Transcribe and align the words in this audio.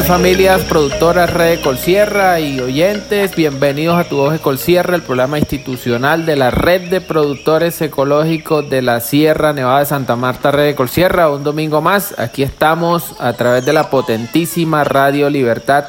Familias 0.00 0.62
productoras 0.62 1.32
Red 1.32 1.60
Colsierra 1.60 2.40
y 2.40 2.58
oyentes, 2.58 3.36
bienvenidos 3.36 3.98
a 3.98 4.08
Tu 4.08 4.16
Voz 4.16 4.40
Colsierra, 4.40 4.96
el 4.96 5.02
programa 5.02 5.38
institucional 5.38 6.24
de 6.24 6.34
la 6.34 6.50
Red 6.50 6.88
de 6.88 7.02
Productores 7.02 7.80
Ecológicos 7.82 8.68
de 8.70 8.80
la 8.80 9.00
Sierra 9.00 9.52
Nevada 9.52 9.80
de 9.80 9.86
Santa 9.86 10.16
Marta 10.16 10.50
Red 10.50 10.74
Colsierra. 10.76 11.28
Un 11.28 11.44
domingo 11.44 11.82
más, 11.82 12.18
aquí 12.18 12.42
estamos 12.42 13.20
a 13.20 13.34
través 13.34 13.66
de 13.66 13.74
la 13.74 13.90
potentísima 13.90 14.82
Radio 14.82 15.28
Libertad 15.28 15.84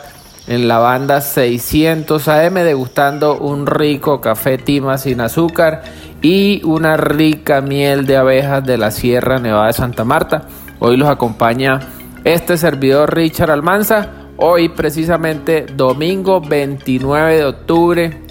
en 0.47 0.67
la 0.67 0.79
banda 0.79 1.21
600 1.21 2.27
AM 2.27 2.55
degustando 2.55 3.37
un 3.37 3.65
rico 3.65 4.19
café 4.19 4.57
tima 4.57 4.97
sin 4.97 5.21
azúcar 5.21 5.81
y 6.21 6.61
una 6.65 6.97
rica 6.97 7.61
miel 7.61 8.05
de 8.05 8.17
abejas 8.17 8.65
de 8.65 8.77
la 8.77 8.91
Sierra 8.91 9.39
Nevada 9.39 9.67
de 9.67 9.73
Santa 9.73 10.03
Marta. 10.03 10.43
Hoy 10.79 10.97
los 10.97 11.07
acompaña 11.07 11.79
este 12.23 12.57
servidor 12.57 13.13
Richard 13.13 13.51
Almanza, 13.51 14.09
hoy 14.37 14.69
precisamente 14.69 15.65
domingo 15.65 16.39
29 16.39 17.35
de 17.35 17.45
octubre, 17.45 18.21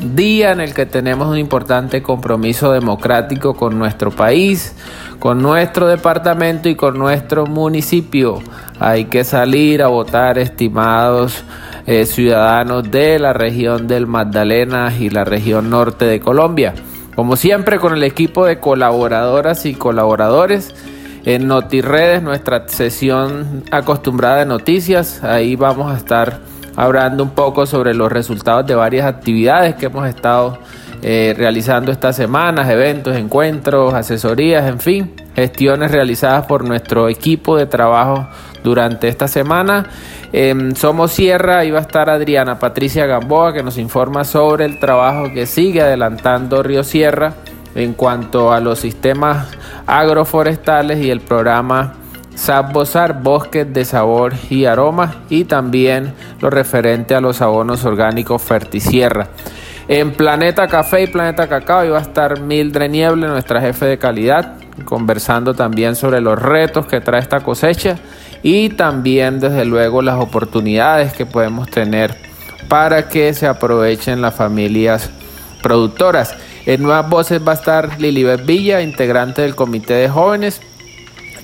día 0.00 0.50
en 0.50 0.60
el 0.60 0.74
que 0.74 0.86
tenemos 0.86 1.28
un 1.28 1.38
importante 1.38 2.02
compromiso 2.02 2.72
democrático 2.72 3.54
con 3.54 3.78
nuestro 3.78 4.10
país, 4.10 4.74
con 5.20 5.40
nuestro 5.40 5.86
departamento 5.86 6.68
y 6.68 6.74
con 6.74 6.98
nuestro 6.98 7.46
municipio. 7.46 8.40
Hay 8.80 9.04
que 9.04 9.22
salir 9.22 9.82
a 9.82 9.88
votar, 9.88 10.38
estimados 10.38 11.44
eh, 11.86 12.06
ciudadanos 12.06 12.90
de 12.90 13.20
la 13.20 13.32
región 13.32 13.86
del 13.86 14.08
Magdalena 14.08 14.92
y 14.98 15.10
la 15.10 15.24
región 15.24 15.70
norte 15.70 16.04
de 16.04 16.18
Colombia. 16.18 16.74
Como 17.14 17.36
siempre 17.36 17.78
con 17.78 17.94
el 17.94 18.02
equipo 18.04 18.46
de 18.46 18.60
colaboradoras 18.60 19.64
y 19.66 19.74
colaboradores 19.74 20.74
en 21.28 21.46
NotiRedes, 21.46 22.22
nuestra 22.22 22.66
sesión 22.68 23.62
acostumbrada 23.70 24.38
de 24.38 24.46
noticias. 24.46 25.22
Ahí 25.22 25.56
vamos 25.56 25.92
a 25.92 25.98
estar 25.98 26.40
hablando 26.74 27.22
un 27.22 27.30
poco 27.32 27.66
sobre 27.66 27.92
los 27.92 28.10
resultados 28.10 28.66
de 28.66 28.74
varias 28.74 29.04
actividades 29.04 29.74
que 29.74 29.86
hemos 29.86 30.08
estado 30.08 30.58
eh, 31.02 31.34
realizando 31.36 31.92
estas 31.92 32.16
semanas, 32.16 32.70
eventos, 32.70 33.14
encuentros, 33.14 33.92
asesorías, 33.92 34.66
en 34.68 34.80
fin, 34.80 35.12
gestiones 35.36 35.90
realizadas 35.90 36.46
por 36.46 36.64
nuestro 36.64 37.10
equipo 37.10 37.58
de 37.58 37.66
trabajo 37.66 38.26
durante 38.64 39.08
esta 39.08 39.28
semana. 39.28 39.84
En 40.32 40.76
Somos 40.76 41.12
Sierra, 41.12 41.58
ahí 41.58 41.70
va 41.70 41.80
a 41.80 41.82
estar 41.82 42.08
Adriana 42.08 42.58
Patricia 42.58 43.04
Gamboa 43.04 43.52
que 43.52 43.62
nos 43.62 43.76
informa 43.76 44.24
sobre 44.24 44.64
el 44.64 44.80
trabajo 44.80 45.30
que 45.34 45.44
sigue 45.44 45.82
adelantando 45.82 46.62
Río 46.62 46.84
Sierra 46.84 47.34
en 47.78 47.94
cuanto 47.94 48.52
a 48.52 48.60
los 48.60 48.80
sistemas 48.80 49.48
agroforestales 49.86 50.98
y 50.98 51.10
el 51.10 51.20
programa 51.20 51.94
Sabbosar, 52.34 53.20
bosques 53.22 53.72
de 53.72 53.84
sabor 53.84 54.34
y 54.48 54.64
aroma 54.64 55.22
y 55.28 55.44
también 55.44 56.14
lo 56.40 56.50
referente 56.50 57.14
a 57.14 57.20
los 57.20 57.40
abonos 57.40 57.84
orgánicos 57.84 58.42
Fertisierra. 58.42 59.28
En 59.88 60.12
Planeta 60.12 60.68
Café 60.68 61.02
y 61.02 61.06
Planeta 61.06 61.48
Cacao 61.48 61.84
iba 61.84 61.98
a 61.98 62.02
estar 62.02 62.40
Mildred 62.40 62.90
Nieble, 62.90 63.26
nuestra 63.26 63.60
jefe 63.60 63.86
de 63.86 63.98
calidad, 63.98 64.54
conversando 64.84 65.54
también 65.54 65.96
sobre 65.96 66.20
los 66.20 66.40
retos 66.40 66.86
que 66.86 67.00
trae 67.00 67.20
esta 67.20 67.40
cosecha 67.40 67.96
y 68.42 68.68
también 68.70 69.40
desde 69.40 69.64
luego 69.64 70.02
las 70.02 70.20
oportunidades 70.20 71.12
que 71.12 71.26
podemos 71.26 71.68
tener 71.68 72.14
para 72.68 73.08
que 73.08 73.34
se 73.34 73.46
aprovechen 73.46 74.20
las 74.20 74.34
familias 74.34 75.10
productoras. 75.62 76.36
En 76.68 76.82
Nuevas 76.82 77.08
Voces 77.08 77.40
va 77.48 77.52
a 77.52 77.54
estar 77.54 77.98
Lilibet 77.98 78.44
Villa, 78.44 78.82
integrante 78.82 79.40
del 79.40 79.54
Comité 79.54 79.94
de 79.94 80.10
Jóvenes. 80.10 80.60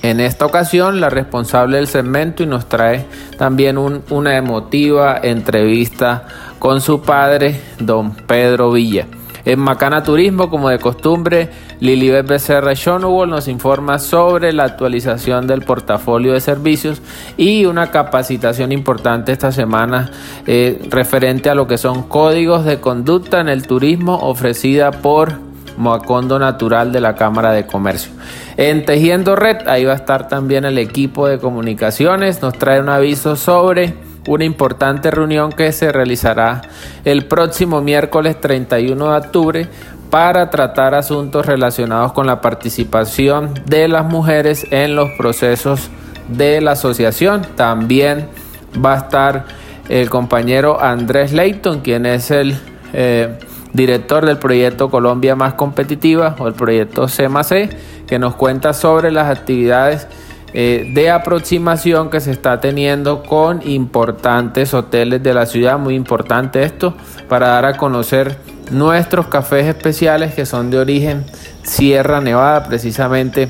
En 0.03 0.19
esta 0.19 0.45
ocasión, 0.45 1.01
la 1.01 1.09
responsable 1.09 1.77
del 1.77 1.87
segmento 1.87 2.43
y 2.43 2.45
nos 2.45 2.69
trae 2.69 3.07
también 3.39 3.79
un- 3.79 4.03
una 4.11 4.37
emotiva 4.37 5.19
entrevista 5.23 6.27
con 6.59 6.79
su 6.79 7.01
padre, 7.01 7.59
don 7.79 8.11
Pedro 8.13 8.71
Villa. 8.71 9.07
En 9.45 9.59
Macana 9.61 10.03
Turismo, 10.03 10.51
como 10.51 10.69
de 10.69 10.77
costumbre, 10.77 11.49
Lilibet 11.79 12.25
Becerra 12.25 12.73
Shonowall 12.73 13.29
nos 13.29 13.47
informa 13.47 13.99
sobre 13.99 14.53
la 14.53 14.63
actualización 14.63 15.47
del 15.47 15.61
portafolio 15.61 16.33
de 16.33 16.41
servicios 16.41 17.01
y 17.37 17.65
una 17.65 17.91
capacitación 17.91 18.71
importante 18.71 19.31
esta 19.31 19.51
semana 19.51 20.11
eh, 20.47 20.81
referente 20.89 21.49
a 21.49 21.55
lo 21.55 21.67
que 21.67 21.77
son 21.77 22.03
códigos 22.03 22.65
de 22.65 22.79
conducta 22.79 23.41
en 23.41 23.49
el 23.49 23.67
turismo 23.67 24.17
ofrecida 24.21 24.91
por 24.91 25.33
Moacondo 25.77 26.39
Natural 26.39 26.91
de 26.91 27.01
la 27.01 27.15
Cámara 27.15 27.51
de 27.51 27.65
Comercio. 27.65 28.11
En 28.57 28.85
Tejiendo 28.85 29.35
Red, 29.35 29.67
ahí 29.67 29.83
va 29.83 29.93
a 29.93 29.97
estar 29.97 30.27
también 30.29 30.63
el 30.63 30.77
equipo 30.77 31.27
de 31.27 31.39
comunicaciones, 31.39 32.41
nos 32.41 32.57
trae 32.57 32.79
un 32.79 32.89
aviso 32.89 33.35
sobre 33.35 33.93
una 34.27 34.43
importante 34.43 35.11
reunión 35.11 35.51
que 35.51 35.71
se 35.71 35.91
realizará 35.91 36.61
el 37.03 37.25
próximo 37.25 37.81
miércoles 37.81 38.39
31 38.39 39.11
de 39.11 39.17
octubre 39.17 39.67
para 40.15 40.49
tratar 40.49 40.95
asuntos 40.95 41.45
relacionados 41.45 42.13
con 42.13 42.25
la 42.25 42.39
participación 42.39 43.49
de 43.65 43.89
las 43.89 44.05
mujeres 44.05 44.65
en 44.71 44.95
los 44.95 45.09
procesos 45.17 45.89
de 46.29 46.61
la 46.61 46.71
asociación. 46.71 47.45
También 47.57 48.29
va 48.73 48.93
a 48.93 48.97
estar 48.99 49.45
el 49.89 50.09
compañero 50.09 50.81
Andrés 50.81 51.33
Leighton, 51.33 51.81
quien 51.81 52.05
es 52.05 52.31
el 52.31 52.57
eh, 52.93 53.37
director 53.73 54.25
del 54.25 54.37
proyecto 54.37 54.89
Colombia 54.89 55.35
Más 55.35 55.55
Competitiva 55.55 56.37
o 56.39 56.47
el 56.47 56.53
proyecto 56.53 57.09
C+C, 57.09 57.69
que 58.07 58.17
nos 58.17 58.35
cuenta 58.35 58.71
sobre 58.71 59.11
las 59.11 59.29
actividades 59.29 60.07
eh, 60.53 60.91
de 60.93 61.11
aproximación 61.11 62.09
que 62.09 62.21
se 62.21 62.31
está 62.31 62.61
teniendo 62.61 63.21
con 63.21 63.67
importantes 63.67 64.73
hoteles 64.73 65.21
de 65.21 65.33
la 65.33 65.45
ciudad, 65.45 65.77
muy 65.77 65.93
importante 65.93 66.63
esto, 66.63 66.93
para 67.27 67.47
dar 67.47 67.65
a 67.65 67.75
conocer 67.75 68.54
nuestros 68.71 69.27
cafés 69.27 69.65
especiales 69.65 70.33
que 70.33 70.45
son 70.45 70.69
de 70.69 70.79
origen 70.79 71.25
Sierra 71.63 72.21
Nevada, 72.21 72.63
precisamente 72.63 73.49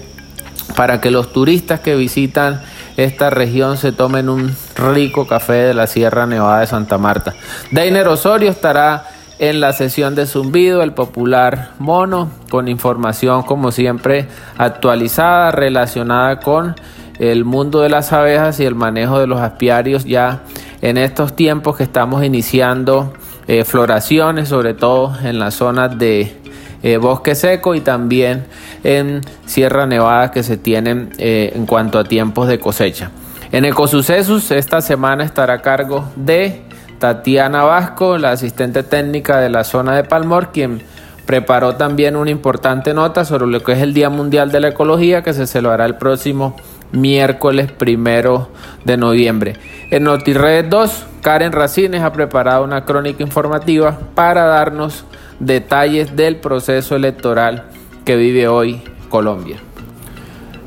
para 0.76 1.00
que 1.02 1.12
los 1.12 1.32
turistas 1.32 1.80
que 1.80 1.96
visitan 1.96 2.62
esta 2.98 3.30
región 3.30 3.78
se 3.78 3.92
tomen 3.92 4.30
un 4.30 4.56
rico 4.76 5.28
café 5.28 5.54
de 5.54 5.74
la 5.74 5.88
Sierra 5.88 6.26
Nevada 6.26 6.62
de 6.62 6.68
Santa 6.68 6.98
Marta. 6.98 7.34
Deiner 7.72 8.08
Osorio 8.08 8.50
estará 8.50 9.08
en 9.38 9.60
la 9.60 9.74
sesión 9.74 10.16
de 10.16 10.26
zumbido, 10.26 10.82
el 10.82 10.94
popular 10.94 11.72
mono, 11.78 12.30
con 12.50 12.68
información 12.70 13.44
como 13.44 13.72
siempre 13.72 14.28
actualizada 14.58 15.52
relacionada 15.52 16.40
con 16.40 16.76
el 17.20 17.44
mundo 17.44 17.82
de 17.82 17.90
las 17.90 18.14
abejas 18.14 18.60
y 18.60 18.66
el 18.66 18.76
manejo 18.76 19.20
de 19.20 19.28
los 19.28 19.42
apiarios 19.42 20.06
ya 20.06 20.42
en 20.82 20.98
estos 20.98 21.36
tiempos 21.36 21.78
que 21.78 21.84
estamos 21.84 22.24
iniciando 22.24 23.14
eh, 23.48 23.64
floraciones, 23.64 24.50
sobre 24.50 24.74
todo 24.74 25.16
en 25.24 25.40
las 25.40 25.56
zonas 25.56 25.98
de 25.98 26.36
eh, 26.84 26.98
bosque 26.98 27.36
seco 27.36 27.76
y 27.76 27.82
también 27.82 28.46
en 28.84 29.22
Sierra 29.46 29.86
Nevada 29.86 30.32
que 30.32 30.44
se 30.44 30.58
tienen 30.58 31.10
eh, 31.18 31.52
en 31.56 31.66
cuanto 31.66 32.00
a 32.00 32.04
tiempos 32.04 32.48
de 32.48 32.60
cosecha. 32.60 33.12
En 33.52 33.66
Ecosucesos 33.66 34.52
esta 34.52 34.82
semana 34.82 35.24
estará 35.24 35.56
a 35.56 35.62
cargo 35.62 36.06
de 36.16 36.62
Tatiana 37.00 37.64
Vasco, 37.64 38.18
la 38.18 38.32
asistente 38.32 38.84
técnica 38.84 39.40
de 39.40 39.50
la 39.50 39.64
zona 39.64 39.96
de 39.96 40.04
Palmor, 40.04 40.52
quien 40.52 40.82
preparó 41.26 41.76
también 41.76 42.16
una 42.16 42.32
importante 42.32 42.94
nota 42.94 43.26
sobre 43.26 43.48
lo 43.48 43.64
que 43.64 43.74
es 43.74 43.80
el 43.80 43.94
Día 43.94 44.10
Mundial 44.10 44.52
de 44.52 44.60
la 44.60 44.70
Ecología 44.70 45.24
que 45.24 45.34
se 45.34 45.48
celebrará 45.48 45.86
el 45.86 45.96
próximo 45.96 46.56
miércoles 46.92 47.72
primero 47.72 48.50
de 48.84 48.98
noviembre. 48.98 49.54
En 49.92 50.04
NotiRedes 50.04 50.70
2, 50.70 51.06
Karen 51.22 51.52
Racines 51.52 52.02
ha 52.02 52.14
preparado 52.14 52.64
una 52.64 52.86
crónica 52.86 53.24
informativa 53.24 54.00
para 54.14 54.46
darnos 54.46 55.06
detalles 55.40 56.16
del 56.16 56.38
proceso 56.38 56.96
electoral 56.96 57.66
que 58.06 58.16
vive 58.16 58.48
hoy 58.48 58.82
Colombia. 59.10 59.58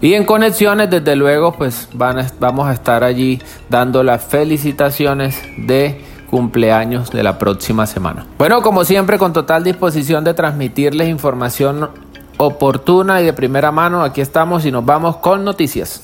Y 0.00 0.14
en 0.14 0.24
conexiones, 0.24 0.90
desde 0.90 1.16
luego, 1.16 1.52
pues 1.52 1.88
van 1.92 2.24
vamos 2.38 2.68
a 2.68 2.72
estar 2.72 3.02
allí 3.02 3.40
dando 3.68 4.04
las 4.04 4.24
felicitaciones 4.24 5.42
de 5.56 6.00
cumpleaños 6.30 7.10
de 7.10 7.22
la 7.22 7.38
próxima 7.38 7.86
semana. 7.86 8.26
Bueno, 8.38 8.62
como 8.62 8.84
siempre, 8.84 9.18
con 9.18 9.32
total 9.32 9.64
disposición 9.64 10.22
de 10.24 10.34
transmitirles 10.34 11.08
información 11.08 11.90
oportuna 12.38 13.20
y 13.20 13.26
de 13.26 13.32
primera 13.32 13.70
mano, 13.70 14.02
aquí 14.02 14.20
estamos 14.20 14.64
y 14.64 14.70
nos 14.70 14.84
vamos 14.84 15.18
con 15.18 15.44
noticias. 15.44 16.00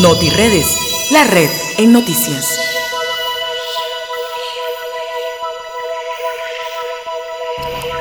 NotiRedes, 0.00 1.10
la 1.12 1.24
red 1.24 1.50
en 1.78 1.92
noticias. 1.92 2.71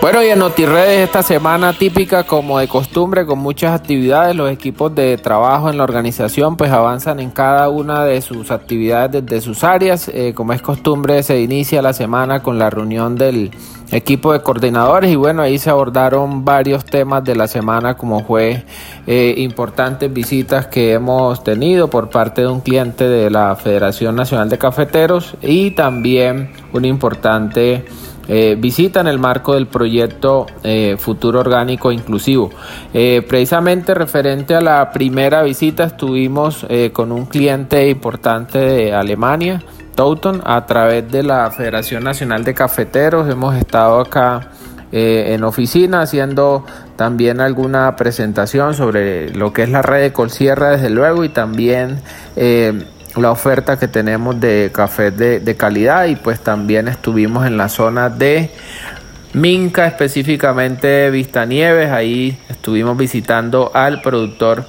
Bueno, 0.02 0.24
y 0.24 0.30
en 0.30 0.40
NotiRedes 0.40 1.04
esta 1.04 1.22
semana 1.22 1.74
típica 1.74 2.24
como 2.24 2.58
de 2.58 2.68
costumbre 2.68 3.24
con 3.28 3.38
muchas 3.38 3.80
actividades, 3.80 4.36
los 4.36 4.50
equipos 4.50 4.96
de 4.96 5.16
trabajo 5.20 5.70
en 5.70 5.78
la 5.78 5.84
organización 5.84 6.58
pues 6.58 6.72
avanzan 6.72 7.20
en 7.20 7.30
cada 7.30 7.70
una 7.70 8.04
de 8.04 8.20
sus 8.22 8.50
actividades 8.50 9.24
desde 9.24 9.42
sus 9.42 9.64
áreas. 9.64 10.10
Eh, 10.12 10.34
como 10.34 10.54
es 10.54 10.62
costumbre 10.64 11.22
se 11.22 11.40
inicia 11.40 11.84
la 11.84 11.94
semana 11.94 12.42
con 12.42 12.58
la 12.58 12.72
reunión 12.72 13.16
del 13.16 13.52
equipo 13.92 14.34
de 14.34 14.42
coordinadores 14.42 15.12
y 15.12 15.16
bueno, 15.16 15.44
ahí 15.44 15.60
se 15.60 15.70
abordaron 15.70 16.44
varios 16.44 16.84
temas 16.84 17.24
de 17.24 17.36
la 17.36 17.48
semana 17.48 17.96
como 17.96 18.24
fue 18.24 18.64
eh, 19.06 19.36
importantes 19.38 20.12
visitas 20.12 20.66
que 20.66 20.94
hemos 20.94 21.44
tenido 21.44 21.92
por 21.92 22.10
parte 22.10 22.42
de 22.42 22.48
un 22.48 22.62
cliente 22.62 23.08
de 23.08 23.30
la 23.30 23.56
Federación 23.56 24.16
Nacional 24.16 24.50
de 24.50 24.58
Cafeteros 24.58 25.36
y 25.44 25.72
también 25.72 26.50
un 26.74 26.86
importante 26.86 27.86
eh, 28.28 28.56
visita 28.58 29.02
en 29.02 29.08
el 29.08 29.20
marco 29.20 29.56
del 29.56 29.68
proyecto 29.68 30.46
eh, 30.64 30.96
Futuro 30.98 31.40
Orgánico 31.40 31.92
Inclusivo. 31.92 32.52
Eh, 32.94 33.26
precisamente 33.28 33.94
referente 33.94 34.56
a 34.56 34.62
la 34.62 34.92
primera 34.92 35.42
visita 35.44 35.86
estuvimos 35.86 36.66
con 36.94 37.12
un 37.12 37.26
cliente 37.26 37.90
importante 37.90 38.60
de 38.60 38.94
Alemania, 38.94 39.62
Tauton, 39.96 40.42
a 40.46 40.66
través 40.66 41.12
de 41.12 41.24
la 41.24 41.50
Federación 41.52 42.04
Nacional 42.04 42.44
de 42.44 42.54
Cafeteros. 42.54 43.30
Hemos 43.30 43.56
estado 43.56 44.00
acá 44.00 44.52
en 44.94 45.44
oficina 45.44 46.02
haciendo 46.02 46.66
también 46.98 47.40
alguna 47.40 47.96
presentación 47.96 48.74
sobre 48.74 49.30
lo 49.34 49.54
que 49.54 49.64
es 49.64 49.70
la 49.70 49.82
red 49.82 50.02
de 50.02 50.14
Colsierra 50.14 50.72
desde 50.72 50.90
luego 50.90 51.24
y 51.24 51.30
también 51.30 52.02
la 53.16 53.32
oferta 53.32 53.78
que 53.78 53.88
tenemos 53.88 54.40
de 54.40 54.72
café 54.74 55.12
de, 55.12 55.56
calidad 55.56 56.06
y 56.06 56.16
pues 56.16 56.40
también 56.40 56.88
estuvimos 56.88 57.46
en 57.46 57.58
la 57.58 57.70
zona 57.70 58.10
de 58.10 58.50
Minca, 59.34 59.88
específicamente 59.88 61.10
Vista 61.10 61.46
Nieves, 61.46 61.92
ahí 61.92 62.38
estuvimos 62.50 62.98
visitando 62.98 63.72
al 63.74 64.02
productor 64.02 64.66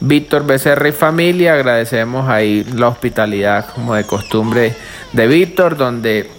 Víctor 0.00 0.46
Becerra 0.46 0.88
y 0.88 0.92
familia, 0.92 1.54
agradecemos 1.54 2.28
ahí 2.28 2.64
la 2.74 2.88
hospitalidad 2.88 3.66
como 3.74 3.94
de 3.94 4.04
costumbre 4.04 4.74
de 5.12 5.26
Víctor, 5.26 5.76
donde 5.76 6.30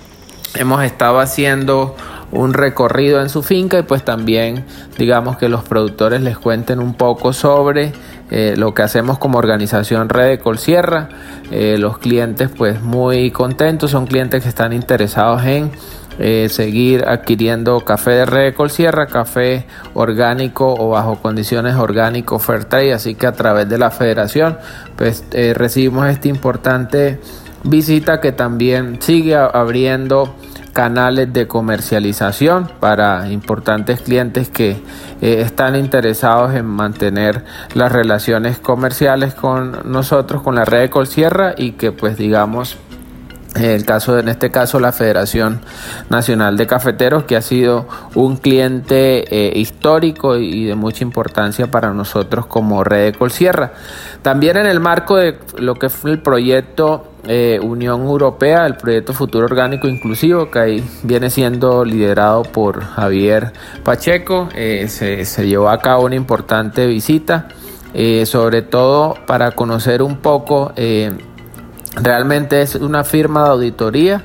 hemos 0.55 0.83
estado 0.83 1.19
haciendo 1.19 1.95
un 2.31 2.53
recorrido 2.53 3.21
en 3.21 3.29
su 3.29 3.43
finca 3.43 3.79
y 3.79 3.83
pues 3.83 4.03
también 4.03 4.65
digamos 4.97 5.37
que 5.37 5.49
los 5.49 5.63
productores 5.63 6.21
les 6.21 6.37
cuenten 6.37 6.79
un 6.79 6.93
poco 6.93 7.33
sobre 7.33 7.93
eh, 8.31 8.55
lo 8.57 8.73
que 8.73 8.81
hacemos 8.81 9.19
como 9.19 9.37
organización 9.37 10.09
Red 10.09 10.29
de 10.29 10.39
Colsierra. 10.39 11.09
Eh, 11.51 11.77
los 11.77 11.99
clientes 11.99 12.49
pues 12.49 12.81
muy 12.81 13.29
contentos, 13.31 13.91
son 13.91 14.07
clientes 14.07 14.41
que 14.41 14.49
están 14.49 14.73
interesados 14.73 15.43
en 15.45 15.71
eh, 16.17 16.47
seguir 16.49 17.05
adquiriendo 17.07 17.81
café 17.81 18.11
de 18.11 18.25
Red 18.25 18.43
de 18.45 18.53
Colsierra, 18.53 19.05
café 19.05 19.65
orgánico 19.93 20.73
o 20.73 20.89
bajo 20.89 21.21
condiciones 21.21 21.75
orgánico 21.75 22.39
fair 22.39 22.65
así 22.93 23.15
que 23.15 23.27
a 23.27 23.33
través 23.33 23.69
de 23.69 23.77
la 23.77 23.91
federación 23.91 24.57
pues 24.95 25.25
recibimos 25.53 26.07
esta 26.07 26.29
importante 26.29 27.19
visita 27.63 28.21
que 28.21 28.31
también 28.31 29.01
sigue 29.01 29.35
abriendo 29.35 30.35
canales 30.75 31.31
de 31.31 31.47
comercialización 31.47 32.69
para 32.81 33.29
importantes 33.29 34.01
clientes 34.01 34.49
que 34.49 34.71
eh, 35.21 35.39
están 35.39 35.77
interesados 35.77 36.53
en 36.53 36.65
mantener 36.65 37.45
las 37.73 37.93
relaciones 37.93 38.59
comerciales 38.59 39.33
con 39.33 39.89
nosotros, 39.89 40.41
con 40.41 40.55
la 40.55 40.65
red 40.65 40.81
de 40.81 40.89
Colsierra 40.89 41.53
y 41.55 41.71
que 41.71 41.93
pues 41.93 42.17
digamos 42.17 42.77
el 43.63 43.85
caso 43.85 44.19
en 44.19 44.27
este 44.27 44.51
caso 44.51 44.79
la 44.79 44.91
Federación 44.91 45.61
Nacional 46.09 46.57
de 46.57 46.67
Cafeteros 46.67 47.23
que 47.23 47.35
ha 47.35 47.41
sido 47.41 47.87
un 48.13 48.37
cliente 48.37 49.23
eh, 49.29 49.57
histórico 49.57 50.37
y 50.37 50.65
de 50.65 50.75
mucha 50.75 51.03
importancia 51.03 51.71
para 51.71 51.93
nosotros 51.93 52.45
como 52.45 52.83
red 52.83 53.11
de 53.11 53.17
Colsierra. 53.17 53.73
También 54.21 54.57
en 54.57 54.65
el 54.65 54.79
marco 54.79 55.15
de 55.17 55.37
lo 55.57 55.75
que 55.75 55.89
fue 55.89 56.11
el 56.11 56.21
proyecto 56.21 57.11
eh, 57.27 57.59
Unión 57.61 58.01
Europea, 58.01 58.67
el 58.67 58.75
proyecto 58.75 59.13
Futuro 59.13 59.45
Orgánico 59.45 59.87
Inclusivo, 59.87 60.51
que 60.51 60.59
ahí 60.59 60.89
viene 61.03 61.29
siendo 61.29 61.83
liderado 61.83 62.43
por 62.43 62.83
Javier 62.83 63.51
Pacheco. 63.83 64.49
Eh, 64.53 64.87
se, 64.89 65.47
llevó 65.47 65.69
a 65.69 65.79
cabo 65.79 66.05
una 66.05 66.15
importante 66.15 66.85
visita, 66.85 67.47
eh, 67.95 68.25
sobre 68.27 68.61
todo 68.61 69.15
para 69.25 69.51
conocer 69.51 70.03
un 70.03 70.17
poco, 70.17 70.71
realmente 71.95 72.61
es 72.61 72.75
una 72.75 73.03
firma 73.03 73.43
de 73.43 73.49
auditoría. 73.49 74.23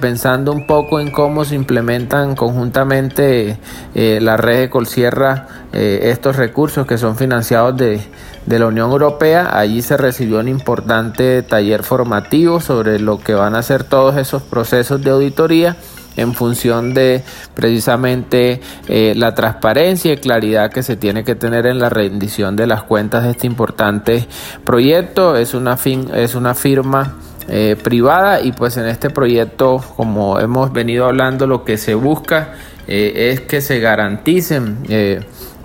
pensando 0.00 0.50
un 0.50 0.66
poco 0.66 0.98
en 0.98 1.10
cómo 1.10 1.44
se 1.44 1.54
implementan 1.54 2.34
conjuntamente 2.34 3.58
la 3.94 4.36
red 4.36 4.60
de 4.60 4.70
Colsierra 4.70 5.46
estos 5.72 6.36
recursos 6.36 6.86
que 6.86 6.96
son 6.96 7.16
financiados 7.16 7.76
de, 7.76 8.00
de 8.46 8.58
la 8.58 8.66
Unión 8.66 8.90
Europea. 8.90 9.58
Allí 9.58 9.82
se 9.82 9.96
recibió 9.96 10.40
un 10.40 10.48
importante 10.48 11.42
taller 11.42 11.82
formativo 11.82 12.60
sobre 12.60 12.98
lo 12.98 13.18
que 13.18 13.34
van 13.34 13.54
a 13.54 13.62
ser 13.62 13.84
todos 13.84 14.16
esos 14.16 14.42
procesos 14.42 15.02
de 15.02 15.10
auditoría 15.10 15.76
en 16.18 16.34
función 16.34 16.94
de 16.94 17.22
precisamente 17.54 18.60
eh, 18.88 19.14
la 19.16 19.34
transparencia 19.34 20.12
y 20.12 20.16
claridad 20.16 20.70
que 20.70 20.82
se 20.82 20.96
tiene 20.96 21.24
que 21.24 21.34
tener 21.34 21.66
en 21.66 21.78
la 21.78 21.88
rendición 21.88 22.56
de 22.56 22.66
las 22.66 22.82
cuentas 22.82 23.24
de 23.24 23.30
este 23.30 23.46
importante 23.46 24.26
proyecto. 24.64 25.36
Es 25.36 25.54
una, 25.54 25.76
fin, 25.76 26.10
es 26.14 26.34
una 26.34 26.54
firma 26.54 27.16
eh, 27.48 27.76
privada 27.82 28.40
y 28.40 28.52
pues 28.52 28.76
en 28.76 28.86
este 28.86 29.10
proyecto, 29.10 29.82
como 29.96 30.38
hemos 30.40 30.72
venido 30.72 31.06
hablando, 31.06 31.46
lo 31.46 31.64
que 31.64 31.78
se 31.78 31.94
busca 31.94 32.54
eh, 32.86 33.30
es 33.32 33.40
que 33.42 33.60
se 33.60 33.80
garanticen 33.80 34.78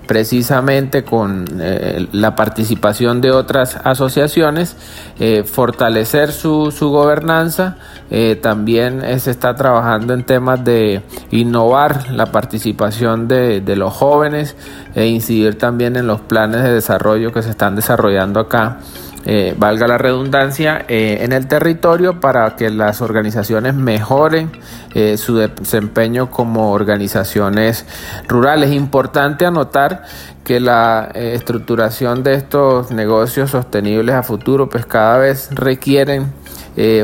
precisamente 0.06 1.04
con 1.04 1.46
eh, 1.60 2.06
la 2.12 2.34
participación 2.34 3.20
de 3.20 3.30
otras 3.30 3.78
asociaciones, 3.84 4.76
eh, 5.18 5.44
fortalecer 5.44 6.32
su, 6.32 6.70
su 6.70 6.90
gobernanza. 6.90 7.76
Eh, 8.10 8.38
también 8.40 9.02
se 9.18 9.30
está 9.30 9.54
trabajando 9.54 10.14
en 10.14 10.24
temas 10.24 10.62
de 10.64 11.02
innovar 11.30 12.10
la 12.10 12.26
participación 12.26 13.28
de, 13.28 13.62
los 13.74 13.92
jóvenes 13.92 14.56
e 14.94 15.06
incidir 15.06 15.58
también 15.58 15.96
en 15.96 16.06
los 16.06 16.20
planes 16.20 16.62
de 16.62 16.72
desarrollo 16.72 17.32
que 17.32 17.42
se 17.42 17.50
están 17.50 17.74
desarrollando 17.74 18.40
acá 18.40 18.78
eh, 19.26 19.54
valga 19.56 19.86
la 19.86 19.96
redundancia, 19.96 20.84
eh, 20.86 21.18
en 21.22 21.32
el 21.32 21.48
territorio 21.48 22.20
para 22.20 22.56
que 22.56 22.68
las 22.68 23.00
organizaciones 23.00 23.74
mejoren 23.74 24.52
eh, 24.94 25.16
su 25.16 25.36
desempeño 25.36 26.30
como 26.30 26.72
organizaciones 26.72 27.86
rurales. 28.28 28.72
Importante 28.72 29.46
anotar 29.46 30.02
que 30.44 30.60
la 30.60 31.10
estructuración 31.14 32.22
de 32.22 32.34
estos 32.34 32.90
negocios 32.90 33.50
sostenibles 33.50 34.14
a 34.14 34.22
futuro 34.22 34.68
pues 34.68 34.84
cada 34.84 35.16
vez 35.16 35.48
requieren 35.52 36.30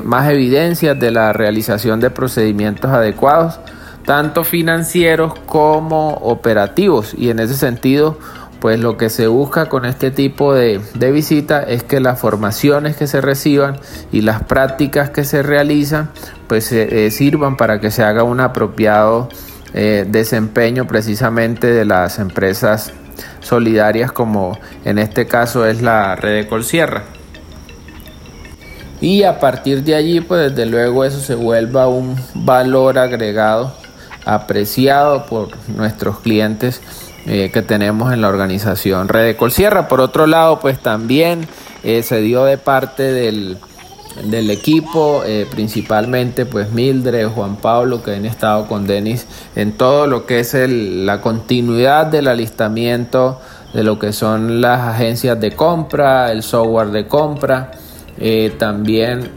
más 0.05 0.29
evidencias 0.29 0.99
de 0.99 1.11
la 1.11 1.33
realización 1.33 2.00
de 2.00 2.11
procedimientos 2.11 2.91
adecuados, 2.91 3.59
tanto 4.05 4.45
financieros 4.45 5.33
como 5.47 6.11
operativos 6.17 7.15
y 7.17 7.31
en 7.31 7.39
ese 7.39 7.55
sentido 7.55 8.19
pues 8.61 8.79
lo 8.79 8.97
que 8.97 9.09
se 9.09 9.26
busca 9.26 9.69
con 9.69 9.87
este 9.87 10.11
tipo 10.11 10.55
de, 10.55 10.81
de 10.95 11.11
visita 11.11 11.62
es 11.62 11.83
que 11.83 11.99
las 11.99 12.21
formaciones 12.21 12.95
que 12.97 13.07
se 13.07 13.21
reciban 13.21 13.79
y 14.12 14.21
las 14.21 14.43
prácticas 14.45 15.11
que 15.11 15.25
se 15.25 15.43
realizan 15.43 16.11
pues 16.47 16.71
eh, 16.73 17.11
sirvan 17.11 17.57
para 17.57 17.81
que 17.81 17.90
se 17.90 18.02
haga 18.02 18.23
un 18.23 18.40
apropiado 18.40 19.29
eh, 19.73 20.05
desempeño 20.07 20.87
precisamente 20.87 21.69
de 21.69 21.85
las 21.85 22.19
empresas 22.19 22.93
solidarias 23.40 24.12
como 24.12 24.59
en 24.85 24.99
este 24.99 25.26
caso 25.26 25.64
es 25.64 25.81
la 25.81 26.17
red 26.17 26.43
de 26.43 26.49
Colsierra. 26.49 27.05
y 29.00 29.23
a 29.23 29.38
partir 29.40 29.83
de 29.85 29.95
allí 29.95 30.21
pues 30.21 30.50
desde 30.50 30.67
luego 30.71 31.05
eso 31.05 31.21
se 31.21 31.35
vuelva 31.35 31.88
un 31.88 32.17
valor 32.35 32.99
agregado 32.99 33.75
apreciado 34.26 35.25
por 35.26 35.49
nuestros 35.69 36.21
clientes 36.21 36.83
eh, 37.27 37.50
que 37.53 37.61
tenemos 37.61 38.15
en 38.15 38.23
la 38.23 38.29
organización 38.29 39.09
Red 39.09 39.27
de 39.27 39.37
Colsierra. 39.37 39.89
Por 39.89 40.00
otro 40.00 40.27
lado, 40.27 40.59
pues 40.59 40.79
también 40.79 41.47
eh, 41.83 42.03
se 42.03 42.23
dio 42.23 42.45
de 42.45 42.57
parte 42.57 43.03
del, 43.03 43.59
equipo, 44.50 45.23
eh, 45.27 45.47
principalmente 45.50 46.47
pues 46.47 46.73
Mildred, 46.73 47.29
Juan 47.29 47.57
Pablo, 47.57 48.03
que 48.03 48.15
han 48.15 48.25
estado 48.25 48.67
con 48.67 48.87
Denis 48.87 49.27
en 49.55 49.73
todo 49.73 50.07
lo 50.07 50.25
que 50.25 50.41
es 50.41 50.55
la 50.55 51.21
continuidad 51.21 52.07
del 52.07 52.27
alistamiento 52.27 53.39
de 53.75 53.85
lo 53.85 53.99
que 53.99 54.12
son 54.12 54.62
las 54.62 54.81
agencias 54.81 55.39
de 55.39 55.53
compra, 55.53 56.33
el 56.33 56.43
software 56.43 56.89
de 56.89 57.07
compra, 57.07 57.71
también 58.59 59.31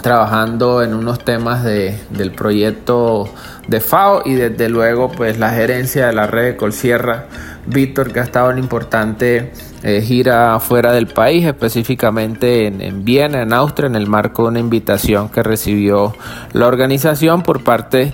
trabajando 0.00 0.82
en 0.82 0.94
unos 0.94 1.20
temas 1.20 1.62
de, 1.62 1.98
del 2.10 2.32
proyecto 2.32 3.28
de 3.68 3.80
FAO 3.80 4.22
y 4.24 4.34
desde 4.34 4.68
luego 4.68 5.10
pues 5.10 5.38
la 5.38 5.50
gerencia 5.50 6.06
de 6.06 6.12
la 6.12 6.26
red 6.26 6.44
de 6.44 6.56
Colsierra, 6.56 7.26
Víctor 7.66 8.12
que 8.12 8.20
ha 8.20 8.24
estado 8.24 8.50
en 8.50 8.58
importante 8.58 9.52
eh, 9.82 10.02
gira 10.02 10.58
fuera 10.60 10.92
del 10.92 11.06
país, 11.06 11.44
específicamente 11.44 12.66
en, 12.66 12.80
en, 12.80 13.04
Viena, 13.04 13.42
en 13.42 13.52
Austria, 13.52 13.86
en 13.86 13.94
el 13.94 14.06
marco 14.06 14.42
de 14.42 14.48
una 14.48 14.60
invitación 14.60 15.28
que 15.28 15.42
recibió 15.42 16.14
la 16.52 16.66
organización 16.66 17.42
por 17.42 17.62
parte 17.62 18.12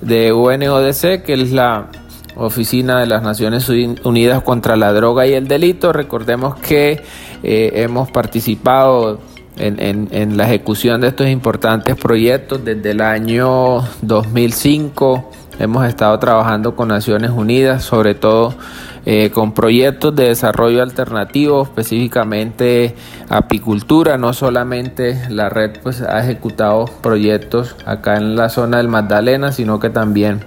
de 0.00 0.32
UNODC, 0.32 1.22
que 1.22 1.34
es 1.34 1.52
la 1.52 1.88
Oficina 2.36 2.98
de 3.00 3.06
las 3.06 3.22
Naciones 3.22 3.68
Unidas 3.68 4.42
contra 4.42 4.76
la 4.76 4.92
Droga 4.92 5.26
y 5.26 5.34
el 5.34 5.48
Delito. 5.48 5.92
Recordemos 5.92 6.56
que 6.56 7.02
eh, 7.42 7.70
hemos 7.74 8.10
participado 8.10 9.20
en, 9.56 10.36
la 10.36 10.44
ejecución 10.44 11.00
de 11.00 11.08
estos 11.08 11.28
importantes 11.28 11.96
proyectos 11.96 12.64
desde 12.64 12.92
el 12.92 13.00
año 13.00 13.82
2005. 14.02 15.30
Hemos 15.58 15.86
estado 15.86 16.18
trabajando 16.18 16.74
con 16.74 16.88
Naciones 16.88 17.30
Unidas, 17.30 17.84
sobre 17.84 18.14
todo 18.14 18.54
eh, 19.04 19.30
con 19.30 19.52
proyectos 19.52 20.16
de 20.16 20.28
desarrollo 20.28 20.82
alternativo, 20.82 21.62
específicamente 21.62 22.94
apicultura. 23.28 24.16
No 24.16 24.32
solamente 24.32 25.20
la 25.28 25.50
red 25.50 25.72
pues, 25.82 26.00
ha 26.00 26.20
ejecutado 26.20 26.86
proyectos 27.02 27.76
acá 27.84 28.16
en 28.16 28.36
la 28.36 28.48
zona 28.48 28.78
del 28.78 28.88
Magdalena, 28.88 29.52
sino 29.52 29.78
que 29.80 29.90
también 29.90 30.40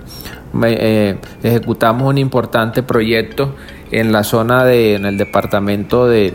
eh, 0.63 1.17
ejecutamos 1.43 2.09
un 2.09 2.17
importante 2.17 2.81
proyecto 2.81 3.55
en 3.91 4.11
la 4.11 4.23
zona 4.23 4.65
de, 4.65 4.95
en 4.95 5.05
el 5.05 5.17
departamento 5.17 6.07
de 6.07 6.33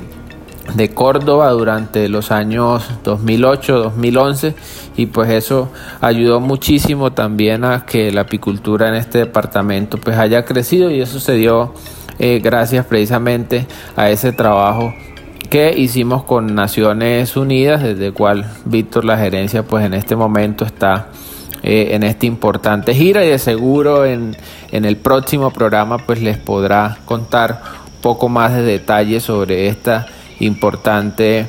de 0.75 0.91
Córdoba 0.91 1.51
durante 1.51 2.09
los 2.09 2.31
años 2.31 2.89
2008-2011 3.05 4.55
y 4.97 5.07
pues 5.07 5.31
eso 5.31 5.71
ayudó 6.01 6.41
muchísimo 6.41 7.13
también 7.13 7.65
a 7.65 7.87
que 7.87 8.13
la 8.13 8.23
apicultura 8.23 8.89
en 8.89 8.95
este 8.95 9.19
departamento 9.19 9.99
pues 9.99 10.19
haya 10.19 10.45
crecido 10.45 10.91
y 10.91 11.01
eso 11.01 11.21
se 11.21 11.35
dio 11.35 11.75
eh, 12.19 12.41
gracias 12.43 12.85
precisamente 12.87 13.67
a 13.97 14.11
ese 14.11 14.33
trabajo 14.33 14.93
que 15.49 15.73
hicimos 15.77 16.25
con 16.25 16.55
Naciones 16.55 17.37
Unidas 17.37 17.83
desde 17.83 18.09
el 18.09 18.13
cual 18.13 18.51
Víctor 18.65 19.05
la 19.05 19.17
gerencia 19.17 19.63
pues 19.63 19.85
en 19.87 19.95
este 19.95 20.17
momento 20.17 20.65
está 20.65 21.09
eh, 21.63 21.89
en 21.93 22.03
esta 22.03 22.27
importante 22.27 22.95
gira 22.95 23.25
y 23.25 23.31
de 23.31 23.39
seguro 23.39 24.05
en, 24.05 24.37
en 24.71 24.85
el 24.85 24.97
próximo 24.97 25.51
programa 25.51 25.99
pues 25.99 26.21
les 26.21 26.37
podrá 26.37 26.99
contar 27.07 27.63
un 27.87 28.03
poco 28.03 28.29
más 28.29 28.53
de 28.53 28.63
detalles 28.63 29.23
sobre 29.23 29.69
esta 29.69 30.07
importante 30.41 31.47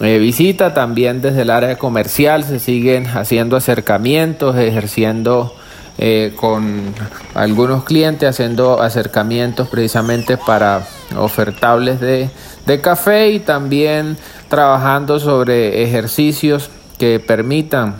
eh, 0.00 0.18
visita. 0.18 0.74
También 0.74 1.20
desde 1.20 1.42
el 1.42 1.50
área 1.50 1.76
comercial 1.76 2.44
se 2.44 2.58
siguen 2.58 3.06
haciendo 3.06 3.56
acercamientos, 3.56 4.56
ejerciendo 4.56 5.54
eh, 5.98 6.32
con 6.36 6.94
algunos 7.34 7.84
clientes, 7.84 8.28
haciendo 8.28 8.80
acercamientos 8.80 9.68
precisamente 9.68 10.36
para 10.36 10.86
ofertables 11.16 12.00
de, 12.00 12.30
de 12.66 12.80
café 12.80 13.30
y 13.30 13.40
también 13.40 14.16
trabajando 14.48 15.18
sobre 15.18 15.82
ejercicios 15.82 16.70
que 16.98 17.18
permitan 17.20 17.96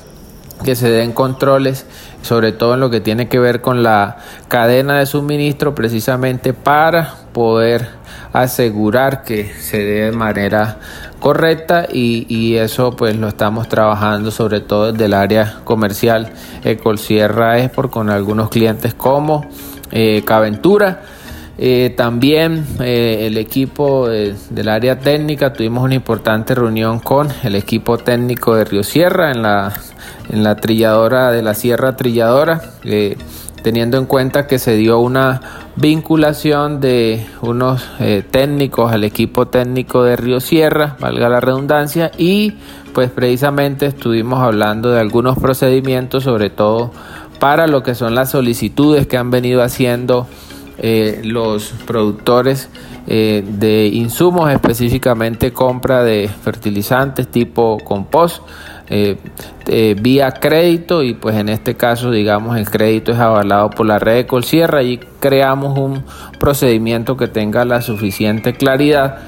que 0.64 0.74
se 0.74 0.90
den 0.90 1.12
controles, 1.12 1.86
sobre 2.22 2.52
todo 2.52 2.74
en 2.74 2.80
lo 2.80 2.90
que 2.90 3.00
tiene 3.00 3.28
que 3.28 3.38
ver 3.38 3.60
con 3.60 3.82
la 3.82 4.18
cadena 4.48 4.98
de 4.98 5.06
suministro, 5.06 5.74
precisamente 5.74 6.52
para 6.52 7.14
poder 7.32 7.97
asegurar 8.32 9.22
que 9.22 9.52
se 9.60 9.78
dé 9.78 10.04
de 10.06 10.12
manera 10.12 10.78
correcta 11.20 11.86
y, 11.90 12.56
eso 12.56 12.96
pues 12.96 13.16
lo 13.16 13.28
estamos 13.28 13.68
trabajando 13.68 14.30
sobre 14.30 14.60
todo 14.60 14.92
desde 14.92 15.06
el 15.06 15.14
área 15.14 15.60
comercial 15.64 16.32
Ecolsierra 16.64 17.58
Export 17.60 17.90
con 17.90 18.10
algunos 18.10 18.48
clientes 18.48 18.94
como 18.94 19.46
eh, 19.90 20.22
Caventura. 20.24 21.02
Eh, 21.60 21.92
también 21.96 22.64
eh, 22.80 23.26
el 23.26 23.36
equipo 23.36 24.08
del 24.08 24.68
área 24.68 25.00
técnica 25.00 25.52
tuvimos 25.52 25.82
una 25.82 25.96
importante 25.96 26.54
reunión 26.54 27.00
con 27.00 27.28
el 27.42 27.56
equipo 27.56 27.98
técnico 27.98 28.54
de 28.54 28.64
Río 28.64 28.84
Sierra 28.84 29.32
en 29.32 29.42
la, 29.42 29.72
en 30.30 30.44
la 30.44 30.54
trilladora 30.54 31.32
de 31.32 31.42
la 31.42 31.54
Sierra 31.54 31.96
Trilladora 31.96 32.62
teniendo 33.68 33.98
en 33.98 34.06
cuenta 34.06 34.46
que 34.46 34.58
se 34.58 34.76
dio 34.76 34.98
una 34.98 35.42
vinculación 35.76 36.80
de 36.80 37.26
unos 37.42 37.86
eh, 38.00 38.24
técnicos 38.30 38.90
al 38.90 39.04
equipo 39.04 39.48
técnico 39.48 40.04
de 40.04 40.16
Río 40.16 40.40
Sierra, 40.40 40.96
valga 41.00 41.28
la 41.28 41.38
redundancia, 41.38 42.10
y 42.16 42.54
pues 42.94 43.10
precisamente 43.10 43.84
estuvimos 43.84 44.38
hablando 44.38 44.90
de 44.90 45.00
algunos 45.00 45.38
procedimientos, 45.38 46.24
sobre 46.24 46.48
todo 46.48 46.92
para 47.40 47.66
lo 47.66 47.82
que 47.82 47.94
son 47.94 48.14
las 48.14 48.30
solicitudes 48.30 49.06
que 49.06 49.18
han 49.18 49.30
venido 49.30 49.62
haciendo 49.62 50.26
eh, 50.78 51.20
los 51.24 51.74
productores 51.86 52.70
eh, 53.06 53.44
de 53.46 53.88
insumos, 53.88 54.50
específicamente 54.50 55.52
compra 55.52 56.02
de 56.04 56.30
fertilizantes 56.42 57.28
tipo 57.28 57.76
compost 57.84 58.42
eh, 58.90 59.16
eh, 59.66 59.94
vía 60.00 60.30
crédito 60.32 61.02
y 61.02 61.14
pues 61.14 61.36
en 61.36 61.48
este 61.48 61.74
caso 61.74 62.10
digamos 62.10 62.56
el 62.56 62.70
crédito 62.70 63.12
es 63.12 63.18
avalado 63.18 63.70
por 63.70 63.86
la 63.86 63.98
red 63.98 64.16
de 64.16 64.26
Colsierra. 64.26 64.82
Y 64.82 64.98
creamos 65.20 65.78
un 65.78 66.04
procedimiento 66.38 67.16
que 67.16 67.28
tenga 67.28 67.64
la 67.64 67.82
suficiente 67.82 68.54
claridad 68.54 69.18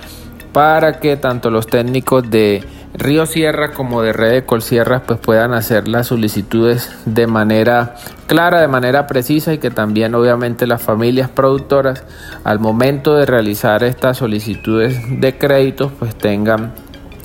para 0.52 0.98
que 0.98 1.16
tanto 1.16 1.50
los 1.50 1.66
técnicos 1.66 2.28
de 2.30 2.64
Río 2.94 3.24
Sierra 3.24 3.72
como 3.72 4.02
de 4.02 4.12
Red 4.12 4.32
de 4.32 4.44
Colsierra 4.44 5.02
pues 5.06 5.20
puedan 5.20 5.54
hacer 5.54 5.86
las 5.86 6.08
solicitudes 6.08 6.90
de 7.04 7.28
manera 7.28 7.94
clara, 8.26 8.60
de 8.60 8.66
manera 8.66 9.06
precisa 9.06 9.54
y 9.54 9.58
que 9.58 9.70
también 9.70 10.14
obviamente 10.14 10.66
las 10.66 10.82
familias 10.82 11.30
productoras 11.30 12.04
al 12.42 12.58
momento 12.58 13.14
de 13.14 13.26
realizar 13.26 13.84
estas 13.84 14.16
solicitudes 14.18 14.98
de 15.20 15.38
créditos 15.38 15.92
pues 15.98 16.16
tengan 16.16 16.72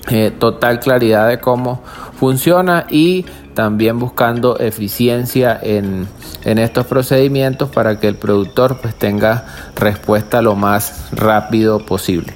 eh, 0.09 0.31
total 0.37 0.79
claridad 0.79 1.27
de 1.29 1.39
cómo 1.39 1.81
funciona 2.19 2.85
y 2.89 3.25
también 3.55 3.97
buscando 3.97 4.59
eficiencia 4.59 5.59
en, 5.61 6.07
estos 6.43 6.85
procedimientos 6.85 7.69
para 7.69 7.99
que 7.99 8.07
el 8.07 8.15
productor 8.15 8.77
pues 8.77 8.93
tenga 8.93 9.45
respuesta 9.75 10.43
lo 10.43 10.55
más 10.55 11.07
rápido 11.11 11.83
posible. 11.83 12.33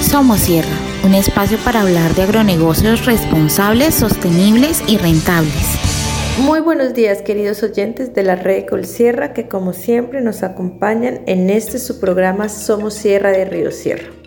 Somos 0.00 0.40
Sierra, 0.40 0.76
un 1.04 1.12
espacio 1.12 1.58
para 1.58 1.82
hablar 1.82 2.14
de 2.14 2.22
agronegocios 2.22 3.04
responsables, 3.04 3.94
sostenibles 3.94 4.82
y 4.86 4.96
rentables. 4.96 5.78
Muy 6.38 6.60
buenos 6.60 6.94
días 6.94 7.20
queridos 7.22 7.62
oyentes 7.62 8.14
de 8.14 8.22
la 8.22 8.36
red 8.36 8.64
Colsierra 8.66 9.34
que 9.34 9.48
como 9.48 9.72
siempre 9.72 10.22
nos 10.22 10.42
acompañan 10.42 11.20
en 11.26 11.50
este 11.50 11.78
su 11.78 12.00
programa 12.00 12.48
Somos 12.48 12.94
Sierra 12.94 13.30
de 13.30 13.44
Río 13.44 13.70
Sierra. 13.70 14.23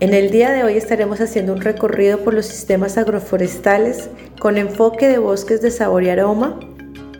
En 0.00 0.14
el 0.14 0.30
día 0.30 0.50
de 0.50 0.64
hoy 0.64 0.78
estaremos 0.78 1.20
haciendo 1.20 1.52
un 1.52 1.60
recorrido 1.60 2.20
por 2.24 2.32
los 2.32 2.46
sistemas 2.46 2.96
agroforestales 2.96 4.08
con 4.38 4.56
enfoque 4.56 5.08
de 5.08 5.18
bosques 5.18 5.60
de 5.60 5.70
sabor 5.70 6.04
y 6.04 6.08
aroma 6.08 6.58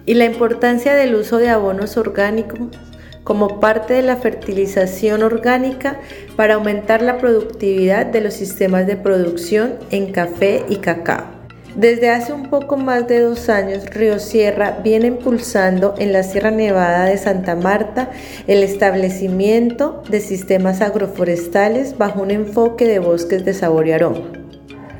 y 0.07 0.15
la 0.15 0.25
importancia 0.25 0.95
del 0.95 1.15
uso 1.15 1.37
de 1.37 1.51
abonos 1.51 1.99
orgánicos 1.99 2.59
como 3.23 3.61
parte 3.61 3.93
de 3.93 4.03
la 4.03 4.17
fertilización 4.17 5.23
orgánica 5.23 6.01
para 6.37 6.55
aumentar 6.55 7.03
la 7.03 7.19
productividad 7.19 8.07
de 8.07 8.23
los 8.23 8.33
sistemas 8.33 8.87
de 8.87 8.97
producción 8.97 9.75
en 9.91 10.11
café 10.11 10.65
y 10.71 10.77
cacao. 10.77 11.40
Desde 11.77 12.11
hace 12.11 12.33
un 12.33 12.51
poco 12.51 12.77
más 12.77 13.07
de 13.07 13.21
dos 13.21 13.49
años, 13.49 13.89
Río 13.91 14.19
Sierra 14.19 14.81
viene 14.83 15.07
impulsando 15.07 15.95
en 15.99 16.13
la 16.13 16.25
Sierra 16.25 16.51
Nevada 16.51 17.07
de 17.07 17.17
Santa 17.17 17.55
Marta 17.55 18.11
el 18.49 18.65
establecimiento 18.65 20.03
de 20.09 20.21
sistemas 20.21 20.81
agroforestales 20.81 21.97
bajo 21.97 22.23
un 22.23 22.33
enfoque 22.33 22.87
de 22.87 22.99
bosques 22.99 23.45
de 23.45 23.55
sabor 23.55 23.87
y 23.87 23.93
aroma. 23.93 24.33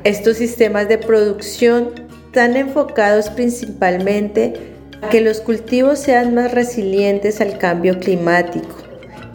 Estos 0.05 0.37
sistemas 0.37 0.87
de 0.87 0.97
producción 0.97 1.89
están 2.27 2.55
enfocados 2.55 3.29
principalmente 3.29 4.53
a 5.01 5.09
que 5.09 5.19
los 5.19 5.41
cultivos 5.41 5.99
sean 5.99 6.33
más 6.33 6.53
resilientes 6.53 7.41
al 7.41 7.57
cambio 7.57 7.99
climático, 7.99 8.77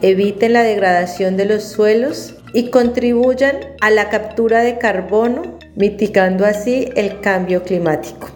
eviten 0.00 0.54
la 0.54 0.62
degradación 0.62 1.36
de 1.36 1.44
los 1.44 1.64
suelos 1.64 2.34
y 2.54 2.70
contribuyan 2.70 3.56
a 3.82 3.90
la 3.90 4.08
captura 4.08 4.62
de 4.62 4.78
carbono 4.78 5.55
mitigando 5.76 6.44
así 6.44 6.88
el 6.96 7.20
cambio 7.20 7.62
climático. 7.62 8.28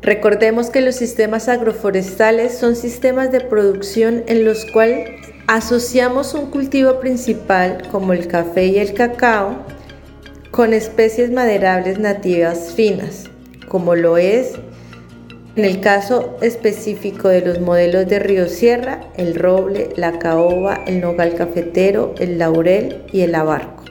Recordemos 0.00 0.70
que 0.70 0.80
los 0.80 0.96
sistemas 0.96 1.48
agroforestales 1.48 2.56
son 2.56 2.74
sistemas 2.74 3.30
de 3.30 3.40
producción 3.40 4.24
en 4.26 4.44
los 4.44 4.64
cuales 4.66 5.10
asociamos 5.46 6.34
un 6.34 6.50
cultivo 6.50 6.98
principal 6.98 7.82
como 7.90 8.12
el 8.12 8.26
café 8.26 8.66
y 8.66 8.78
el 8.78 8.94
cacao 8.94 9.64
con 10.50 10.72
especies 10.72 11.30
maderables 11.30 11.98
nativas 11.98 12.72
finas, 12.74 13.24
como 13.68 13.94
lo 13.94 14.16
es 14.16 14.52
en 15.54 15.66
el 15.66 15.80
caso 15.80 16.38
específico 16.40 17.28
de 17.28 17.42
los 17.42 17.60
modelos 17.60 18.08
de 18.08 18.18
Río 18.18 18.48
Sierra, 18.48 19.02
el 19.16 19.34
roble, 19.34 19.90
la 19.96 20.18
caoba, 20.18 20.80
el 20.86 21.00
nogal 21.00 21.34
cafetero, 21.34 22.14
el 22.18 22.38
laurel 22.38 23.02
y 23.12 23.20
el 23.20 23.34
abarco. 23.34 23.81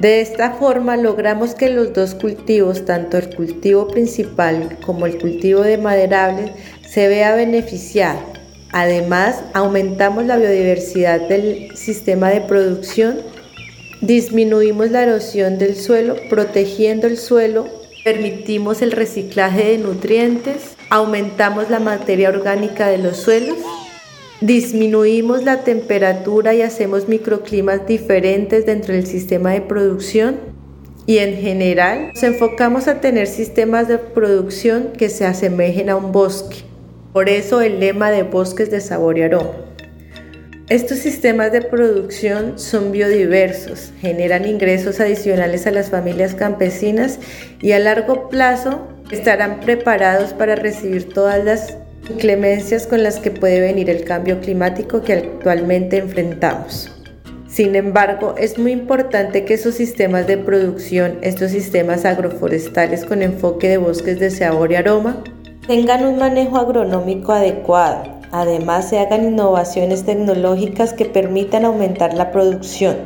De 0.00 0.22
esta 0.22 0.52
forma 0.52 0.96
logramos 0.96 1.54
que 1.54 1.68
los 1.68 1.92
dos 1.92 2.14
cultivos, 2.14 2.86
tanto 2.86 3.18
el 3.18 3.34
cultivo 3.36 3.86
principal 3.86 4.78
como 4.80 5.04
el 5.04 5.18
cultivo 5.18 5.60
de 5.60 5.76
maderables, 5.76 6.52
se 6.88 7.06
vea 7.06 7.34
beneficiado. 7.34 8.18
Además, 8.72 9.42
aumentamos 9.52 10.24
la 10.24 10.38
biodiversidad 10.38 11.28
del 11.28 11.76
sistema 11.76 12.30
de 12.30 12.40
producción, 12.40 13.18
disminuimos 14.00 14.90
la 14.90 15.02
erosión 15.02 15.58
del 15.58 15.76
suelo, 15.76 16.16
protegiendo 16.30 17.06
el 17.06 17.18
suelo, 17.18 17.68
permitimos 18.02 18.80
el 18.80 18.92
reciclaje 18.92 19.72
de 19.72 19.78
nutrientes, 19.78 20.76
aumentamos 20.88 21.68
la 21.68 21.78
materia 21.78 22.30
orgánica 22.30 22.88
de 22.88 22.96
los 22.96 23.18
suelos 23.18 23.58
disminuimos 24.40 25.44
la 25.44 25.64
temperatura 25.64 26.54
y 26.54 26.62
hacemos 26.62 27.08
microclimas 27.08 27.86
diferentes 27.86 28.64
dentro 28.64 28.94
del 28.94 29.06
sistema 29.06 29.52
de 29.52 29.60
producción 29.60 30.36
y 31.06 31.18
en 31.18 31.36
general 31.36 32.08
nos 32.14 32.22
enfocamos 32.22 32.88
a 32.88 33.00
tener 33.00 33.26
sistemas 33.26 33.88
de 33.88 33.98
producción 33.98 34.92
que 34.96 35.10
se 35.10 35.26
asemejen 35.26 35.90
a 35.90 35.96
un 35.96 36.12
bosque. 36.12 36.58
Por 37.12 37.28
eso 37.28 37.60
el 37.60 37.80
lema 37.80 38.10
de 38.10 38.22
bosques 38.22 38.70
de 38.70 38.80
sabor 38.80 39.18
y 39.18 39.22
aroma. 39.22 39.50
Estos 40.68 40.98
sistemas 40.98 41.50
de 41.50 41.62
producción 41.62 42.56
son 42.56 42.92
biodiversos, 42.92 43.92
generan 44.00 44.46
ingresos 44.46 45.00
adicionales 45.00 45.66
a 45.66 45.72
las 45.72 45.90
familias 45.90 46.36
campesinas 46.36 47.18
y 47.60 47.72
a 47.72 47.80
largo 47.80 48.28
plazo 48.28 48.86
estarán 49.10 49.58
preparados 49.60 50.32
para 50.32 50.54
recibir 50.54 51.12
todas 51.12 51.44
las 51.44 51.74
inclemencias 52.12 52.86
con 52.86 53.02
las 53.02 53.18
que 53.18 53.30
puede 53.30 53.60
venir 53.60 53.90
el 53.90 54.04
cambio 54.04 54.40
climático 54.40 55.02
que 55.02 55.14
actualmente 55.14 55.98
enfrentamos. 55.98 56.90
Sin 57.46 57.74
embargo, 57.74 58.34
es 58.38 58.58
muy 58.58 58.70
importante 58.70 59.44
que 59.44 59.54
esos 59.54 59.74
sistemas 59.74 60.26
de 60.26 60.38
producción, 60.38 61.18
estos 61.22 61.50
sistemas 61.50 62.04
agroforestales 62.04 63.04
con 63.04 63.22
enfoque 63.22 63.68
de 63.68 63.78
bosques 63.78 64.20
de 64.20 64.30
sabor 64.30 64.70
y 64.70 64.76
aroma, 64.76 65.24
tengan 65.66 66.06
un 66.06 66.18
manejo 66.18 66.58
agronómico 66.58 67.32
adecuado. 67.32 68.04
Además, 68.30 68.88
se 68.88 69.00
hagan 69.00 69.24
innovaciones 69.24 70.04
tecnológicas 70.04 70.92
que 70.92 71.06
permitan 71.06 71.64
aumentar 71.64 72.14
la 72.14 72.30
producción. 72.30 72.96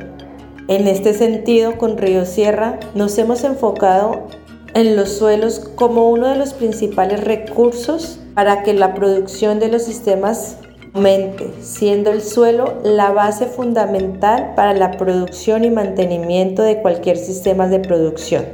En 0.69 0.89
este 0.89 1.15
sentido, 1.15 1.79
con 1.79 1.97
Río 1.97 2.27
Sierra 2.27 2.79
nos 2.95 3.17
hemos 3.19 3.45
enfocado 3.45 4.29
en 4.75 4.97
los 4.97 5.11
suelos 5.11 5.61
como 5.75 6.11
uno 6.11 6.29
de 6.29 6.37
los 6.37 6.53
principales 6.53 7.25
recursos 7.25 8.19
para 8.35 8.63
que 8.63 8.75
la 8.75 8.95
producción 8.95 9.61
de 9.61 9.69
los 9.69 9.83
sistemas 9.83 10.57
aumente, 10.95 11.53
siendo 11.61 12.13
el 12.13 12.23
suelo 12.23 12.79
la 12.85 13.11
base 13.11 13.47
fundamental 13.47 14.53
para 14.55 14.75
la 14.75 14.93
producción 14.93 15.65
y 15.65 15.71
mantenimiento 15.71 16.63
de 16.63 16.81
cualquier 16.81 17.17
sistema 17.17 17.67
de 17.67 17.81
producción. 17.81 18.45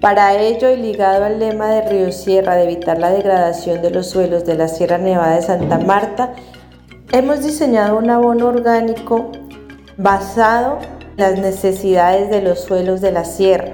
Para 0.00 0.36
ello, 0.36 0.70
y 0.70 0.76
ligado 0.76 1.24
al 1.24 1.40
lema 1.40 1.68
de 1.68 1.88
Río 1.88 2.12
Sierra 2.12 2.54
de 2.54 2.64
evitar 2.64 2.98
la 2.98 3.10
degradación 3.10 3.82
de 3.82 3.90
los 3.90 4.08
suelos 4.08 4.44
de 4.44 4.54
la 4.54 4.68
Sierra 4.68 4.98
Nevada 4.98 5.34
de 5.34 5.42
Santa 5.42 5.78
Marta, 5.78 6.34
hemos 7.12 7.42
diseñado 7.42 7.98
un 7.98 8.10
abono 8.10 8.46
orgánico 8.46 9.32
basado 9.96 10.78
en 11.16 11.16
las 11.16 11.38
necesidades 11.38 12.30
de 12.30 12.42
los 12.42 12.60
suelos 12.60 13.00
de 13.00 13.10
la 13.10 13.24
sierra. 13.24 13.72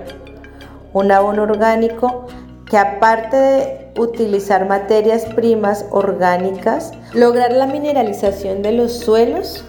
Un 0.94 1.10
abono 1.10 1.42
orgánico 1.42 2.26
que 2.72 2.78
aparte 2.78 3.36
de 3.36 3.90
utilizar 3.98 4.66
materias 4.66 5.26
primas 5.34 5.84
orgánicas, 5.90 6.92
lograr 7.12 7.52
la 7.52 7.66
mineralización 7.66 8.62
de 8.62 8.72
los 8.72 8.94
suelos, 8.94 9.62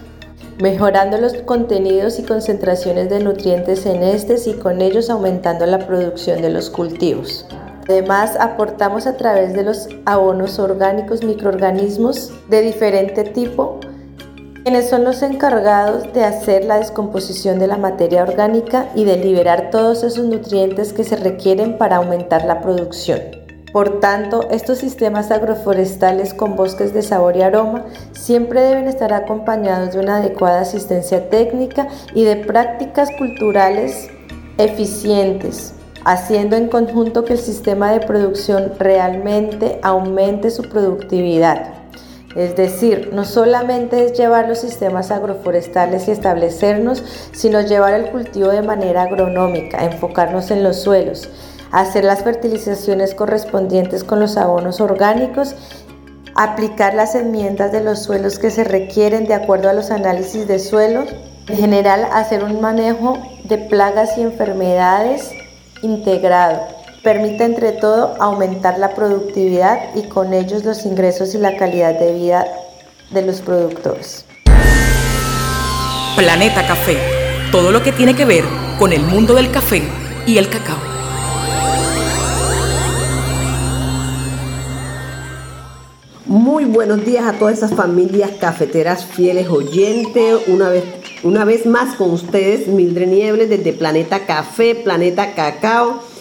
mejorando 0.62 1.18
los 1.18 1.34
contenidos 1.34 2.18
y 2.18 2.24
concentraciones 2.24 3.10
de 3.10 3.20
nutrientes 3.20 3.86
en 3.86 4.04
estos 4.04 4.48
y 4.48 4.54
con 4.54 4.82
ellos 4.82 5.10
aumentando 5.10 5.66
la 5.66 5.86
producción 5.86 6.42
de 6.42 6.50
los 6.50 6.70
cultivos. 6.70 7.46
Además, 7.90 8.38
aportamos 8.40 9.06
a 9.06 9.18
través 9.18 9.54
de 9.54 9.64
los 9.64 9.90
abonos 10.06 10.58
orgánicos 10.58 11.26
microorganismos 11.26 12.32
de 12.48 12.62
diferente 12.62 13.26
tipo 13.26 13.82
quienes 14.64 14.90
son 14.90 15.04
los 15.04 15.22
encargados 15.22 16.14
de 16.14 16.24
hacer 16.24 16.64
la 16.64 16.78
descomposición 16.78 17.60
de 17.60 17.68
la 17.68 17.76
materia 17.76 18.24
orgánica 18.24 18.88
y 18.96 19.04
de 19.04 19.18
liberar 19.18 19.70
todos 19.72 20.04
esos 20.04 20.26
nutrientes 20.26 20.94
que 20.94 21.04
se 21.04 21.18
requieren 21.18 21.78
para 21.78 21.98
aumentar 21.98 22.46
la 22.46 22.62
producción. 22.62 23.20
Por 23.74 24.00
tanto, 24.00 24.48
estos 24.52 24.78
sistemas 24.78 25.32
agroforestales 25.32 26.34
con 26.34 26.56
bosques 26.56 26.94
de 26.94 27.02
sabor 27.02 27.36
y 27.36 27.42
aroma 27.42 27.86
siempre 28.14 28.62
deben 28.62 28.88
estar 28.88 29.12
acompañados 29.12 29.94
de 29.94 30.00
una 30.00 30.18
adecuada 30.18 30.62
asistencia 30.62 31.30
técnica 31.30 31.90
y 32.14 32.24
de 32.24 32.38
prácticas 32.38 33.10
culturales 33.18 34.08
eficientes, 34.58 35.74
haciendo 36.06 36.56
en 36.56 36.70
conjunto 36.70 37.26
que 37.26 37.34
el 37.34 37.40
sistema 37.40 37.92
de 37.92 38.00
producción 38.00 38.74
realmente 38.80 39.80
aumente 39.82 40.52
su 40.52 40.62
productividad. 40.70 41.83
Es 42.36 42.56
decir, 42.56 43.12
no 43.14 43.26
solamente 43.26 44.06
es 44.06 44.18
llevar 44.18 44.48
los 44.48 44.60
sistemas 44.60 45.12
agroforestales 45.12 46.08
y 46.08 46.12
establecernos, 46.12 47.04
sino 47.32 47.62
llevar 47.62 47.94
el 47.94 48.10
cultivo 48.10 48.48
de 48.50 48.64
manera 48.64 49.04
agronómica, 49.04 49.86
enfocarnos 49.86 50.50
en 50.50 50.64
los 50.64 50.78
suelos, 50.82 51.30
hacer 51.72 52.04
las 52.04 52.24
fertilizaciones 52.24 53.14
correspondientes 53.14 54.04
con 54.04 54.20
los 54.20 54.38
abonos 54.38 54.82
orgánicos, 54.82 55.56
aplicar 56.36 56.96
las 56.96 57.14
enmiendas 57.14 57.72
de 57.72 57.84
los 57.84 58.02
suelos 58.02 58.40
que 58.40 58.50
se 58.50 58.64
requieren 58.64 59.26
de 59.26 59.36
acuerdo 59.36 59.70
a 59.70 59.74
los 59.74 59.92
análisis 59.92 60.48
de 60.48 60.58
suelo, 60.58 61.06
en 61.48 61.58
general 61.58 62.08
hacer 62.14 62.44
un 62.44 62.62
manejo 62.62 63.20
de 63.44 63.58
plagas 63.58 64.18
y 64.18 64.22
enfermedades 64.22 65.30
integrado 65.84 66.83
permite 67.04 67.44
entre 67.44 67.74
todo 67.74 68.16
aumentar 68.20 68.80
la 68.80 68.96
productividad 68.96 69.94
y 69.94 70.04
con 70.04 70.34
ellos 70.34 70.64
los 70.64 70.86
ingresos 70.86 71.36
y 71.36 71.38
la 71.38 71.58
calidad 71.58 72.00
de 72.00 72.14
vida 72.14 72.48
de 73.12 73.22
los 73.24 73.42
productores. 73.42 74.26
Planeta 76.16 76.66
Café, 76.66 76.98
todo 77.52 77.72
lo 77.72 77.84
que 77.84 77.92
tiene 77.92 78.16
que 78.16 78.24
ver 78.24 78.46
con 78.80 78.94
el 78.94 79.02
mundo 79.02 79.36
del 79.36 79.52
café 79.52 79.84
y 80.26 80.38
el 80.38 80.48
cacao. 80.50 80.78
Muy 86.26 86.64
buenos 86.66 87.06
días 87.06 87.26
a 87.26 87.34
todas 87.34 87.58
esas 87.58 87.74
familias 87.74 88.32
cafeteras 88.40 89.06
fieles 89.06 89.50
oyentes. 89.50 90.48
Una 90.48 90.70
vez, 90.70 90.84
una 91.22 91.44
vez 91.44 91.66
más 91.66 91.96
con 91.96 92.12
ustedes, 92.12 92.68
Mildred 92.68 93.08
Niebles 93.08 93.50
desde 93.50 93.74
Planeta 93.74 94.26
Café, 94.26 94.74
Planeta 94.74 95.36
Cacao 95.36 96.13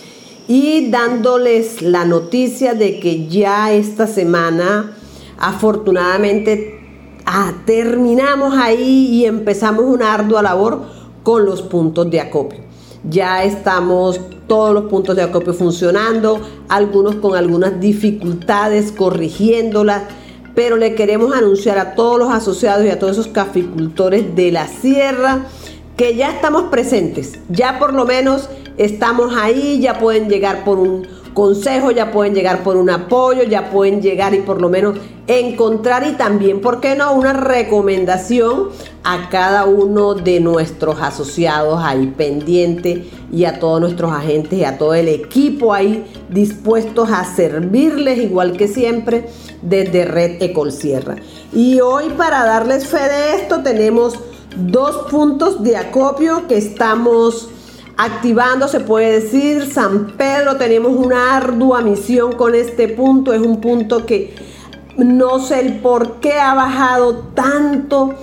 y 0.49 0.91
dándoles 0.91 1.83
la 1.83 2.05
noticia 2.05 2.75
de 2.75 3.01
que 3.01 3.29
ya 3.29 3.73
esta 3.73 4.07
semana 4.07 4.93
afortunadamente 5.39 6.81
ah, 7.27 7.53
terminamos 7.65 8.55
ahí 8.57 9.09
y 9.11 9.27
empezamos 9.27 9.85
una 9.85 10.15
ardua 10.15 10.43
labor 10.43 10.83
con 11.23 11.45
los 11.45 11.63
puntos 11.63 12.11
de 12.11 12.21
acopio. 12.21 12.61
Ya 13.09 13.43
estamos 13.43 14.21
todos 14.47 14.75
los 14.75 14.85
puntos 14.85 15.17
de 15.17 15.23
acopio 15.23 15.55
funcionando, 15.55 16.41
algunos 16.69 17.17
con 17.17 17.37
algunas 17.37 17.81
dificultades 17.81 18.93
corrigiéndolas, 18.93 20.03
pero 20.55 20.77
le 20.77 20.95
queremos 20.95 21.35
anunciar 21.35 21.79
a 21.79 21.95
todos 21.95 22.19
los 22.19 22.31
asociados 22.31 22.85
y 22.85 22.91
a 22.91 22.99
todos 22.99 23.13
esos 23.19 23.29
caficultores 23.29 24.37
de 24.37 24.53
la 24.53 24.69
sierra 24.69 25.47
que 25.97 26.17
ya 26.17 26.31
estamos 26.31 26.65
presentes, 26.65 27.39
ya 27.49 27.79
por 27.79 27.93
lo 27.93 28.05
menos 28.05 28.49
estamos 28.77 29.35
ahí, 29.37 29.81
ya 29.81 29.99
pueden 29.99 30.29
llegar 30.29 30.65
por 30.65 30.79
un 30.79 31.07
consejo, 31.35 31.91
ya 31.91 32.11
pueden 32.11 32.35
llegar 32.35 32.63
por 32.63 32.77
un 32.77 32.91
apoyo, 32.91 33.43
ya 33.43 33.71
pueden 33.71 34.03
llegar 34.03 34.35
y 34.35 34.41
por 34.41 34.61
lo 34.61 34.69
menos 34.69 34.99
encontrar 35.27 36.07
y 36.07 36.13
también, 36.13 36.61
¿por 36.61 36.81
qué 36.81 36.95
no?, 36.95 37.15
una 37.15 37.33
recomendación 37.33 38.69
a 39.05 39.29
cada 39.31 39.65
uno 39.65 40.15
de 40.15 40.41
nuestros 40.41 41.01
asociados 41.01 41.81
ahí 41.83 42.13
pendiente 42.17 43.09
y 43.33 43.45
a 43.45 43.59
todos 43.59 43.81
nuestros 43.81 44.13
agentes 44.13 44.59
y 44.59 44.65
a 44.65 44.79
todo 44.79 44.95
el 44.95 45.09
equipo 45.09 45.73
ahí 45.73 46.05
dispuestos 46.29 47.11
a 47.11 47.25
servirles 47.25 48.19
igual 48.19 48.57
que 48.57 48.69
siempre 48.69 49.27
desde 49.63 50.05
Red 50.05 50.43
Ecol 50.43 50.71
Sierra. 50.71 51.17
Y 51.53 51.81
hoy 51.81 52.11
para 52.17 52.45
darles 52.45 52.87
fe 52.87 53.09
de 53.09 53.37
esto 53.37 53.63
tenemos 53.63 54.19
dos 54.57 55.11
puntos 55.11 55.63
de 55.63 55.77
acopio 55.77 56.47
que 56.47 56.59
estamos 56.59 57.49
activando, 57.97 58.69
se 58.69 58.81
puede 58.81 59.21
decir. 59.21 59.71
San 59.73 60.13
Pedro, 60.17 60.57
tenemos 60.57 60.93
una 60.93 61.37
ardua 61.37 61.81
misión 61.83 62.33
con 62.33 62.55
este 62.55 62.89
punto. 62.89 63.33
Es 63.33 63.41
un 63.41 63.61
punto 63.61 64.07
que 64.07 64.35
no 64.97 65.41
sé 65.41 65.61
el 65.61 65.81
por 65.81 66.21
qué 66.21 66.35
ha 66.35 66.55
bajado 66.55 67.19
tanto 67.35 68.15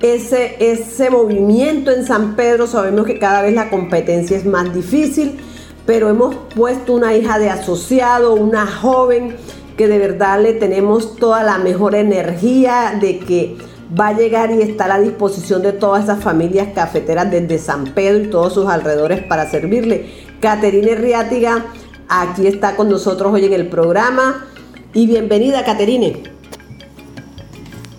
ese, 0.00 0.56
ese 0.60 1.10
movimiento 1.10 1.90
en 1.90 2.06
San 2.06 2.36
Pedro. 2.36 2.66
Sabemos 2.66 3.06
que 3.06 3.18
cada 3.18 3.42
vez 3.42 3.54
la 3.54 3.70
competencia 3.70 4.36
es 4.36 4.44
más 4.44 4.74
difícil, 4.74 5.38
pero 5.86 6.08
hemos 6.08 6.34
puesto 6.54 6.92
una 6.94 7.14
hija 7.14 7.38
de 7.38 7.50
asociado, 7.50 8.34
una 8.34 8.66
joven 8.66 9.36
que 9.76 9.88
de 9.88 9.98
verdad 9.98 10.40
le 10.40 10.54
tenemos 10.54 11.16
toda 11.16 11.42
la 11.42 11.58
mejor 11.58 11.94
energía 11.94 12.96
de 13.00 13.18
que 13.18 13.56
va 13.98 14.08
a 14.08 14.12
llegar 14.12 14.50
y 14.50 14.62
está 14.62 14.86
a 14.86 14.88
la 14.88 15.00
disposición 15.00 15.62
de 15.62 15.72
todas 15.72 16.04
esas 16.04 16.22
familias 16.22 16.68
cafeteras 16.74 17.30
desde 17.30 17.58
San 17.58 17.84
Pedro 17.84 18.24
y 18.24 18.30
todos 18.30 18.54
sus 18.54 18.66
alrededores 18.66 19.22
para 19.22 19.48
servirle. 19.48 20.10
Caterine 20.40 20.94
Riátiga 20.94 21.66
aquí 22.08 22.46
está 22.46 22.76
con 22.76 22.88
nosotros 22.88 23.32
hoy 23.32 23.44
en 23.44 23.52
el 23.52 23.68
programa 23.68 24.46
y 24.92 25.06
bienvenida 25.06 25.64
Caterine. 25.64 26.22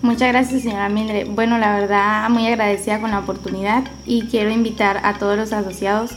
Muchas 0.02 0.28
gracias 0.28 0.62
señora 0.62 0.88
Mildred. 0.88 1.28
Bueno, 1.30 1.58
la 1.58 1.80
verdad 1.80 2.28
muy 2.30 2.46
agradecida 2.46 3.00
con 3.00 3.10
la 3.10 3.18
oportunidad 3.18 3.84
y 4.06 4.22
quiero 4.26 4.50
invitar 4.50 5.00
a 5.02 5.18
todos 5.18 5.36
los 5.36 5.52
asociados 5.52 6.12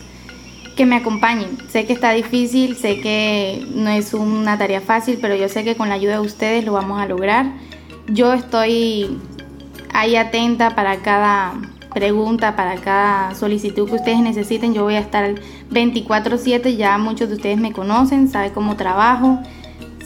que 0.76 0.86
me 0.86 0.98
acompañen. 0.98 1.58
Sé 1.70 1.86
que 1.86 1.94
está 1.94 2.12
difícil, 2.12 2.76
sé 2.76 3.02
que 3.02 3.66
no 3.74 3.90
es 3.90 4.14
una 4.14 4.58
tarea 4.58 4.82
fácil, 4.82 5.18
pero 5.22 5.36
yo 5.36 5.50
sé 5.50 5.64
que 5.64 5.76
con 5.76 5.90
la 5.90 5.96
ayuda 5.96 6.14
de 6.14 6.20
ustedes 6.20 6.64
lo 6.64 6.74
vamos 6.74 7.02
a 7.02 7.08
lograr. 7.08 7.52
Yo 8.08 8.34
estoy 8.34 9.20
ahí 9.94 10.16
atenta 10.16 10.76
para 10.76 10.98
cada 10.98 11.54
pregunta, 11.94 12.56
para 12.56 12.76
cada 12.76 13.36
solicitud 13.36 13.88
que 13.90 13.96
ustedes 13.96 14.20
necesiten. 14.20 14.74
Yo 14.74 14.84
voy 14.84 14.96
a 14.96 15.00
estar 15.00 15.36
24/7, 15.70 16.76
ya 16.76 16.98
muchos 16.98 17.30
de 17.30 17.36
ustedes 17.36 17.58
me 17.58 17.74
conocen, 17.74 18.30
saben 18.30 18.52
cómo 18.54 18.76
trabajo, 18.76 19.40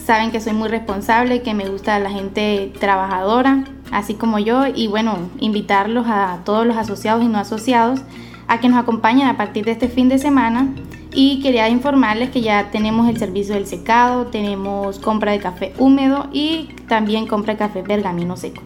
saben 0.04 0.30
que 0.30 0.40
soy 0.40 0.52
muy 0.52 0.68
responsable, 0.68 1.42
que 1.42 1.54
me 1.54 1.68
gusta 1.68 1.98
la 1.98 2.10
gente 2.10 2.72
trabajadora, 2.80 3.64
así 3.92 4.14
como 4.14 4.38
yo, 4.38 4.66
y 4.66 4.88
bueno, 4.88 5.16
invitarlos 5.38 6.06
a 6.08 6.40
todos 6.44 6.66
los 6.66 6.76
asociados 6.76 7.22
y 7.22 7.28
no 7.28 7.38
asociados 7.38 8.00
a 8.48 8.60
que 8.60 8.68
nos 8.68 8.78
acompañen 8.78 9.26
a 9.26 9.36
partir 9.36 9.64
de 9.64 9.72
este 9.72 9.88
fin 9.88 10.08
de 10.08 10.18
semana 10.18 10.68
y 11.12 11.40
quería 11.40 11.68
informarles 11.68 12.30
que 12.30 12.42
ya 12.42 12.70
tenemos 12.70 13.08
el 13.08 13.16
servicio 13.16 13.54
del 13.54 13.66
secado, 13.66 14.26
tenemos 14.26 14.98
compra 14.98 15.32
de 15.32 15.38
café 15.38 15.72
húmedo 15.78 16.28
y 16.32 16.68
también 16.88 17.26
compra 17.26 17.54
de 17.54 17.58
café 17.58 17.82
pergamino 17.82 18.36
seco. 18.36 18.62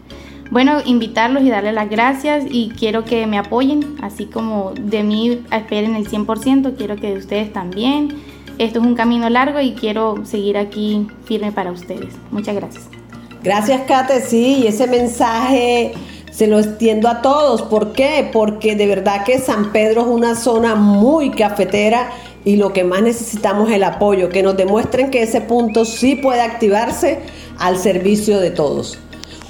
Bueno, 0.51 0.79
invitarlos 0.85 1.45
y 1.45 1.51
darles 1.51 1.75
las 1.75 1.89
gracias 1.89 2.45
y 2.51 2.71
quiero 2.71 3.05
que 3.05 3.27
me 3.29 3.39
apoyen, 3.39 3.97
así 4.03 4.27
como 4.27 4.73
de 4.75 5.05
mí 5.05 5.43
esperen 5.53 5.95
el 5.95 6.09
100%, 6.09 6.77
quiero 6.77 6.97
que 6.97 7.13
de 7.13 7.19
ustedes 7.19 7.53
también. 7.53 8.17
Esto 8.59 8.81
es 8.81 8.85
un 8.85 8.97
camino 8.97 9.31
largo 9.31 9.61
y 9.61 9.73
quiero 9.73 10.27
seguir 10.27 10.59
aquí 10.59 11.07
firme 11.25 11.53
para 11.53 11.71
ustedes. 11.71 12.15
Muchas 12.33 12.57
gracias. 12.57 12.85
Gracias, 13.43 13.83
Kate. 13.87 14.21
Sí, 14.21 14.63
y 14.65 14.67
ese 14.67 14.87
mensaje 14.89 15.93
se 16.33 16.49
lo 16.49 16.59
extiendo 16.59 17.09
a 17.09 17.23
todos. 17.23 17.63
¿Por 17.63 17.93
qué? 17.93 18.29
Porque 18.33 18.75
de 18.75 18.87
verdad 18.87 19.25
que 19.25 19.39
San 19.39 19.73
Pedro 19.73 20.03
es 20.03 20.09
una 20.09 20.35
zona 20.35 20.75
muy 20.75 21.31
cafetera 21.31 22.11
y 22.45 22.57
lo 22.57 22.73
que 22.73 22.85
más 22.85 23.03
necesitamos 23.03 23.71
es 23.71 23.77
el 23.77 23.85
apoyo, 23.85 24.29
que 24.29 24.43
nos 24.43 24.57
demuestren 24.57 25.11
que 25.11 25.23
ese 25.23 25.41
punto 25.41 25.85
sí 25.85 26.17
puede 26.17 26.41
activarse 26.41 27.21
al 27.59 27.79
servicio 27.79 28.41
de 28.41 28.51
todos. 28.51 28.99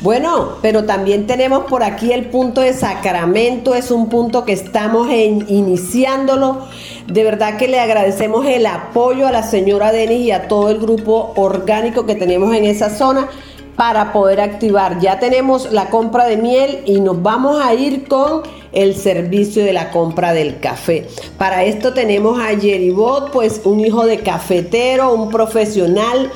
Bueno, 0.02 0.52
pero 0.62 0.84
también 0.84 1.26
tenemos 1.26 1.64
por 1.64 1.82
aquí 1.82 2.10
el 2.10 2.30
punto 2.30 2.62
de 2.62 2.72
Sacramento, 2.72 3.74
es 3.74 3.90
un 3.90 4.08
punto 4.08 4.46
que 4.46 4.52
estamos 4.52 5.08
iniciándolo. 5.10 6.68
De 7.06 7.22
verdad 7.22 7.58
que 7.58 7.68
le 7.68 7.80
agradecemos 7.80 8.46
el 8.46 8.64
apoyo 8.64 9.26
a 9.26 9.30
la 9.30 9.42
señora 9.42 9.92
Denis 9.92 10.20
y 10.20 10.30
a 10.30 10.48
todo 10.48 10.70
el 10.70 10.78
grupo 10.78 11.34
orgánico 11.36 12.06
que 12.06 12.14
tenemos 12.14 12.54
en 12.54 12.64
esa 12.64 12.88
zona 12.88 13.28
para 13.76 14.10
poder 14.14 14.40
activar. 14.40 15.00
Ya 15.00 15.18
tenemos 15.18 15.70
la 15.70 15.90
compra 15.90 16.26
de 16.26 16.38
miel 16.38 16.80
y 16.86 17.02
nos 17.02 17.22
vamos 17.22 17.62
a 17.62 17.74
ir 17.74 18.08
con 18.08 18.42
el 18.72 18.94
servicio 18.94 19.62
de 19.64 19.74
la 19.74 19.90
compra 19.90 20.32
del 20.32 20.60
café. 20.60 21.08
Para 21.36 21.64
esto 21.64 21.92
tenemos 21.92 22.40
a 22.40 22.58
Jeribot, 22.58 23.32
pues 23.32 23.60
un 23.64 23.80
hijo 23.80 24.06
de 24.06 24.20
cafetero, 24.20 25.12
un 25.12 25.28
profesional 25.28 26.30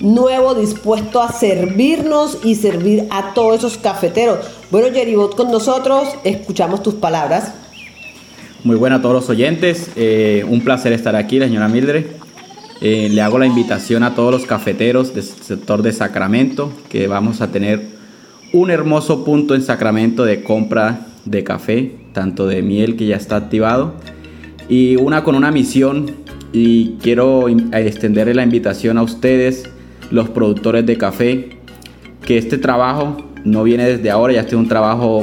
nuevo 0.00 0.54
dispuesto 0.54 1.22
a 1.22 1.30
servirnos 1.32 2.38
y 2.42 2.54
servir 2.54 3.06
a 3.10 3.34
todos 3.34 3.58
esos 3.58 3.78
cafeteros. 3.78 4.38
Bueno, 4.70 4.88
Jeribot 4.92 5.36
con 5.36 5.50
nosotros, 5.50 6.08
escuchamos 6.24 6.82
tus 6.82 6.94
palabras. 6.94 7.52
Muy 8.64 8.76
buenas 8.76 8.98
a 8.98 9.02
todos 9.02 9.14
los 9.14 9.30
oyentes, 9.30 9.90
eh, 9.96 10.44
un 10.48 10.62
placer 10.62 10.92
estar 10.92 11.16
aquí, 11.16 11.38
la 11.38 11.46
señora 11.46 11.68
Mildred. 11.68 12.06
Eh, 12.82 13.08
le 13.10 13.20
hago 13.20 13.38
la 13.38 13.46
invitación 13.46 14.02
a 14.02 14.14
todos 14.14 14.32
los 14.32 14.46
cafeteros 14.46 15.14
del 15.14 15.24
sector 15.24 15.82
de 15.82 15.92
Sacramento 15.92 16.72
que 16.88 17.08
vamos 17.08 17.42
a 17.42 17.52
tener 17.52 17.86
un 18.54 18.70
hermoso 18.70 19.24
punto 19.24 19.54
en 19.54 19.62
Sacramento 19.62 20.24
de 20.24 20.42
compra 20.42 21.06
de 21.24 21.44
café, 21.44 21.94
tanto 22.12 22.46
de 22.46 22.62
miel 22.62 22.96
que 22.96 23.06
ya 23.06 23.16
está 23.16 23.36
activado, 23.36 23.94
y 24.68 24.96
una 24.96 25.24
con 25.24 25.34
una 25.34 25.50
misión 25.50 26.16
y 26.52 26.96
quiero 27.02 27.48
extenderle 27.48 28.34
la 28.34 28.42
invitación 28.42 28.98
a 28.98 29.02
ustedes, 29.02 29.70
los 30.10 30.28
productores 30.28 30.84
de 30.86 30.96
café, 30.96 31.50
que 32.22 32.38
este 32.38 32.58
trabajo 32.58 33.16
no 33.44 33.62
viene 33.62 33.84
desde 33.84 34.10
ahora, 34.10 34.34
ya 34.34 34.40
este 34.40 34.54
es 34.54 34.60
un 34.60 34.68
trabajo 34.68 35.22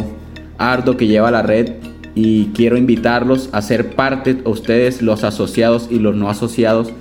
arduo 0.57 0.97
que 0.97 1.07
lleva 1.07 1.29
la 1.29 1.43
red 1.43 1.73
y 2.15 2.47
quiero 2.47 2.77
invitarlos 2.77 3.49
a 3.51 3.61
ser 3.61 3.91
parte, 3.91 4.37
ustedes 4.45 5.01
los 5.01 5.23
asociados 5.23 5.87
y 5.91 5.99
los 5.99 6.15
no 6.15 6.29
asociados, 6.29 6.91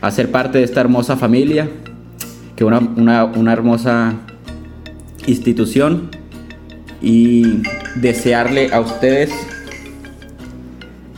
a 0.00 0.10
ser 0.10 0.30
parte 0.30 0.58
de 0.58 0.64
esta 0.64 0.80
hermosa 0.80 1.16
familia, 1.16 1.68
que 2.56 2.64
una, 2.64 2.80
una, 2.80 3.24
una 3.24 3.52
hermosa 3.52 4.14
institución 5.26 6.10
y 7.00 7.62
desearle 7.96 8.72
a 8.72 8.80
ustedes 8.80 9.30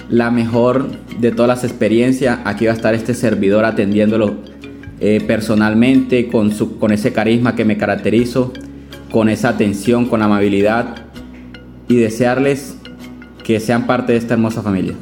la 0.09 0.31
mejor 0.31 0.89
de 1.19 1.33
todas 1.33 1.49
las 1.49 1.65
experiencias. 1.65 2.39
Aquí 2.45 2.67
va 2.67 2.73
a 2.73 2.75
estar 2.75 2.95
este 2.95 3.15
servidor 3.15 3.65
atendiéndolo 3.65 4.37
eh, 5.01 5.23
personalmente, 5.27 6.29
con, 6.29 6.53
su, 6.53 6.79
con 6.79 6.93
ese 6.93 7.13
carisma 7.13 7.55
que 7.55 7.65
me 7.65 7.77
caracterizo, 7.77 8.53
con 9.11 9.29
esa 9.29 9.51
atención, 9.51 10.07
con 10.07 10.23
amabilidad 10.23 10.95
y 11.89 11.97
desearles 11.97 12.77
que 13.45 13.61
sean 13.61 13.87
parte 13.87 14.13
de 14.13 14.19
esta 14.19 14.35
hermosa 14.35 14.63
familia. 14.63 14.95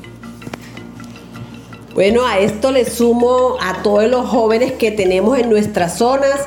Bueno, 1.94 2.26
a 2.26 2.40
esto 2.40 2.72
le 2.72 2.84
sumo 2.84 3.56
a 3.60 3.82
todos 3.82 4.10
los 4.10 4.26
jóvenes 4.26 4.72
que 4.72 4.90
tenemos 4.90 5.38
en 5.38 5.48
nuestras 5.48 5.96
zonas, 5.96 6.40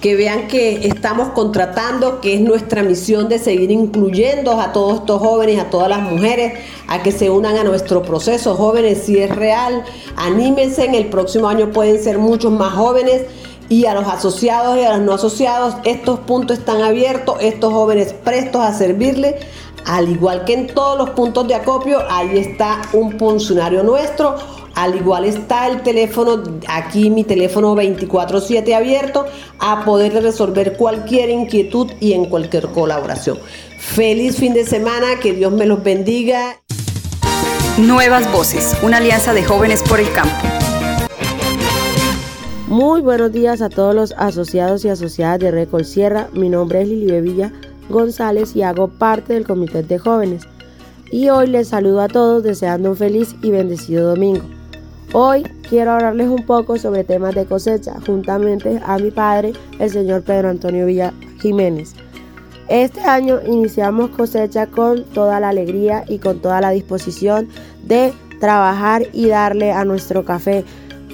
que 0.00 0.16
vean 0.16 0.48
que 0.48 0.86
estamos 0.86 1.28
contratando, 1.28 2.20
que 2.22 2.34
es 2.34 2.40
nuestra 2.40 2.82
misión 2.82 3.28
de 3.28 3.38
seguir 3.38 3.70
incluyendo 3.70 4.60
a 4.60 4.72
todos 4.72 5.00
estos 5.00 5.20
jóvenes, 5.20 5.60
a 5.60 5.70
todas 5.70 5.90
las 5.90 6.00
mujeres, 6.00 6.54
a 6.88 7.02
que 7.02 7.12
se 7.12 7.30
unan 7.30 7.56
a 7.56 7.64
nuestro 7.64 8.02
proceso. 8.02 8.54
Jóvenes, 8.54 9.02
si 9.04 9.18
es 9.18 9.34
real, 9.34 9.84
anímense, 10.16 10.84
en 10.84 10.94
el 10.94 11.06
próximo 11.06 11.48
año 11.48 11.70
pueden 11.70 12.02
ser 12.02 12.18
muchos 12.18 12.52
más 12.52 12.72
jóvenes. 12.72 13.22
Y 13.68 13.86
a 13.86 13.94
los 13.94 14.06
asociados 14.06 14.76
y 14.76 14.82
a 14.82 14.96
los 14.96 15.00
no 15.00 15.14
asociados, 15.14 15.76
estos 15.84 16.20
puntos 16.20 16.58
están 16.58 16.82
abiertos, 16.82 17.36
estos 17.40 17.72
jóvenes 17.72 18.12
prestos 18.12 18.62
a 18.62 18.74
servirle. 18.74 19.36
Al 19.86 20.08
igual 20.08 20.44
que 20.44 20.54
en 20.54 20.66
todos 20.66 20.98
los 20.98 21.10
puntos 21.10 21.48
de 21.48 21.54
acopio, 21.54 21.98
ahí 22.10 22.38
está 22.38 22.82
un 22.92 23.18
funcionario 23.18 23.82
nuestro 23.82 24.36
al 24.74 24.96
igual 24.96 25.24
está 25.24 25.68
el 25.68 25.82
teléfono, 25.82 26.42
aquí 26.66 27.08
mi 27.10 27.22
teléfono 27.24 27.74
24/7 27.76 28.74
abierto, 28.74 29.26
a 29.60 29.84
poder 29.84 30.20
resolver 30.20 30.76
cualquier 30.76 31.30
inquietud 31.30 31.92
y 32.00 32.12
en 32.12 32.26
cualquier 32.26 32.66
colaboración. 32.68 33.38
Feliz 33.78 34.36
fin 34.36 34.54
de 34.54 34.64
semana, 34.64 35.20
que 35.20 35.32
Dios 35.32 35.52
me 35.52 35.66
los 35.66 35.82
bendiga. 35.84 36.60
Nuevas 37.78 38.30
Voces, 38.30 38.76
una 38.84 38.98
alianza 38.98 39.34
de 39.34 39.42
jóvenes 39.42 39.82
por 39.82 39.98
el 39.98 40.08
campo. 40.12 40.32
Muy 42.68 43.00
buenos 43.00 43.32
días 43.32 43.62
a 43.62 43.68
todos 43.68 43.96
los 43.96 44.12
asociados 44.12 44.84
y 44.84 44.90
asociadas 44.90 45.40
de 45.40 45.50
Recol 45.50 45.84
Sierra. 45.84 46.28
Mi 46.34 46.48
nombre 46.48 46.82
es 46.82 46.88
Lili 46.88 47.06
Bevilla 47.06 47.52
González 47.88 48.54
y 48.54 48.62
hago 48.62 48.86
parte 48.86 49.32
del 49.32 49.44
Comité 49.44 49.82
de 49.82 49.98
Jóvenes. 49.98 50.44
Y 51.10 51.30
hoy 51.30 51.48
les 51.48 51.66
saludo 51.66 52.02
a 52.02 52.06
todos 52.06 52.44
deseando 52.44 52.90
un 52.90 52.96
feliz 52.96 53.34
y 53.42 53.50
bendecido 53.50 54.08
domingo. 54.10 54.44
Hoy 55.12 55.42
quiero 55.68 55.92
hablarles 55.92 56.28
un 56.28 56.46
poco 56.46 56.78
sobre 56.78 57.02
temas 57.02 57.34
de 57.34 57.44
cosecha, 57.44 57.96
juntamente 58.06 58.80
a 58.84 58.98
mi 58.98 59.10
padre, 59.10 59.52
el 59.80 59.90
señor 59.90 60.22
Pedro 60.22 60.48
Antonio 60.48 60.86
Villa 60.86 61.12
Jiménez. 61.40 61.94
Este 62.68 63.02
año 63.02 63.40
iniciamos 63.46 64.10
cosecha 64.10 64.66
con 64.66 65.04
toda 65.04 65.38
la 65.38 65.50
alegría 65.50 66.04
y 66.08 66.18
con 66.18 66.40
toda 66.40 66.62
la 66.62 66.70
disposición 66.70 67.48
de 67.82 68.12
trabajar 68.40 69.02
y 69.12 69.28
darle 69.28 69.72
a 69.72 69.84
nuestro 69.84 70.24
café 70.24 70.64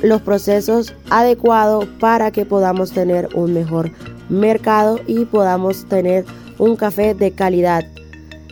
los 0.00 0.22
procesos 0.22 0.94
adecuados 1.10 1.86
para 1.98 2.30
que 2.30 2.46
podamos 2.46 2.92
tener 2.92 3.28
un 3.34 3.52
mejor 3.52 3.90
mercado 4.28 5.00
y 5.06 5.24
podamos 5.24 5.86
tener 5.86 6.24
un 6.58 6.76
café 6.76 7.14
de 7.14 7.32
calidad. 7.32 7.84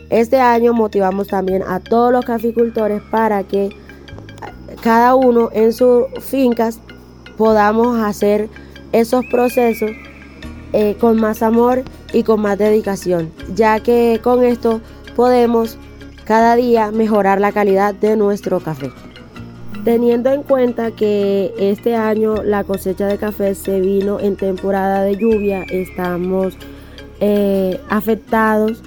Este 0.09 0.41
año 0.41 0.73
motivamos 0.73 1.27
también 1.27 1.63
a 1.63 1.79
todos 1.79 2.11
los 2.11 2.25
caficultores 2.25 3.01
para 3.09 3.43
que 3.43 3.69
cada 4.81 5.15
uno 5.15 5.49
en 5.53 5.71
sus 5.71 6.05
fincas 6.19 6.79
podamos 7.37 7.97
hacer 8.03 8.49
esos 8.91 9.23
procesos 9.31 9.91
eh, 10.73 10.95
con 10.99 11.19
más 11.19 11.41
amor 11.41 11.83
y 12.13 12.23
con 12.23 12.41
más 12.41 12.57
dedicación, 12.57 13.31
ya 13.55 13.79
que 13.79 14.19
con 14.23 14.43
esto 14.43 14.81
podemos 15.15 15.77
cada 16.25 16.55
día 16.55 16.91
mejorar 16.91 17.41
la 17.41 17.51
calidad 17.51 17.95
de 17.95 18.15
nuestro 18.15 18.59
café. 18.59 18.91
Teniendo 19.83 20.31
en 20.31 20.43
cuenta 20.43 20.91
que 20.91 21.53
este 21.57 21.95
año 21.95 22.43
la 22.43 22.63
cosecha 22.63 23.07
de 23.07 23.17
café 23.17 23.55
se 23.55 23.79
vino 23.79 24.19
en 24.19 24.35
temporada 24.35 25.03
de 25.03 25.15
lluvia, 25.15 25.63
estamos 25.69 26.55
eh, 27.19 27.79
afectados 27.89 28.83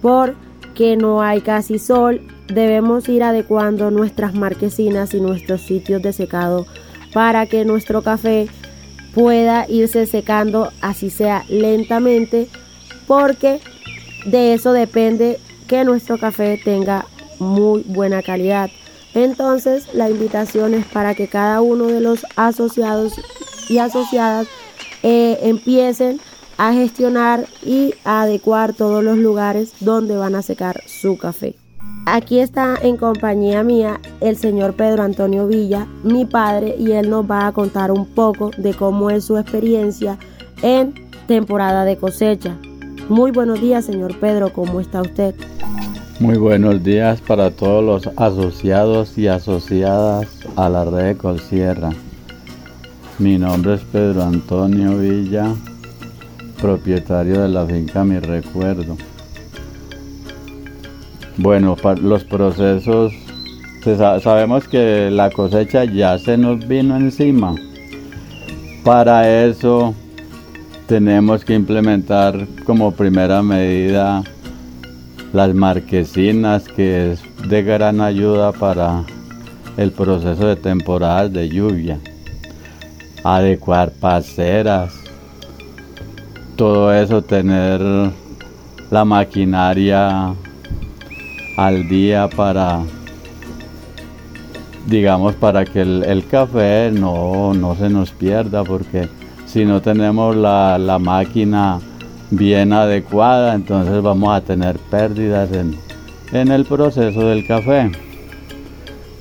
porque 0.00 0.96
no 0.96 1.22
hay 1.22 1.40
casi 1.40 1.78
sol, 1.78 2.20
debemos 2.46 3.08
ir 3.08 3.24
adecuando 3.24 3.90
nuestras 3.90 4.34
marquesinas 4.34 5.14
y 5.14 5.20
nuestros 5.20 5.62
sitios 5.62 6.00
de 6.02 6.12
secado 6.12 6.66
para 7.12 7.46
que 7.46 7.64
nuestro 7.64 8.02
café 8.02 8.48
pueda 9.14 9.66
irse 9.68 10.06
secando 10.06 10.72
así 10.80 11.10
sea 11.10 11.44
lentamente 11.48 12.48
porque 13.06 13.60
de 14.26 14.54
eso 14.54 14.72
depende 14.72 15.38
que 15.68 15.84
nuestro 15.84 16.18
café 16.18 16.60
tenga 16.62 17.06
muy 17.38 17.82
buena 17.82 18.22
calidad. 18.22 18.70
Entonces 19.14 19.86
la 19.94 20.10
invitación 20.10 20.74
es 20.74 20.84
para 20.86 21.14
que 21.14 21.28
cada 21.28 21.60
uno 21.60 21.86
de 21.86 22.00
los 22.00 22.26
asociados 22.36 23.14
y 23.68 23.78
asociadas 23.78 24.48
eh, 25.02 25.38
empiecen 25.42 26.20
a 26.56 26.72
gestionar 26.72 27.46
y 27.62 27.94
a 28.04 28.22
adecuar 28.22 28.74
todos 28.74 29.02
los 29.02 29.18
lugares 29.18 29.72
donde 29.80 30.16
van 30.16 30.34
a 30.34 30.42
secar 30.42 30.82
su 30.86 31.16
café. 31.18 31.56
Aquí 32.06 32.38
está 32.38 32.76
en 32.82 32.98
compañía 32.98 33.62
mía 33.62 33.98
el 34.20 34.36
señor 34.36 34.74
Pedro 34.74 35.02
Antonio 35.02 35.46
Villa, 35.46 35.86
mi 36.02 36.26
padre, 36.26 36.76
y 36.78 36.92
él 36.92 37.08
nos 37.08 37.28
va 37.28 37.46
a 37.46 37.52
contar 37.52 37.90
un 37.90 38.04
poco 38.04 38.50
de 38.58 38.74
cómo 38.74 39.08
es 39.08 39.24
su 39.24 39.38
experiencia 39.38 40.18
en 40.62 40.92
temporada 41.26 41.86
de 41.86 41.96
cosecha. 41.96 42.58
Muy 43.08 43.30
buenos 43.30 43.58
días, 43.58 43.86
señor 43.86 44.18
Pedro, 44.20 44.52
¿cómo 44.52 44.80
está 44.80 45.00
usted? 45.00 45.34
Muy 46.20 46.36
buenos 46.36 46.84
días 46.84 47.22
para 47.22 47.50
todos 47.50 47.82
los 47.82 48.14
asociados 48.18 49.16
y 49.16 49.28
asociadas 49.28 50.28
a 50.56 50.68
la 50.68 50.84
red 50.84 51.06
de 51.06 51.16
Colsierra. 51.16 51.90
Mi 53.18 53.38
nombre 53.38 53.74
es 53.74 53.80
Pedro 53.80 54.24
Antonio 54.24 54.98
Villa, 54.98 55.54
propietario 56.60 57.40
de 57.40 57.48
la 57.48 57.64
finca 57.64 58.04
Mi 58.04 58.18
Recuerdo. 58.18 58.96
Bueno, 61.36 61.76
los 62.00 62.22
procesos, 62.22 63.12
sabemos 64.22 64.68
que 64.68 65.10
la 65.10 65.30
cosecha 65.30 65.84
ya 65.84 66.16
se 66.16 66.38
nos 66.38 66.66
vino 66.68 66.96
encima. 66.96 67.56
Para 68.84 69.44
eso 69.44 69.94
tenemos 70.86 71.44
que 71.44 71.54
implementar 71.54 72.46
como 72.64 72.92
primera 72.92 73.42
medida 73.42 74.22
las 75.32 75.52
marquesinas, 75.52 76.68
que 76.68 77.12
es 77.12 77.22
de 77.48 77.62
gran 77.64 78.00
ayuda 78.00 78.52
para 78.52 79.02
el 79.76 79.90
proceso 79.90 80.46
de 80.46 80.54
temporadas 80.54 81.32
de 81.32 81.48
lluvia. 81.48 81.98
Adecuar 83.24 83.90
paseras, 83.90 84.94
todo 86.54 86.94
eso, 86.94 87.22
tener 87.22 87.80
la 88.90 89.04
maquinaria 89.04 90.32
al 91.56 91.88
día 91.88 92.28
para, 92.28 92.80
digamos, 94.86 95.34
para 95.34 95.64
que 95.64 95.80
el, 95.80 96.24
café 96.30 96.90
no, 96.90 97.76
se 97.78 97.88
nos 97.88 98.10
pierda, 98.10 98.64
porque 98.64 99.08
si 99.46 99.64
no 99.64 99.80
tenemos 99.80 100.36
la, 100.36 100.78
la, 100.78 100.98
máquina 100.98 101.80
bien 102.30 102.72
adecuada, 102.72 103.54
entonces 103.54 104.02
vamos 104.02 104.36
a 104.36 104.40
tener 104.40 104.78
pérdidas 104.78 105.52
en, 105.52 105.76
en 106.32 106.50
el 106.50 106.64
proceso 106.64 107.28
del 107.28 107.46
café. 107.46 107.90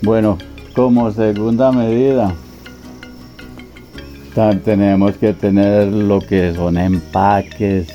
Bueno, 0.01 0.37
como 0.75 1.11
segunda 1.11 1.71
medida, 1.71 2.33
tenemos 4.63 5.15
que 5.17 5.33
tener 5.33 5.93
lo 5.93 6.19
que 6.19 6.53
son 6.55 6.77
empaques, 6.77 7.87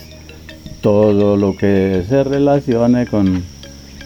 todo 0.80 1.36
lo 1.36 1.56
que 1.56 2.04
se 2.08 2.22
relacione 2.22 3.06
con 3.06 3.42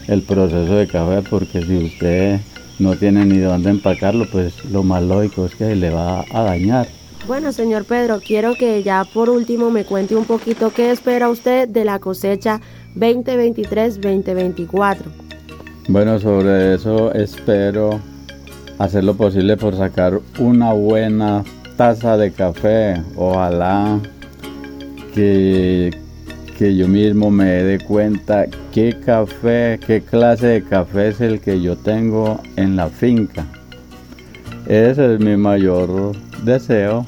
el 0.08 0.22
proceso 0.22 0.76
de 0.76 0.86
café 0.86 1.22
porque 1.28 1.62
si 1.62 1.76
usted 1.76 2.40
no 2.78 2.96
tiene 2.96 3.24
ni 3.24 3.38
dónde 3.38 3.70
empacarlo, 3.70 4.26
pues 4.30 4.64
lo 4.66 4.82
más 4.82 5.02
lógico 5.02 5.46
es 5.46 5.54
que 5.54 5.74
le 5.76 5.88
va 5.90 6.24
a 6.30 6.42
dañar. 6.42 6.88
Bueno, 7.26 7.52
señor 7.52 7.84
Pedro, 7.84 8.20
quiero 8.20 8.54
que 8.56 8.82
ya 8.82 9.04
por 9.04 9.30
último 9.30 9.70
me 9.70 9.84
cuente 9.84 10.16
un 10.16 10.24
poquito 10.24 10.70
qué 10.70 10.90
espera 10.90 11.30
usted 11.30 11.68
de 11.68 11.84
la 11.84 12.00
cosecha 12.00 12.60
2023-2024. 12.96 14.96
Bueno, 15.88 16.18
sobre 16.18 16.74
eso 16.74 17.12
espero 17.12 18.00
hacer 18.78 19.04
lo 19.04 19.14
posible 19.14 19.56
por 19.56 19.76
sacar 19.76 20.18
una 20.38 20.72
buena 20.72 21.44
taza 21.76 22.16
de 22.16 22.32
café. 22.32 23.00
Ojalá 23.16 24.00
que 25.14 26.01
que 26.62 26.76
yo 26.76 26.86
mismo 26.86 27.28
me 27.28 27.64
dé 27.64 27.80
cuenta 27.80 28.46
qué 28.72 28.96
café, 29.04 29.80
qué 29.84 30.00
clase 30.00 30.46
de 30.46 30.62
café 30.62 31.08
es 31.08 31.20
el 31.20 31.40
que 31.40 31.60
yo 31.60 31.76
tengo 31.76 32.38
en 32.54 32.76
la 32.76 32.88
finca. 32.88 33.44
Ese 34.68 35.14
es 35.14 35.20
mi 35.20 35.36
mayor 35.36 36.12
deseo. 36.44 37.04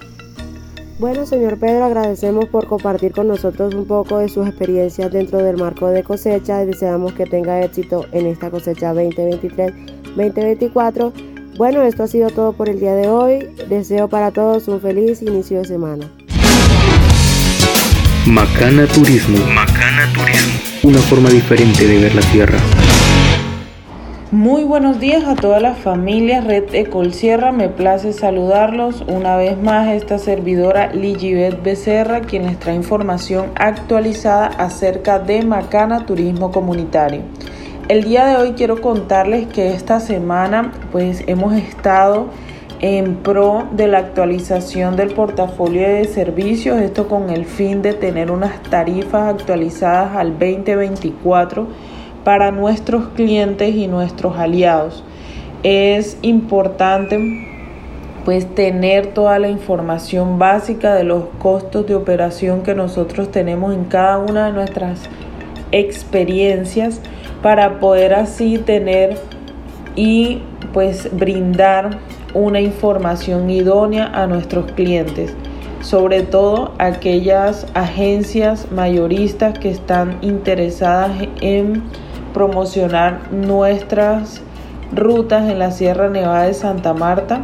Bueno, 0.98 1.24
señor 1.24 1.60
Pedro, 1.60 1.84
agradecemos 1.84 2.46
por 2.46 2.66
compartir 2.66 3.12
con 3.12 3.28
nosotros 3.28 3.76
un 3.76 3.84
poco 3.84 4.18
de 4.18 4.28
sus 4.28 4.48
experiencias 4.48 5.12
dentro 5.12 5.38
del 5.38 5.56
marco 5.56 5.86
de 5.86 6.02
cosecha 6.02 6.64
y 6.64 6.66
deseamos 6.66 7.12
que 7.12 7.24
tenga 7.24 7.62
éxito 7.62 8.06
en 8.10 8.26
esta 8.26 8.50
cosecha 8.50 8.92
2023-2024. 8.92 11.12
Bueno, 11.56 11.82
esto 11.82 12.02
ha 12.02 12.08
sido 12.08 12.28
todo 12.30 12.54
por 12.54 12.68
el 12.68 12.80
día 12.80 12.96
de 12.96 13.06
hoy. 13.06 13.50
Deseo 13.68 14.08
para 14.08 14.32
todos 14.32 14.66
un 14.66 14.80
feliz 14.80 15.22
inicio 15.22 15.58
de 15.58 15.64
semana. 15.64 16.10
Macana 18.26 18.86
Turismo. 18.86 19.36
Macana 19.52 20.10
Turismo. 20.14 20.58
Una 20.82 20.98
forma 20.98 21.28
diferente 21.28 21.86
de 21.86 21.98
ver 21.98 22.14
la 22.14 22.22
tierra. 22.22 22.58
Muy 24.30 24.64
buenos 24.64 24.98
días 24.98 25.24
a 25.24 25.36
todas 25.36 25.60
las 25.60 25.78
familias 25.78 26.42
Red 26.42 26.74
Ecol 26.74 27.12
Sierra. 27.12 27.52
Me 27.52 27.68
place 27.68 28.14
saludarlos 28.14 29.04
una 29.06 29.36
vez 29.36 29.60
más 29.60 29.88
esta 29.88 30.18
servidora 30.18 30.90
Ligibet 30.94 31.62
Becerra, 31.62 32.22
quien 32.22 32.46
les 32.46 32.58
trae 32.58 32.74
información 32.74 33.50
actualizada 33.56 34.46
acerca 34.46 35.18
de 35.18 35.42
Macana 35.42 36.06
Turismo 36.06 36.50
Comunitario. 36.50 37.20
El 37.88 38.04
día 38.04 38.24
de 38.24 38.36
hoy 38.36 38.52
quiero 38.52 38.80
contarles 38.80 39.46
que 39.48 39.74
esta 39.74 40.00
semana 40.00 40.72
pues 40.92 41.22
hemos 41.26 41.52
estado 41.52 42.30
en 42.80 43.16
pro 43.16 43.66
de 43.72 43.88
la 43.88 43.98
actualización 43.98 44.96
del 44.96 45.14
portafolio 45.14 45.82
de 45.82 46.04
servicios, 46.04 46.80
esto 46.80 47.08
con 47.08 47.30
el 47.30 47.44
fin 47.44 47.82
de 47.82 47.94
tener 47.94 48.30
unas 48.30 48.62
tarifas 48.64 49.34
actualizadas 49.34 50.16
al 50.16 50.32
2024 50.38 51.66
para 52.24 52.50
nuestros 52.50 53.08
clientes 53.08 53.74
y 53.74 53.86
nuestros 53.86 54.36
aliados. 54.36 55.04
Es 55.62 56.18
importante 56.22 57.50
pues 58.24 58.46
tener 58.54 59.08
toda 59.08 59.38
la 59.38 59.48
información 59.48 60.38
básica 60.38 60.94
de 60.94 61.04
los 61.04 61.24
costos 61.38 61.86
de 61.86 61.94
operación 61.94 62.62
que 62.62 62.74
nosotros 62.74 63.30
tenemos 63.30 63.74
en 63.74 63.84
cada 63.84 64.18
una 64.18 64.46
de 64.46 64.52
nuestras 64.52 65.02
experiencias 65.72 67.00
para 67.42 67.80
poder 67.80 68.14
así 68.14 68.58
tener 68.58 69.18
y 69.94 70.40
pues 70.72 71.14
brindar 71.14 71.98
una 72.34 72.60
información 72.60 73.48
idónea 73.48 74.06
a 74.06 74.26
nuestros 74.26 74.72
clientes, 74.72 75.34
sobre 75.80 76.22
todo 76.22 76.72
aquellas 76.78 77.66
agencias 77.74 78.70
mayoristas 78.72 79.58
que 79.58 79.70
están 79.70 80.18
interesadas 80.20 81.12
en 81.40 81.82
promocionar 82.32 83.32
nuestras 83.32 84.42
rutas 84.92 85.48
en 85.48 85.60
la 85.60 85.70
Sierra 85.70 86.10
Nevada 86.10 86.44
de 86.44 86.54
Santa 86.54 86.92
Marta. 86.92 87.42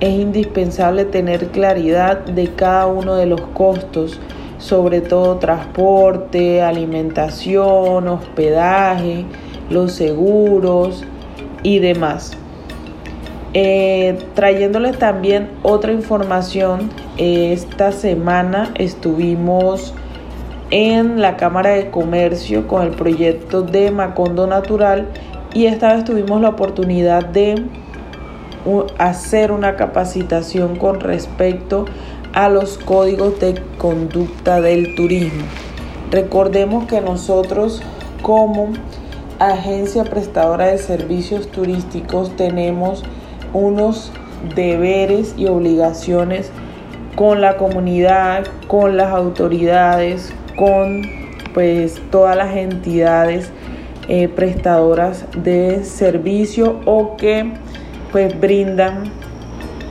Es 0.00 0.10
indispensable 0.10 1.06
tener 1.06 1.48
claridad 1.48 2.18
de 2.18 2.48
cada 2.48 2.86
uno 2.86 3.16
de 3.16 3.26
los 3.26 3.40
costos, 3.40 4.20
sobre 4.58 5.00
todo 5.00 5.36
transporte, 5.36 6.62
alimentación, 6.62 8.06
hospedaje, 8.06 9.24
los 9.70 9.92
seguros 9.92 11.04
y 11.62 11.78
demás. 11.78 12.36
Eh, 13.54 14.18
trayéndoles 14.34 14.98
también 14.98 15.48
otra 15.62 15.92
información, 15.92 16.90
esta 17.16 17.92
semana 17.92 18.72
estuvimos 18.74 19.94
en 20.70 21.22
la 21.22 21.38
Cámara 21.38 21.70
de 21.70 21.90
Comercio 21.90 22.68
con 22.68 22.82
el 22.82 22.90
proyecto 22.90 23.62
de 23.62 23.90
Macondo 23.90 24.46
Natural 24.46 25.06
y 25.54 25.64
esta 25.64 25.94
vez 25.94 26.04
tuvimos 26.04 26.42
la 26.42 26.50
oportunidad 26.50 27.24
de 27.24 27.64
hacer 28.98 29.50
una 29.50 29.76
capacitación 29.76 30.76
con 30.76 31.00
respecto 31.00 31.86
a 32.34 32.50
los 32.50 32.76
códigos 32.76 33.40
de 33.40 33.54
conducta 33.78 34.60
del 34.60 34.94
turismo. 34.94 35.44
Recordemos 36.10 36.86
que 36.86 37.00
nosotros 37.00 37.82
como 38.20 38.72
agencia 39.38 40.04
prestadora 40.04 40.66
de 40.66 40.76
servicios 40.78 41.48
turísticos 41.48 42.36
tenemos 42.36 43.04
unos 43.52 44.12
deberes 44.54 45.34
y 45.36 45.46
obligaciones 45.46 46.50
con 47.16 47.40
la 47.40 47.56
comunidad, 47.56 48.46
con 48.66 48.96
las 48.96 49.12
autoridades, 49.12 50.32
con 50.56 51.02
pues 51.52 52.00
todas 52.10 52.36
las 52.36 52.56
entidades 52.56 53.50
eh, 54.08 54.28
prestadoras 54.28 55.24
de 55.36 55.84
servicio 55.84 56.80
o 56.84 57.16
que 57.16 57.52
pues 58.12 58.38
brindan 58.38 59.10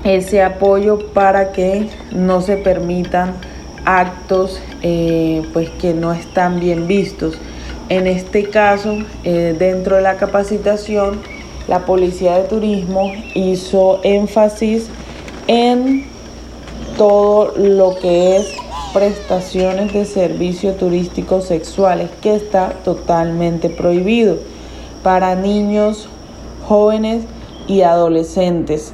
ese 0.03 0.41
apoyo 0.41 1.11
para 1.13 1.51
que 1.51 1.89
no 2.11 2.41
se 2.41 2.57
permitan 2.57 3.33
actos 3.85 4.61
eh, 4.81 5.43
pues 5.53 5.69
que 5.71 5.93
no 5.93 6.13
están 6.13 6.59
bien 6.59 6.87
vistos. 6.87 7.37
En 7.89 8.05
este 8.05 8.49
caso, 8.49 8.97
eh, 9.23 9.55
dentro 9.57 9.95
de 9.95 10.01
la 10.01 10.17
capacitación, 10.17 11.21
la 11.67 11.85
Policía 11.85 12.35
de 12.37 12.43
Turismo 12.43 13.11
hizo 13.33 13.99
énfasis 14.03 14.89
en 15.47 16.05
todo 16.97 17.53
lo 17.57 17.95
que 17.99 18.37
es 18.37 18.47
prestaciones 18.93 19.93
de 19.93 20.05
servicios 20.05 20.77
turísticos 20.77 21.45
sexuales, 21.45 22.09
que 22.21 22.35
está 22.35 22.69
totalmente 22.83 23.69
prohibido 23.69 24.37
para 25.03 25.35
niños, 25.35 26.09
jóvenes 26.67 27.23
y 27.67 27.81
adolescentes. 27.81 28.93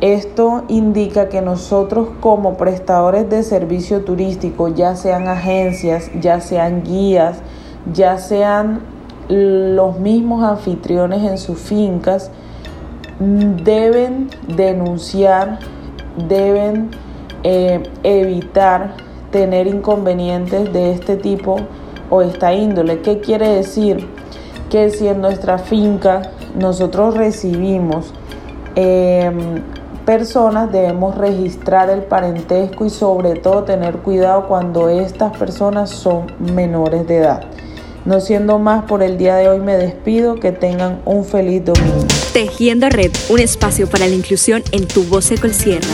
Esto 0.00 0.64
indica 0.68 1.28
que 1.28 1.40
nosotros 1.40 2.08
como 2.20 2.56
prestadores 2.56 3.30
de 3.30 3.42
servicio 3.42 4.04
turístico, 4.04 4.68
ya 4.68 4.96
sean 4.96 5.28
agencias, 5.28 6.10
ya 6.20 6.40
sean 6.40 6.82
guías, 6.82 7.38
ya 7.92 8.18
sean 8.18 8.80
los 9.28 9.98
mismos 9.98 10.42
anfitriones 10.42 11.22
en 11.22 11.38
sus 11.38 11.58
fincas, 11.58 12.30
deben 13.18 14.28
denunciar, 14.46 15.58
deben 16.28 16.90
eh, 17.42 17.82
evitar 18.02 18.94
tener 19.30 19.66
inconvenientes 19.66 20.72
de 20.72 20.92
este 20.92 21.16
tipo 21.16 21.56
o 22.10 22.22
esta 22.22 22.52
índole. 22.52 23.00
¿Qué 23.00 23.20
quiere 23.20 23.48
decir? 23.48 24.08
Que 24.70 24.90
si 24.90 25.08
en 25.08 25.20
nuestra 25.20 25.58
finca 25.58 26.22
nosotros 26.58 27.16
recibimos 27.16 28.12
em, 28.74 29.62
personas, 30.04 30.70
debemos 30.72 31.16
registrar 31.16 31.90
el 31.90 32.02
parentesco 32.02 32.84
y 32.84 32.90
sobre 32.90 33.34
todo 33.34 33.64
tener 33.64 33.98
cuidado 33.98 34.46
cuando 34.46 34.88
estas 34.88 35.36
personas 35.36 35.90
son 35.90 36.26
menores 36.38 37.06
de 37.06 37.16
edad. 37.18 37.44
No 38.06 38.20
siendo 38.20 38.60
más 38.60 38.84
por 38.84 39.02
el 39.02 39.18
día 39.18 39.34
de 39.34 39.48
hoy 39.48 39.58
me 39.58 39.76
despido, 39.76 40.36
que 40.36 40.52
tengan 40.52 41.00
un 41.04 41.24
feliz 41.24 41.64
domingo. 41.64 42.06
Tejiendo 42.32 42.88
Red, 42.88 43.10
un 43.30 43.40
espacio 43.40 43.88
para 43.88 44.06
la 44.06 44.14
inclusión 44.14 44.62
en 44.70 44.86
tu 44.86 45.02
voz 45.02 45.32
el 45.32 45.52
cierra. 45.52 45.88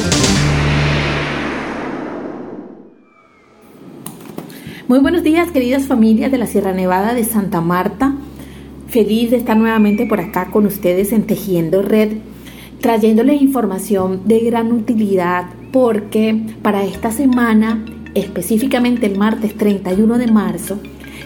Muy 4.89 4.99
buenos 4.99 5.23
días, 5.23 5.51
queridas 5.53 5.87
familias 5.87 6.31
de 6.31 6.37
la 6.37 6.47
Sierra 6.47 6.73
Nevada 6.73 7.15
de 7.15 7.25
Santa 7.25 7.63
Marta. 7.63 8.13
Feliz 8.89 9.31
de 9.31 9.39
estar 9.39 9.57
nuevamente 9.57 10.05
por 10.05 10.21
acá 10.21 10.51
con 10.51 10.67
ustedes 10.67 11.13
en 11.13 11.23
Tejiendo 11.23 11.81
Red, 11.81 12.19
trayéndoles 12.83 13.41
información 13.41 14.29
de 14.29 14.41
gran 14.41 14.71
utilidad 14.71 15.47
porque 15.73 16.39
para 16.61 16.85
esta 16.85 17.11
semana, 17.11 17.83
específicamente 18.15 19.07
el 19.07 19.17
martes 19.17 19.57
31 19.57 20.19
de 20.19 20.27
marzo, 20.27 20.79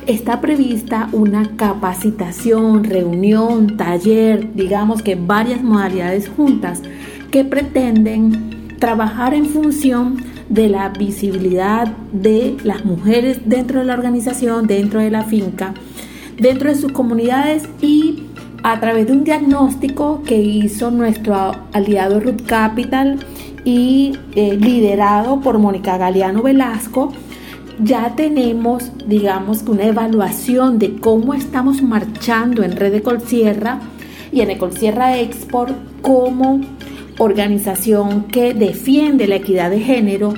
está 0.07 0.41
prevista 0.41 1.09
una 1.13 1.57
capacitación, 1.57 2.85
reunión, 2.85 3.77
taller, 3.77 4.55
digamos 4.55 5.03
que 5.03 5.17
varias 5.17 5.63
modalidades 5.63 6.29
juntas 6.29 6.83
que 7.31 7.45
pretenden 7.45 8.77
trabajar 8.79 9.35
en 9.35 9.47
función 9.47 10.23
de 10.49 10.69
la 10.69 10.91
visibilidad 10.91 11.89
de 12.13 12.57
las 12.63 12.85
mujeres 12.85 13.41
dentro 13.47 13.81
de 13.81 13.87
la 13.87 13.95
organización, 13.95 14.67
dentro 14.67 15.01
de 15.01 15.11
la 15.11 15.25
finca, 15.25 15.75
dentro 16.39 16.69
de 16.69 16.77
sus 16.77 16.93
comunidades 16.93 17.65
y 17.81 18.23
a 18.63 18.79
través 18.81 19.07
de 19.07 19.13
un 19.13 19.25
diagnóstico 19.25 20.23
que 20.25 20.41
hizo 20.41 20.91
nuestro 20.91 21.53
aliado 21.73 22.21
Root 22.21 22.47
Capital 22.47 23.19
y 23.65 24.17
eh, 24.35 24.57
liderado 24.57 25.41
por 25.41 25.59
Mónica 25.59 25.99
Galeano 25.99 26.43
Velasco, 26.43 27.13
ya 27.79 28.15
tenemos, 28.17 28.91
digamos, 29.07 29.63
una 29.63 29.85
evaluación 29.85 30.79
de 30.79 30.97
cómo 30.97 31.35
estamos 31.35 31.83
marchando 31.83 32.63
en 32.63 32.73
Red 32.73 32.95
Ecolsierra 32.95 33.81
y 34.33 34.41
en 34.41 34.51
Ecolsierra 34.51 35.19
Export 35.19 35.75
como 36.03 36.61
organización 37.19 38.25
que 38.25 38.55
defiende 38.55 39.27
la 39.27 39.37
equidad 39.37 39.71
de 39.71 39.81
género, 39.81 40.35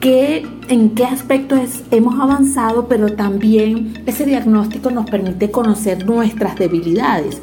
que, 0.00 0.46
en 0.68 0.90
qué 0.90 1.04
aspectos 1.04 1.82
hemos 1.90 2.20
avanzado, 2.20 2.88
pero 2.88 3.14
también 3.14 3.94
ese 4.06 4.24
diagnóstico 4.26 4.90
nos 4.90 5.08
permite 5.08 5.50
conocer 5.50 6.06
nuestras 6.06 6.56
debilidades 6.56 7.40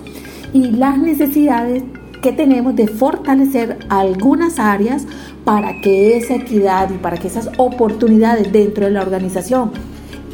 y 0.54 0.72
las 0.72 0.98
necesidades 0.98 1.84
que 2.22 2.32
tenemos 2.32 2.76
de 2.76 2.88
fortalecer 2.88 3.80
algunas 3.90 4.60
áreas 4.60 5.06
para 5.44 5.82
que 5.82 6.18
esa 6.18 6.36
equidad 6.36 6.90
y 6.92 6.98
para 6.98 7.18
que 7.18 7.28
esas 7.28 7.50
oportunidades 7.58 8.52
dentro 8.52 8.86
de 8.86 8.92
la 8.92 9.02
organización 9.02 9.72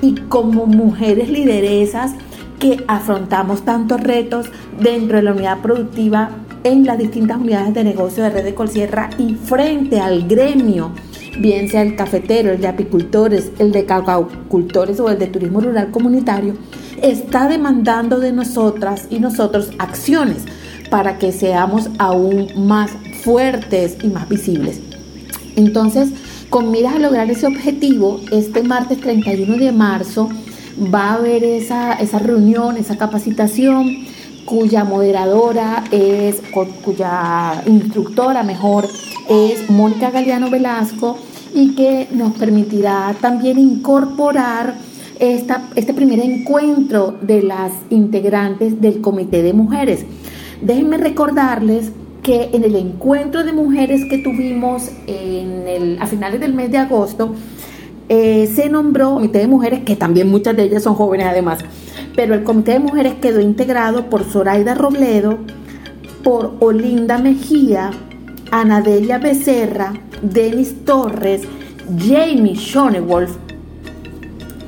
y 0.02 0.16
como 0.28 0.66
mujeres 0.66 1.30
lideresas 1.30 2.14
que 2.60 2.84
afrontamos 2.88 3.64
tantos 3.64 4.02
retos 4.02 4.50
dentro 4.80 5.18
de 5.18 5.24
la 5.24 5.32
unidad 5.32 5.60
productiva 5.60 6.30
en 6.64 6.86
las 6.86 6.98
distintas 6.98 7.38
unidades 7.38 7.74
de 7.74 7.84
negocio 7.84 8.24
de 8.24 8.32
Red 8.32 8.44
de 8.44 8.56
Colsierra 8.56 9.10
y 9.18 9.36
frente 9.36 10.00
al 10.00 10.28
gremio, 10.28 10.92
bien 11.40 11.70
sea 11.70 11.84
el 11.84 11.96
cafetero, 11.96 12.52
el 12.52 12.60
de 12.60 12.68
apicultores, 12.68 13.52
el 13.60 13.72
de 13.72 13.86
cacaucultores 13.86 15.00
o 15.00 15.10
el 15.10 15.20
de 15.20 15.28
turismo 15.28 15.62
rural 15.62 15.92
comunitario, 15.92 16.56
está 17.02 17.48
demandando 17.48 18.20
de 18.20 18.34
nosotras 18.34 19.08
y 19.10 19.20
nosotros 19.20 19.72
acciones 19.78 20.46
para 20.90 21.18
que 21.18 21.32
seamos 21.32 21.90
aún 21.98 22.48
más 22.56 22.92
fuertes 23.24 23.98
y 24.04 24.08
más 24.08 24.28
visibles. 24.30 24.80
Entonces, 25.56 26.10
con 26.50 26.72
miras 26.72 26.96
a 26.96 27.00
lograr 27.00 27.30
ese 27.30 27.48
objetivo, 27.48 28.22
este 28.32 28.64
martes 28.64 29.00
31 29.02 29.58
de 29.58 29.72
marzo 29.72 30.30
va 30.94 31.12
a 31.12 31.14
haber 31.16 31.44
esa, 31.44 31.94
esa 31.94 32.20
reunión, 32.20 32.78
esa 32.78 32.98
capacitación 32.98 34.06
cuya 34.46 34.86
moderadora 34.86 35.84
es, 35.92 36.42
cuya 36.84 37.62
instructora 37.66 38.44
mejor 38.44 38.88
es 39.28 39.70
Mónica 39.70 40.10
Galeano 40.10 40.50
Velasco 40.50 41.18
y 41.54 41.76
que 41.76 42.08
nos 42.12 42.34
permitirá 42.34 43.14
también 43.20 43.60
incorporar 43.60 44.76
esta, 45.20 45.68
este 45.76 45.94
primer 45.94 46.20
encuentro 46.20 47.18
de 47.22 47.42
las 47.44 47.72
integrantes 47.90 48.80
del 48.80 49.02
Comité 49.02 49.44
de 49.44 49.54
Mujeres. 49.54 50.06
Déjenme 50.62 50.98
recordarles 50.98 51.92
que 52.24 52.50
en 52.54 52.64
el 52.64 52.76
encuentro 52.76 53.44
de 53.44 53.54
mujeres 53.54 54.02
que 54.10 54.18
tuvimos 54.18 54.90
en 55.08 55.68
el, 55.68 55.98
a 56.02 56.08
finales 56.08 56.40
del 56.40 56.54
mes 56.54 56.72
de 56.72 56.78
agosto, 56.78 57.34
eh, 58.10 58.52
se 58.54 58.70
nombró 58.70 59.16
Comité 59.16 59.40
de 59.40 59.48
Mujeres, 59.48 59.82
que 59.86 59.96
también 59.96 60.30
muchas 60.30 60.56
de 60.56 60.64
ellas 60.64 60.84
son 60.84 60.96
jóvenes 60.96 61.28
además, 61.28 61.60
pero 62.16 62.34
el 62.34 62.44
Comité 62.44 62.74
de 62.74 62.80
Mujeres 62.80 63.16
quedó 63.22 63.42
integrado 63.42 64.10
por 64.10 64.24
Zoraida 64.24 64.76
Robledo, 64.76 65.40
por 66.24 66.56
Olinda 66.60 67.18
Mejía, 67.18 67.92
Anadelia 68.52 69.18
Becerra, 69.18 69.94
Denis 70.22 70.86
Torres, 70.86 71.42
Jamie 71.98 72.56
Schonewolf 72.56 73.36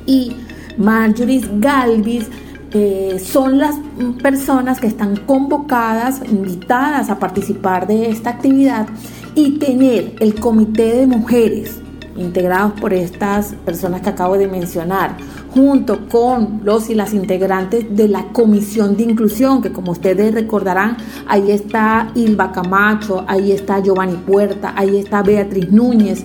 y 0.06 0.32
Marjorie 0.76 1.42
Galvis. 1.58 2.26
Eh, 2.72 3.18
son 3.18 3.58
las 3.58 3.74
personas 4.22 4.80
que 4.80 4.86
están 4.86 5.16
convocadas, 5.16 6.20
invitadas 6.24 7.10
a 7.10 7.18
participar 7.18 7.88
de 7.88 8.10
esta 8.10 8.30
actividad 8.30 8.86
y 9.34 9.58
tener 9.58 10.14
el 10.20 10.36
comité 10.36 10.98
de 10.98 11.06
mujeres 11.08 11.80
integrados 12.16 12.78
por 12.80 12.92
estas 12.92 13.54
personas 13.64 14.02
que 14.02 14.10
acabo 14.10 14.36
de 14.36 14.46
mencionar, 14.46 15.16
junto 15.52 16.08
con 16.08 16.60
los 16.64 16.90
y 16.90 16.94
las 16.94 17.12
integrantes 17.12 17.84
de 17.96 18.08
la 18.08 18.24
Comisión 18.32 18.96
de 18.96 19.04
Inclusión, 19.04 19.62
que 19.62 19.72
como 19.72 19.92
ustedes 19.92 20.32
recordarán, 20.32 20.96
ahí 21.26 21.50
está 21.50 22.12
Ilva 22.14 22.52
Camacho, 22.52 23.24
ahí 23.26 23.52
está 23.52 23.80
Giovanni 23.80 24.16
Puerta, 24.16 24.74
ahí 24.76 24.98
está 24.98 25.22
Beatriz 25.22 25.70
Núñez 25.72 26.24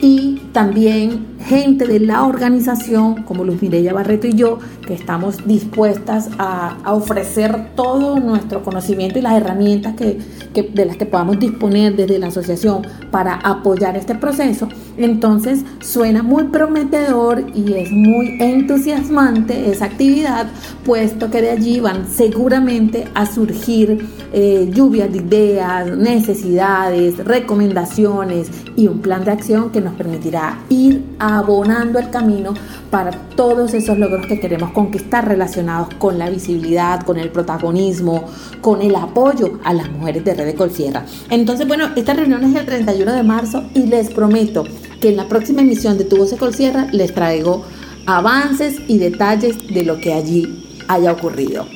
y 0.00 0.36
también 0.52 1.26
gente 1.44 1.86
de 1.86 2.00
la 2.00 2.24
organización, 2.24 3.22
como 3.24 3.44
Luz 3.44 3.60
Mireya 3.62 3.92
Barreto 3.92 4.26
y 4.26 4.34
yo, 4.34 4.58
que 4.86 4.94
estamos 4.94 5.46
dispuestas 5.46 6.30
a, 6.38 6.76
ofrecer 6.86 7.74
todo 7.74 8.18
nuestro 8.18 8.62
conocimiento 8.62 9.18
y 9.18 9.22
las 9.22 9.34
herramientas 9.34 9.94
que, 9.94 10.18
de 10.54 10.84
las 10.84 10.96
que 10.96 11.06
podamos 11.06 11.38
disponer 11.38 11.96
desde 11.96 12.18
la 12.18 12.28
asociación 12.28 12.86
para 13.10 13.34
apoyar 13.34 13.96
este 13.96 14.14
proceso. 14.14 14.68
Entonces 14.98 15.64
suena 15.80 16.24
muy 16.24 16.44
prometedor 16.44 17.44
y 17.54 17.72
es 17.74 17.92
muy 17.92 18.36
entusiasmante 18.40 19.70
esa 19.70 19.84
actividad, 19.84 20.48
puesto 20.84 21.30
que 21.30 21.40
de 21.40 21.50
allí 21.50 21.78
van 21.78 22.08
seguramente 22.08 23.06
a 23.14 23.24
surgir 23.24 24.04
eh, 24.32 24.68
lluvias 24.72 25.12
de 25.12 25.18
ideas, 25.18 25.96
necesidades, 25.96 27.24
recomendaciones 27.24 28.50
y 28.76 28.88
un 28.88 28.98
plan 29.00 29.24
de 29.24 29.30
acción 29.30 29.70
que 29.70 29.80
nos 29.80 29.94
permitirá 29.94 30.58
ir 30.68 31.04
abonando 31.20 32.00
el 32.00 32.10
camino 32.10 32.54
para 32.90 33.12
todos 33.12 33.74
esos 33.74 33.98
logros 33.98 34.26
que 34.26 34.40
queremos 34.40 34.72
conquistar 34.72 35.28
relacionados 35.28 35.94
con 35.98 36.18
la 36.18 36.28
visibilidad, 36.28 37.02
con 37.02 37.18
el 37.18 37.30
protagonismo, 37.30 38.24
con 38.60 38.82
el 38.82 38.96
apoyo 38.96 39.60
a 39.62 39.72
las 39.72 39.90
mujeres 39.90 40.24
de 40.24 40.34
Red 40.34 40.46
de 40.46 40.54
Colsierra. 40.54 41.04
Entonces, 41.30 41.68
bueno, 41.68 41.90
esta 41.94 42.14
reunión 42.14 42.42
es 42.44 42.56
el 42.56 42.66
31 42.66 43.12
de 43.12 43.22
marzo 43.22 43.64
y 43.74 43.86
les 43.86 44.10
prometo 44.10 44.64
que 45.00 45.08
en 45.08 45.16
la 45.16 45.28
próxima 45.28 45.62
emisión 45.62 45.98
de 45.98 46.04
Tu 46.04 46.16
Voz 46.16 46.30
de 46.30 46.36
Colsierra 46.36 46.88
les 46.92 47.14
traigo 47.14 47.64
avances 48.06 48.76
y 48.88 48.98
detalles 48.98 49.56
de 49.68 49.84
lo 49.84 50.00
que 50.00 50.12
allí 50.12 50.46
haya 50.88 51.12
ocurrido. 51.12 51.66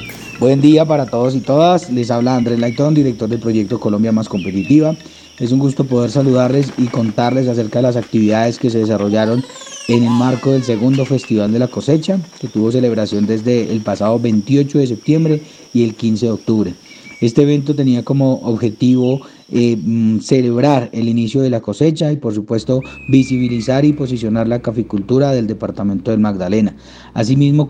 Buen 0.41 0.61
día 0.61 0.85
para 0.85 1.07
todos 1.07 1.35
y 1.35 1.41
todas. 1.41 1.91
Les 1.91 2.11
habla 2.11 2.35
Andrés 2.35 2.59
Laitón, 2.59 2.95
director 2.95 3.29
del 3.29 3.39
proyecto 3.39 3.79
Colombia 3.79 4.12
Más 4.12 4.29
Competitiva. 4.29 4.97
Es 5.39 5.53
un 5.53 5.59
gusto 5.59 5.85
poder 5.85 6.11
saludarles 6.11 6.73
y 6.79 6.87
contarles 6.87 7.49
acerca 7.49 7.79
de 7.79 7.83
las 7.85 7.97
actividades 7.97 8.59
que 8.59 8.70
se 8.70 8.79
desarrollaron 8.79 9.45
en 9.89 10.05
el 10.05 10.11
marco 10.11 10.53
del 10.53 10.62
segundo 10.62 11.05
Festival 11.05 11.53
de 11.53 11.59
la 11.59 11.68
Cosecha, 11.68 12.18
que 12.41 12.49
tuvo 12.49 12.73
celebración 12.73 13.27
desde 13.27 13.73
el 13.73 13.81
pasado 13.81 14.18
28 14.18 14.79
de 14.79 14.87
septiembre 14.87 15.43
y 15.73 15.85
el 15.85 15.95
15 15.95 16.27
de 16.27 16.33
octubre. 16.33 16.75
Este 17.20 17.43
evento 17.43 17.75
tenía 17.75 18.05
como 18.05 18.35
objetivo 18.43 19.20
eh, 19.53 19.76
mm, 19.76 20.20
celebrar 20.20 20.88
el 20.92 21.09
inicio 21.09 21.42
de 21.42 21.50
la 21.50 21.61
cosecha 21.61 22.11
y 22.11 22.16
por 22.16 22.34
supuesto 22.34 22.80
visibilizar 23.11 23.84
y 23.84 23.92
posicionar 23.92 24.48
la 24.48 24.62
caficultura 24.62 25.32
del 25.32 25.46
departamento 25.46 26.11
del 26.11 26.20
Magdalena. 26.20 26.74
Asimismo 27.12 27.68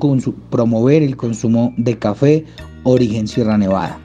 promover 0.50 1.02
el 1.02 1.16
consumo 1.16 1.74
de 1.76 1.98
café 1.98 2.44
origen 2.84 3.26
Sierra 3.26 3.58
Nevada. 3.58 3.98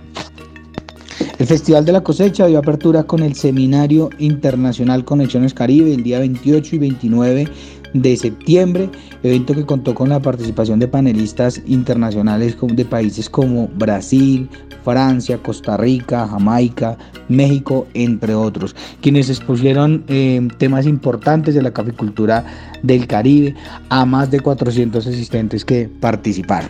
El 1.37 1.45
Festival 1.45 1.85
de 1.85 1.91
la 1.91 2.01
Cosecha 2.01 2.47
dio 2.47 2.57
apertura 2.57 3.03
con 3.03 3.21
el 3.21 3.35
Seminario 3.35 4.09
Internacional 4.17 5.05
Conexiones 5.05 5.53
Caribe 5.53 5.93
el 5.93 6.01
día 6.01 6.17
28 6.17 6.75
y 6.75 6.79
29 6.79 7.47
de 7.93 8.17
septiembre, 8.17 8.89
evento 9.23 9.53
que 9.53 9.65
contó 9.65 9.95
con 9.95 10.09
la 10.09 10.19
participación 10.19 10.79
de 10.79 10.87
panelistas 10.87 11.61
internacionales 11.65 12.57
de 12.61 12.85
países 12.85 13.29
como 13.29 13.67
Brasil, 13.75 14.49
Francia, 14.83 15.37
Costa 15.37 15.75
Rica, 15.77 16.27
Jamaica, 16.27 16.97
México, 17.27 17.87
entre 17.93 18.33
otros, 18.33 18.75
quienes 19.01 19.29
expusieron 19.29 20.03
eh, 20.07 20.47
temas 20.57 20.85
importantes 20.85 21.55
de 21.55 21.61
la 21.61 21.71
caficultura 21.71 22.45
del 22.83 23.07
Caribe 23.07 23.55
a 23.89 24.05
más 24.05 24.31
de 24.31 24.39
400 24.39 25.05
asistentes 25.05 25.65
que 25.65 25.89
participaron. 25.99 26.69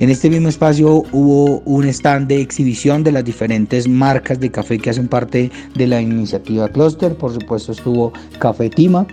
En 0.00 0.10
este 0.10 0.28
mismo 0.28 0.48
espacio 0.48 1.04
hubo 1.12 1.60
un 1.60 1.86
stand 1.86 2.28
de 2.28 2.40
exhibición 2.40 3.02
de 3.02 3.12
las 3.12 3.24
diferentes 3.24 3.88
marcas 3.88 4.40
de 4.40 4.50
café 4.50 4.78
que 4.78 4.90
hacen 4.90 5.08
parte 5.08 5.50
de 5.74 5.86
la 5.86 6.02
iniciativa 6.02 6.68
Cluster, 6.68 7.14
por 7.16 7.32
supuesto 7.32 7.72
estuvo 7.72 8.12
Café 8.38 8.68
Tima 8.68 9.06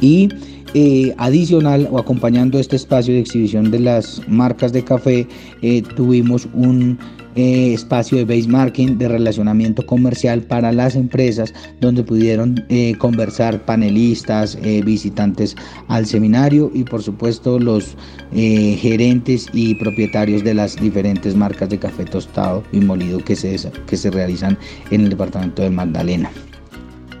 y 0.00 0.28
eh, 0.74 1.14
adicional 1.16 1.88
o 1.90 1.98
acompañando 1.98 2.58
este 2.58 2.76
espacio 2.76 3.14
de 3.14 3.20
exhibición 3.20 3.70
de 3.70 3.78
las 3.78 4.20
marcas 4.28 4.74
de 4.74 4.84
café, 4.84 5.26
eh, 5.62 5.80
tuvimos 5.94 6.48
un 6.52 6.98
eh, 7.34 7.72
espacio 7.72 8.18
de 8.18 8.24
base 8.46 8.86
de 8.86 9.08
relacionamiento 9.08 9.86
comercial 9.86 10.42
para 10.42 10.72
las 10.72 10.94
empresas, 10.94 11.54
donde 11.80 12.02
pudieron 12.02 12.62
conversar 12.98 13.64
panelistas, 13.64 14.58
visitantes 14.84 15.56
al 15.88 16.04
seminario 16.04 16.70
y 16.74 16.84
por 16.84 17.02
supuesto 17.02 17.58
los 17.58 17.96
gerentes 18.32 19.46
y 19.52 19.76
propietarios 19.76 20.44
de 20.44 20.54
las 20.54 20.76
diferentes 20.76 21.34
marcas 21.34 21.70
de 21.70 21.78
café 21.78 22.04
tostado 22.04 22.62
y 22.72 22.80
molido 22.80 23.18
que 23.24 23.36
se, 23.36 23.56
que 23.86 23.96
se 23.96 24.10
realizan 24.10 24.58
en 24.90 25.02
el 25.02 25.10
departamento 25.10 25.62
del 25.62 25.72
Magdalena. 25.72 26.30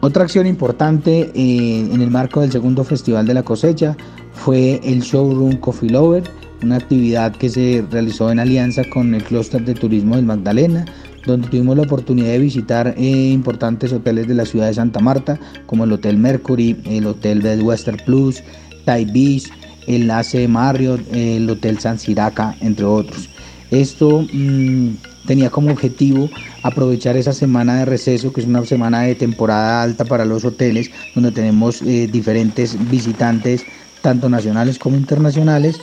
Otra 0.00 0.24
acción 0.24 0.46
importante 0.46 1.30
en 1.34 2.00
el 2.00 2.10
marco 2.10 2.40
del 2.40 2.52
segundo 2.52 2.84
Festival 2.84 3.26
de 3.26 3.34
la 3.34 3.42
Cosecha 3.42 3.96
fue 4.32 4.80
el 4.84 5.00
showroom 5.00 5.56
Coffee 5.56 5.90
Lover, 5.90 6.24
una 6.62 6.76
actividad 6.76 7.34
que 7.34 7.48
se 7.48 7.84
realizó 7.90 8.30
en 8.30 8.38
alianza 8.38 8.82
con 8.92 9.14
el 9.14 9.24
Clúster 9.24 9.64
de 9.64 9.74
Turismo 9.74 10.16
del 10.16 10.26
Magdalena, 10.26 10.84
donde 11.26 11.48
tuvimos 11.48 11.76
la 11.76 11.82
oportunidad 11.82 12.28
de 12.28 12.38
visitar 12.38 12.94
eh, 12.96 13.30
importantes 13.32 13.92
hoteles 13.92 14.28
de 14.28 14.34
la 14.34 14.44
ciudad 14.44 14.68
de 14.68 14.74
Santa 14.74 15.00
Marta, 15.00 15.38
como 15.66 15.84
el 15.84 15.92
Hotel 15.92 16.18
Mercury, 16.18 16.76
el 16.84 17.06
Hotel 17.06 17.62
Western 17.62 17.98
Plus, 18.04 18.42
Tai 18.84 19.04
Beach, 19.06 19.50
el 19.86 20.10
AC 20.10 20.48
Marriott, 20.48 21.00
el 21.12 21.48
Hotel 21.50 21.78
San 21.78 21.98
Siraca, 21.98 22.54
entre 22.60 22.84
otros. 22.84 23.28
Esto 23.70 24.24
mm, 24.32 24.90
tenía 25.26 25.50
como 25.50 25.72
objetivo 25.72 26.30
aprovechar 26.66 27.16
esa 27.16 27.32
semana 27.32 27.76
de 27.78 27.84
receso, 27.84 28.32
que 28.32 28.40
es 28.40 28.46
una 28.46 28.64
semana 28.64 29.02
de 29.02 29.14
temporada 29.14 29.82
alta 29.82 30.04
para 30.04 30.24
los 30.24 30.44
hoteles, 30.44 30.90
donde 31.14 31.30
tenemos 31.30 31.80
eh, 31.82 32.08
diferentes 32.10 32.76
visitantes, 32.90 33.64
tanto 34.02 34.28
nacionales 34.28 34.78
como 34.78 34.96
internacionales, 34.96 35.80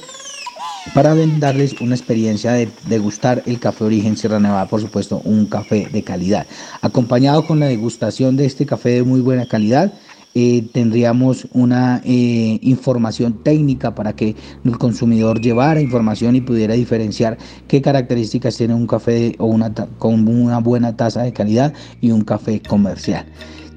para 0.93 1.15
darles 1.15 1.79
una 1.79 1.95
experiencia 1.95 2.51
de 2.51 2.69
degustar 2.87 3.41
el 3.45 3.59
café 3.59 3.85
origen 3.85 4.17
Sierra 4.17 4.39
Nevada, 4.39 4.67
por 4.67 4.81
supuesto, 4.81 5.21
un 5.23 5.45
café 5.45 5.87
de 5.91 6.03
calidad. 6.03 6.45
Acompañado 6.81 7.47
con 7.47 7.61
la 7.61 7.67
degustación 7.67 8.35
de 8.35 8.45
este 8.45 8.65
café 8.65 8.89
de 8.89 9.03
muy 9.03 9.21
buena 9.21 9.45
calidad, 9.45 9.93
eh, 10.35 10.67
tendríamos 10.71 11.47
una 11.53 12.01
eh, 12.03 12.59
información 12.61 13.43
técnica 13.43 13.93
para 13.93 14.13
que 14.13 14.35
el 14.63 14.77
consumidor 14.77 15.41
llevara 15.41 15.79
información 15.79 16.35
y 16.35 16.41
pudiera 16.41 16.73
diferenciar 16.73 17.37
qué 17.67 17.81
características 17.81 18.57
tiene 18.57 18.73
un 18.73 18.87
café 18.87 19.35
o 19.37 19.45
una, 19.45 19.73
con 19.73 20.27
una 20.27 20.59
buena 20.59 20.95
tasa 20.95 21.23
de 21.23 21.33
calidad 21.33 21.73
y 22.01 22.11
un 22.11 22.23
café 22.23 22.61
comercial. 22.61 23.25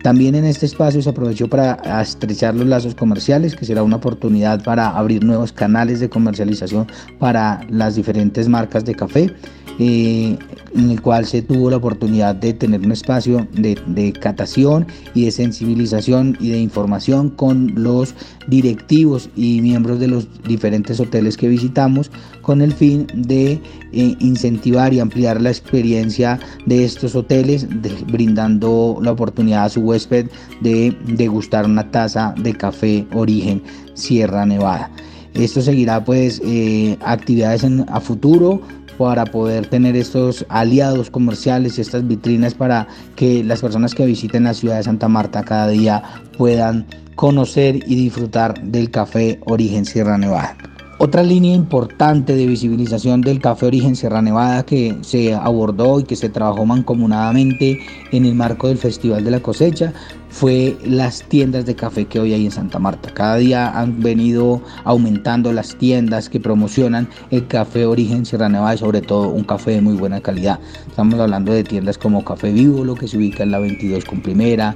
También 0.07 0.37
en 0.37 0.45
este 0.45 0.67
espacio 0.67 1.03
se 1.03 1.11
aprovechó 1.11 1.49
para 1.49 2.01
estrechar 2.01 2.55
los 2.55 2.65
lazos 2.65 2.95
comerciales, 2.95 3.57
que 3.57 3.65
será 3.65 3.83
una 3.83 3.97
oportunidad 3.97 4.63
para 4.63 4.91
abrir 4.91 5.25
nuevos 5.25 5.51
canales 5.51 5.99
de 5.99 6.09
comercialización 6.09 6.87
para 7.19 7.67
las 7.71 7.97
diferentes 7.97 8.49
marcas 8.49 8.85
de 8.85 8.95
café. 8.95 9.35
Eh, 9.81 10.39
en 10.75 10.91
el 10.91 11.03
cual 11.03 11.27
se 11.27 11.43
tuvo 11.43 11.71
la 11.71 11.77
oportunidad 11.77 12.35
de 12.35 12.55
tener 12.55 12.81
un 12.81 12.93
espacio 12.93 13.47
de, 13.53 13.79
de, 13.87 14.13
catación 14.13 14.87
y 15.13 15.25
de 15.25 15.31
sensibilización 15.31 16.37
y 16.41 16.51
de 16.51 16.61
información 16.61 17.29
con 17.29 17.73
los 17.75 18.15
directivos 18.47 19.29
y 19.37 19.61
miembros 19.61 20.01
de 20.01 20.09
los 20.09 20.29
diferentes 20.45 20.99
hoteles 20.99 21.37
que 21.37 21.49
visitamos 21.49 22.11
con 22.47 22.63
el 22.63 22.73
fin 22.73 23.09
de 23.13 23.61
eh, 23.93 24.15
incentivar 24.21 24.95
y 24.95 25.01
ampliar 25.01 25.41
la 25.41 25.51
experiencia 25.51 26.39
de 26.65 26.85
estos 26.85 27.17
hoteles, 27.17 27.67
brindando 28.07 29.01
la 29.03 29.11
oportunidad 29.11 29.65
a 29.65 29.69
su 29.69 29.81
huésped 29.81 30.29
de 30.61 30.97
degustar 31.09 31.65
una 31.65 31.91
taza 31.91 32.37
de 32.39 32.55
café 32.55 33.05
origen 33.13 33.65
Sierra 33.95 34.47
Nevada. 34.47 34.93
Esto 35.35 35.61
seguirá 35.61 36.05
pues 36.05 36.41
eh, 36.45 36.97
actividades 37.05 37.67
a 37.89 38.01
futuro 38.01 38.61
para 38.97 39.25
poder 39.25 39.67
tener 39.67 39.97
estos 39.97 40.47
aliados 40.49 41.11
comerciales 41.11 41.79
y 41.79 41.81
estas 41.81 42.07
vitrinas 42.07 42.55
para 42.55 42.87
que 43.17 43.43
las 43.43 43.61
personas 43.61 43.93
que 43.93 44.07
visiten 44.07 44.45
la 44.45 44.55
ciudad 44.55 44.77
de 44.77 44.85
Santa 44.85 45.09
Marta 45.09 45.43
cada 45.43 45.67
día 45.67 46.01
puedan 46.39 46.87
conocer 47.17 47.83
y 47.89 47.97
disfrutar 47.97 48.63
del 48.63 48.89
café 48.93 49.41
origen 49.47 49.85
Sierra 49.85 50.17
Nevada. 50.17 50.57
Otra 50.99 51.23
línea 51.23 51.55
importante 51.55 52.35
de 52.35 52.47
visibilización 52.47 53.21
del 53.21 53.39
café 53.39 53.67
origen 53.67 53.97
Sierra 53.97 54.23
Nevada 54.23 54.65
que 54.65 54.97
se 55.03 55.35
abordó 55.35 56.01
y 56.01 56.05
que 56.05 56.17
se 56.17 56.31
trabajó 56.31 56.65
mancomunadamente 56.65 57.81
en 58.13 58.25
el 58.25 58.35
marco 58.35 58.69
del 58.69 58.79
Festival 58.79 59.23
de 59.23 59.31
la 59.31 59.41
Cosecha 59.41 59.93
fue 60.31 60.75
las 60.87 61.23
tiendas 61.23 61.67
de 61.67 61.77
café 61.77 62.07
que 62.07 62.19
hoy 62.19 62.33
hay 62.33 62.47
en 62.47 62.51
Santa 62.51 62.79
Marta. 62.79 63.13
Cada 63.13 63.37
día 63.37 63.79
han 63.79 64.03
venido 64.03 64.63
aumentando 64.85 65.53
las 65.53 65.77
tiendas 65.77 66.31
que 66.31 66.41
promocionan 66.41 67.11
el 67.31 67.47
café 67.47 67.85
origen 67.85 68.25
Sierra 68.25 68.49
Nevada 68.49 68.75
y 68.75 68.79
sobre 68.79 69.03
todo 69.03 69.29
un 69.29 69.45
café 69.45 69.73
de 69.73 69.83
muy 69.83 69.97
buena 69.97 70.23
calidad. 70.23 70.59
Estamos 70.89 71.21
hablando 71.21 71.53
de 71.53 71.63
tiendas 71.63 71.99
como 71.99 72.25
Café 72.25 72.53
Vivo, 72.53 72.87
lo 72.87 72.95
que 72.95 73.07
se 73.07 73.19
ubica 73.19 73.43
en 73.43 73.51
la 73.51 73.59
22 73.59 74.03
con 74.07 74.23
primera, 74.23 74.75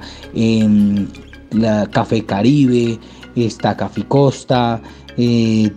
la 1.52 1.86
Café 1.86 2.24
Caribe, 2.24 2.98
está 3.34 3.76
Café 3.76 4.04
Costa, 4.06 4.80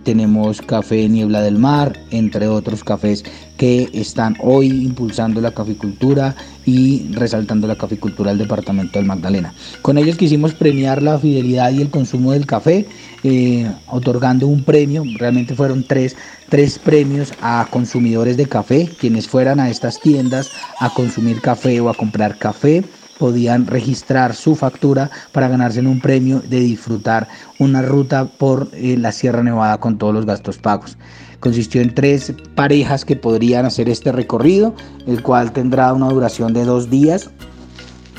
tenemos 0.04 0.62
café 0.62 1.08
Niebla 1.08 1.42
del 1.42 1.58
Mar, 1.58 1.98
entre 2.10 2.48
otros 2.48 2.84
cafés 2.84 3.24
que 3.56 3.88
están 3.92 4.36
hoy 4.40 4.68
impulsando 4.68 5.40
la 5.40 5.52
caficultura 5.52 6.34
y 6.64 7.12
resaltando 7.12 7.66
la 7.66 7.76
caficultura 7.76 8.30
del 8.30 8.38
departamento 8.38 8.98
del 8.98 9.06
Magdalena. 9.06 9.54
Con 9.82 9.98
ellos 9.98 10.16
quisimos 10.16 10.54
premiar 10.54 11.02
la 11.02 11.18
fidelidad 11.18 11.72
y 11.72 11.82
el 11.82 11.90
consumo 11.90 12.32
del 12.32 12.46
café, 12.46 12.86
eh, 13.22 13.70
otorgando 13.86 14.46
un 14.46 14.64
premio, 14.64 15.04
realmente 15.18 15.54
fueron 15.54 15.84
tres, 15.84 16.16
tres 16.48 16.78
premios 16.78 17.32
a 17.40 17.66
consumidores 17.70 18.36
de 18.36 18.46
café, 18.46 18.88
quienes 18.98 19.28
fueran 19.28 19.60
a 19.60 19.70
estas 19.70 20.00
tiendas 20.00 20.50
a 20.80 20.90
consumir 20.90 21.40
café 21.40 21.80
o 21.80 21.88
a 21.88 21.94
comprar 21.94 22.38
café 22.38 22.84
podían 23.18 23.66
registrar 23.66 24.34
su 24.34 24.54
factura 24.54 25.10
para 25.32 25.48
ganarse 25.48 25.80
un 25.80 26.00
premio 26.00 26.40
de 26.40 26.60
disfrutar 26.60 27.28
una 27.58 27.82
ruta 27.82 28.26
por 28.26 28.68
eh, 28.72 28.96
la 28.98 29.12
Sierra 29.12 29.42
Nevada 29.42 29.78
con 29.78 29.98
todos 29.98 30.14
los 30.14 30.26
gastos 30.26 30.58
pagos. 30.58 30.96
Consistió 31.40 31.82
en 31.82 31.94
tres 31.94 32.32
parejas 32.54 33.04
que 33.04 33.16
podrían 33.16 33.66
hacer 33.66 33.88
este 33.88 34.12
recorrido, 34.12 34.74
el 35.06 35.22
cual 35.22 35.52
tendrá 35.52 35.92
una 35.92 36.08
duración 36.08 36.54
de 36.54 36.64
dos 36.64 36.88
días 36.88 37.30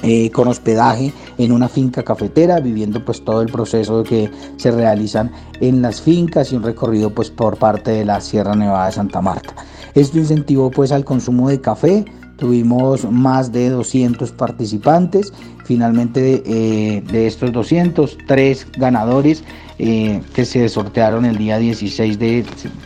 eh, 0.04 0.30
con 0.30 0.48
hospedaje 0.48 1.12
en 1.40 1.52
una 1.52 1.68
finca 1.68 2.04
cafetera, 2.04 2.60
viviendo 2.60 3.04
pues 3.04 3.26
todo 3.26 3.42
el 3.42 3.52
proceso 3.52 4.04
que 4.04 4.30
se 4.58 4.70
realizan 4.70 5.32
en 5.62 5.82
las 5.82 6.02
fincas 6.02 6.52
y 6.52 6.56
un 6.56 6.64
recorrido 6.64 7.10
pues 7.10 7.32
por 7.32 7.58
parte 7.58 7.92
de 7.92 8.06
la 8.06 8.22
Sierra 8.22 8.56
Nevada 8.56 8.86
de 8.86 8.92
Santa 8.92 9.22
Marta. 9.22 9.56
Esto 9.96 10.20
incentivó 10.20 10.70
pues 10.70 10.92
al 10.92 11.06
consumo 11.06 11.50
de 11.50 11.60
café, 11.60 12.06
Tuvimos 12.38 13.10
más 13.10 13.52
de 13.52 13.70
200 13.70 14.32
participantes. 14.32 15.34
Finalmente 15.64 16.44
eh, 16.46 17.02
de 17.02 17.28
estos 17.28 17.52
200, 17.52 18.18
tres 18.28 18.68
ganadores 18.78 19.44
eh, 19.80 20.22
que 20.34 20.46
se 20.46 20.70
sortearon 20.70 21.26
el 21.26 21.38
día 21.38 21.58
16 21.58 22.20
de, 22.20 22.46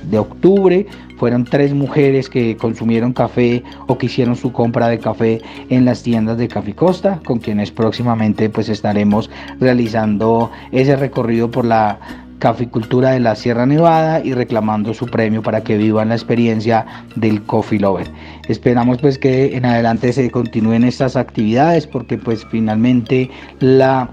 de, 0.10 0.18
octubre. 0.18 0.88
Fueron 1.18 1.44
tres 1.44 1.74
mujeres 1.74 2.30
que 2.30 2.58
consumieron 2.58 3.12
café 3.14 3.64
o 3.88 3.98
que 3.98 4.06
hicieron 4.06 4.36
su 4.36 4.52
compra 4.52 4.88
de 4.88 4.98
café 4.98 5.42
en 5.70 5.86
las 5.86 6.02
tiendas 6.02 6.38
de 6.38 6.48
Café 6.48 6.74
Costa, 6.74 7.20
con 7.26 7.40
quienes 7.40 7.72
próximamente 7.72 8.50
pues 8.50 8.70
estaremos 8.70 9.30
realizando 9.60 10.50
ese 10.72 10.96
recorrido 10.96 11.52
por 11.52 11.66
la 11.66 12.00
caficultura 12.40 13.12
de 13.12 13.20
la 13.20 13.36
Sierra 13.36 13.66
Nevada 13.66 14.22
y 14.24 14.34
reclamando 14.34 14.94
su 14.94 15.06
premio 15.06 15.44
para 15.44 15.62
que 15.62 15.78
vivan 15.78 16.10
la 16.10 16.16
experiencia 16.16 16.86
del 17.16 17.44
Coffee 17.44 17.80
Lover. 17.80 18.10
Esperamos 18.48 18.98
pues 19.00 19.18
que 19.18 19.56
en 19.56 19.66
adelante 19.66 20.12
se 20.14 20.32
continúen 20.32 20.84
estas 20.84 21.16
actividades 21.16 21.86
porque 21.86 22.18
pues 22.18 22.46
finalmente 22.50 23.30
la, 23.60 24.10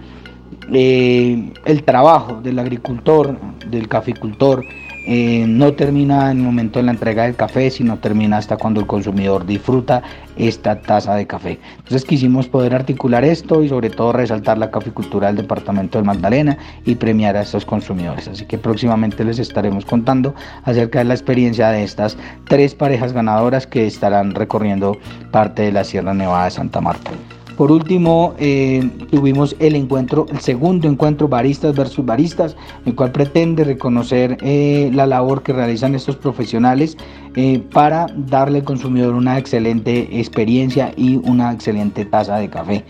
eh, 0.73 1.53
el 1.65 1.83
trabajo 1.85 2.41
del 2.43 2.59
agricultor, 2.59 3.39
del 3.71 3.89
caficultor, 3.89 4.65
eh, 5.09 5.45
no 5.47 5.73
termina 5.75 6.33
en 6.33 6.39
el 6.39 6.43
momento 6.43 6.81
de 6.81 6.85
la 6.85 6.91
entrega 6.91 7.23
del 7.23 7.37
café, 7.37 7.71
sino 7.71 7.99
termina 7.99 8.39
hasta 8.39 8.57
cuando 8.57 8.81
el 8.81 8.87
consumidor 8.89 9.47
disfruta 9.47 10.03
esta 10.37 10.81
taza 10.81 11.15
de 11.15 11.27
café. 11.29 11.61
Entonces 11.77 12.05
quisimos 12.05 12.49
poder 12.49 12.75
articular 12.75 13.25
esto 13.25 13.63
y 13.63 13.69
sobre 13.69 13.89
todo 13.91 14.13
resaltar 14.13 14.59
la 14.59 14.73
caficultura 14.73 15.29
del 15.29 15.37
departamento 15.37 15.99
del 15.99 16.07
Magdalena 16.07 16.59
y 16.85 16.97
premiar 16.97 17.37
a 17.37 17.43
estos 17.43 17.65
consumidores. 17.65 18.27
Así 18.27 18.47
que 18.47 18.59
próximamente 18.59 19.25
les 19.25 19.39
estaremos 19.39 19.85
contando 19.85 20.35
acerca 20.65 20.99
de 20.99 21.05
la 21.05 21.15
experiencia 21.15 21.71
de 21.71 21.85
estas 21.85 22.17
tres 22.49 22.75
parejas 22.75 23.13
ganadoras 23.13 23.67
que 23.69 23.87
estarán 23.87 24.35
recorriendo 24.35 24.99
parte 25.31 25.63
de 25.63 25.73
la 25.73 25.85
Sierra 25.85 26.15
Nevada 26.15 26.47
de 26.47 26.51
Santa 26.51 26.81
Marta. 26.81 27.13
Por 27.57 27.73
último, 27.73 28.35
eh, 28.39 28.87
tuvimos 29.11 29.57
el 29.59 29.77
encuentro, 29.77 30.27
el 30.31 30.41
segundo 30.41 30.89
encuentro 30.89 31.27
baristas 31.27 31.75
versus 31.75 32.05
baristas, 32.05 32.55
el 32.85 32.95
cual 32.95 33.13
pretende 33.13 33.65
reconocer 33.65 34.37
eh, 34.43 34.91
la 34.93 35.07
labor 35.07 35.43
que 35.43 35.55
realizan 35.55 35.95
estos 35.95 36.17
profesionales 36.17 36.99
eh, 37.35 37.63
para 37.73 38.07
darle 38.15 38.59
al 38.59 38.65
consumidor 38.65 39.15
una 39.15 39.39
excelente 39.39 40.21
experiencia 40.21 40.93
y 40.97 41.17
una 41.17 41.51
excelente 41.51 42.05
taza 42.05 42.37
de 42.37 42.51
café. 42.51 42.85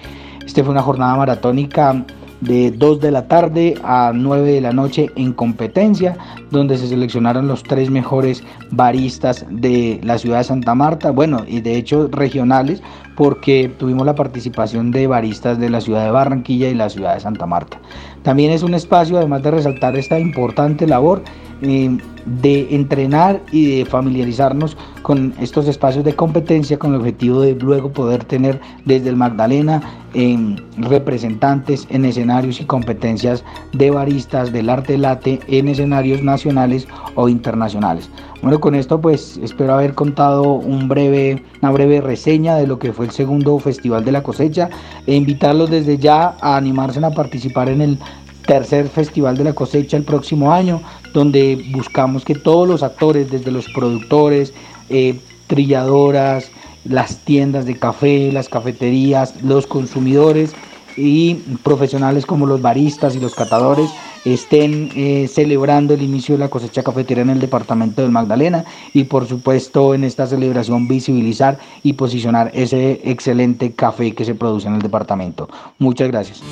Este 0.44 0.64
fue 0.64 0.72
una 0.72 0.82
jornada 0.82 1.16
maratónica 1.16 2.04
de 2.40 2.70
2 2.70 3.00
de 3.00 3.10
la 3.10 3.28
tarde 3.28 3.74
a 3.84 4.12
9 4.14 4.52
de 4.52 4.60
la 4.60 4.72
noche 4.72 5.10
en 5.16 5.32
competencia, 5.32 6.16
donde 6.50 6.76
se 6.76 6.88
seleccionaron 6.88 7.48
los 7.48 7.62
tres 7.62 7.90
mejores 7.90 8.42
baristas 8.70 9.46
de 9.48 10.00
la 10.02 10.18
ciudad 10.18 10.38
de 10.38 10.44
Santa 10.44 10.74
Marta, 10.74 11.10
bueno, 11.10 11.44
y 11.46 11.60
de 11.60 11.76
hecho 11.76 12.08
regionales, 12.08 12.82
porque 13.16 13.72
tuvimos 13.78 14.06
la 14.06 14.14
participación 14.14 14.90
de 14.90 15.06
baristas 15.06 15.58
de 15.58 15.70
la 15.70 15.80
ciudad 15.80 16.04
de 16.04 16.10
Barranquilla 16.10 16.68
y 16.68 16.74
la 16.74 16.90
ciudad 16.90 17.14
de 17.14 17.20
Santa 17.20 17.46
Marta. 17.46 17.80
También 18.22 18.52
es 18.52 18.62
un 18.62 18.74
espacio, 18.74 19.16
además 19.16 19.42
de 19.42 19.50
resaltar 19.50 19.96
esta 19.96 20.18
importante 20.18 20.86
labor, 20.86 21.22
eh, 21.62 21.96
de 22.26 22.74
entrenar 22.74 23.40
y 23.52 23.78
de 23.78 23.84
familiarizarnos 23.84 24.76
con 25.02 25.32
estos 25.40 25.68
espacios 25.68 26.04
de 26.04 26.14
competencia 26.14 26.78
con 26.78 26.92
el 26.92 27.00
objetivo 27.00 27.40
de 27.40 27.54
luego 27.54 27.92
poder 27.92 28.24
tener 28.24 28.60
desde 28.84 29.10
el 29.10 29.16
Magdalena 29.16 29.80
em, 30.14 30.56
representantes 30.78 31.86
en 31.90 32.04
escenarios 32.04 32.60
y 32.60 32.64
competencias 32.64 33.44
de 33.72 33.92
baristas 33.92 34.52
del 34.52 34.68
arte 34.68 34.98
late 34.98 35.38
en 35.46 35.68
escenarios 35.68 36.22
nacionales 36.22 36.88
o 37.14 37.28
internacionales. 37.28 38.10
Bueno, 38.42 38.60
con 38.60 38.74
esto 38.74 39.00
pues 39.00 39.38
espero 39.42 39.74
haber 39.74 39.94
contado 39.94 40.52
un 40.52 40.88
breve, 40.88 41.42
una 41.62 41.70
breve 41.70 42.00
reseña 42.00 42.56
de 42.56 42.66
lo 42.66 42.78
que 42.78 42.92
fue 42.92 43.06
el 43.06 43.12
segundo 43.12 43.58
Festival 43.60 44.04
de 44.04 44.12
la 44.12 44.22
Cosecha 44.22 44.68
e 45.06 45.14
invitarlos 45.14 45.70
desde 45.70 45.96
ya 45.96 46.36
a 46.40 46.56
animarse 46.56 47.04
a 47.04 47.10
participar 47.10 47.68
en 47.68 47.80
el 47.80 47.98
tercer 48.46 48.88
Festival 48.88 49.36
de 49.36 49.44
la 49.44 49.52
Cosecha 49.52 49.96
el 49.96 50.04
próximo 50.04 50.52
año, 50.52 50.80
donde 51.12 51.62
buscamos 51.70 52.24
que 52.24 52.34
todos 52.34 52.66
los 52.66 52.82
actores, 52.82 53.30
desde 53.30 53.50
los 53.50 53.66
productores, 53.68 54.54
eh, 54.88 55.18
trilladoras, 55.46 56.50
las 56.84 57.18
tiendas 57.18 57.66
de 57.66 57.78
café, 57.78 58.30
las 58.32 58.48
cafeterías, 58.48 59.42
los 59.42 59.66
consumidores 59.66 60.54
y 60.96 61.34
profesionales 61.62 62.24
como 62.24 62.46
los 62.46 62.62
baristas 62.62 63.14
y 63.16 63.20
los 63.20 63.34
catadores 63.34 63.90
estén 64.24 64.90
eh, 64.96 65.28
celebrando 65.32 65.94
el 65.94 66.02
inicio 66.02 66.34
de 66.34 66.40
la 66.40 66.48
cosecha 66.48 66.82
cafetera 66.82 67.22
en 67.22 67.30
el 67.30 67.38
departamento 67.38 68.02
del 68.02 68.10
Magdalena 68.10 68.64
y 68.92 69.04
por 69.04 69.26
supuesto 69.26 69.94
en 69.94 70.04
esta 70.04 70.26
celebración 70.26 70.88
visibilizar 70.88 71.58
y 71.82 71.92
posicionar 71.92 72.50
ese 72.54 73.02
excelente 73.04 73.72
café 73.72 74.14
que 74.14 74.24
se 74.24 74.34
produce 74.34 74.68
en 74.68 74.74
el 74.74 74.82
departamento. 74.82 75.48
Muchas 75.78 76.08
gracias. 76.08 76.42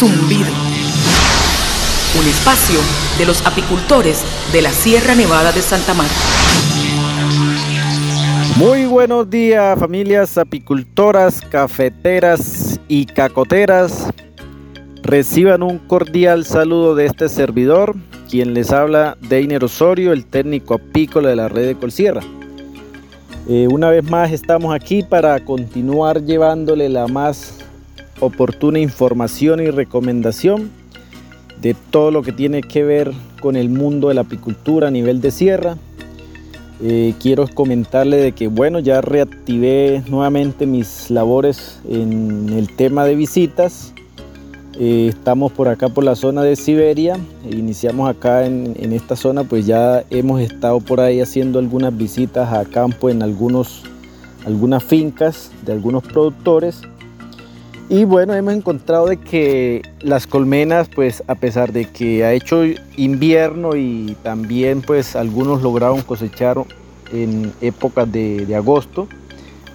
Zumbido. 0.00 0.46
Un 2.18 2.26
espacio 2.26 2.80
de 3.18 3.26
los 3.26 3.46
apicultores 3.46 4.24
de 4.50 4.62
la 4.62 4.70
Sierra 4.70 5.14
Nevada 5.14 5.52
de 5.52 5.60
Santa 5.60 5.92
Marta. 5.92 6.14
Muy 8.56 8.86
buenos 8.86 9.28
días 9.28 9.78
familias 9.78 10.38
apicultoras, 10.38 11.42
cafeteras 11.42 12.80
y 12.88 13.04
cacoteras. 13.04 14.06
Reciban 15.02 15.62
un 15.62 15.76
cordial 15.76 16.46
saludo 16.46 16.94
de 16.94 17.04
este 17.04 17.28
servidor, 17.28 17.94
quien 18.30 18.54
les 18.54 18.72
habla 18.72 19.18
Deiner 19.20 19.62
Osorio, 19.64 20.14
el 20.14 20.24
técnico 20.24 20.76
apícola 20.76 21.28
de 21.28 21.36
la 21.36 21.48
red 21.50 21.66
de 21.66 21.74
Colsierra. 21.74 22.22
Eh, 23.50 23.68
una 23.70 23.90
vez 23.90 24.08
más 24.08 24.32
estamos 24.32 24.74
aquí 24.74 25.02
para 25.02 25.44
continuar 25.44 26.24
llevándole 26.24 26.88
la 26.88 27.06
más 27.06 27.60
oportuna 28.20 28.78
información 28.78 29.60
y 29.60 29.70
recomendación 29.70 30.70
de 31.60 31.74
todo 31.90 32.10
lo 32.10 32.22
que 32.22 32.32
tiene 32.32 32.62
que 32.62 32.84
ver 32.84 33.12
con 33.40 33.56
el 33.56 33.68
mundo 33.68 34.08
de 34.08 34.14
la 34.14 34.22
apicultura 34.22 34.88
a 34.88 34.90
nivel 34.90 35.20
de 35.20 35.30
sierra. 35.30 35.76
Eh, 36.82 37.14
quiero 37.20 37.46
comentarle 37.48 38.16
de 38.16 38.32
que 38.32 38.48
bueno, 38.48 38.78
ya 38.78 39.00
reactivé 39.00 40.02
nuevamente 40.08 40.66
mis 40.66 41.10
labores 41.10 41.78
en 41.88 42.48
el 42.50 42.74
tema 42.74 43.04
de 43.04 43.16
visitas 43.16 43.92
eh, 44.82 45.08
estamos 45.08 45.52
por 45.52 45.68
acá 45.68 45.90
por 45.90 46.04
la 46.04 46.16
zona 46.16 46.42
de 46.42 46.56
Siberia, 46.56 47.18
iniciamos 47.44 48.08
acá 48.08 48.46
en, 48.46 48.92
esta 48.94 49.14
zona, 49.14 49.44
pues 49.44 49.66
ya 49.66 50.04
hemos 50.08 50.40
estado 50.40 50.80
por 50.80 51.00
ahí 51.00 51.20
haciendo 51.20 51.58
algunas 51.58 51.94
visitas 51.94 52.50
a 52.50 52.64
campo 52.64 53.10
en 53.10 53.22
algunos, 53.22 53.82
algunas 54.46 54.82
fincas 54.82 55.50
de 55.66 55.72
algunos 55.72 56.02
productores. 56.04 56.80
Y 57.92 58.04
bueno, 58.04 58.34
hemos 58.34 58.54
encontrado 58.54 59.06
de 59.06 59.16
que 59.16 59.82
las 60.00 60.28
colmenas, 60.28 60.88
pues 60.88 61.24
a 61.26 61.34
pesar 61.34 61.72
de 61.72 61.86
que 61.86 62.24
ha 62.24 62.32
hecho 62.32 62.62
invierno 62.96 63.74
y 63.74 64.16
también 64.22 64.80
pues 64.80 65.16
algunos 65.16 65.60
lograron 65.62 66.00
cosechar 66.02 66.56
en 67.12 67.52
épocas 67.60 68.10
de, 68.12 68.54
agosto, 68.54 69.08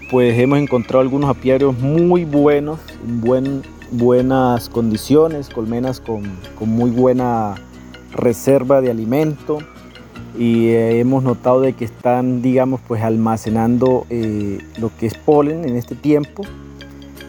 pues 0.09 0.39
hemos 0.39 0.59
encontrado 0.59 1.01
algunos 1.01 1.29
apiarios 1.29 1.77
muy 1.77 2.23
buenos, 2.23 2.79
en 3.05 3.19
buen 3.19 3.63
buenas 3.91 4.69
condiciones, 4.69 5.49
colmenas 5.49 5.99
con, 5.99 6.23
muy 6.61 6.91
buena 6.91 7.55
reserva 8.13 8.79
de 8.79 8.91
alimento. 8.91 9.57
Y 10.39 10.69
eh, 10.69 11.01
hemos 11.01 11.21
notado 11.21 11.59
de 11.59 11.73
que 11.73 11.83
están 11.83 12.41
digamos 12.41 12.79
pues 12.87 13.03
almacenando 13.03 14.05
eh, 14.09 14.59
lo 14.79 14.89
que 14.97 15.07
es 15.07 15.15
polen 15.15 15.67
en 15.67 15.75
este 15.75 15.95
tiempo 15.95 16.43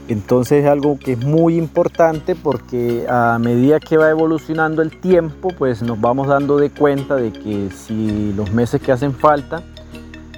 Entonces 0.08 0.64
es 0.64 0.70
algo 0.70 0.98
que 0.98 1.12
es 1.12 1.24
muy 1.24 1.56
importante 1.56 2.36
porque 2.36 3.06
a 3.08 3.38
medida 3.40 3.80
que 3.80 3.96
va 3.96 4.08
evolucionando 4.08 4.82
el 4.82 5.00
tiempo, 5.00 5.48
pues 5.56 5.82
nos 5.82 6.00
vamos 6.00 6.28
dando 6.28 6.58
de 6.58 6.70
cuenta 6.70 7.16
de 7.16 7.32
que 7.32 7.70
si 7.70 8.32
los 8.34 8.52
meses 8.52 8.80
que 8.80 8.92
hacen 8.92 9.12
falta 9.12 9.62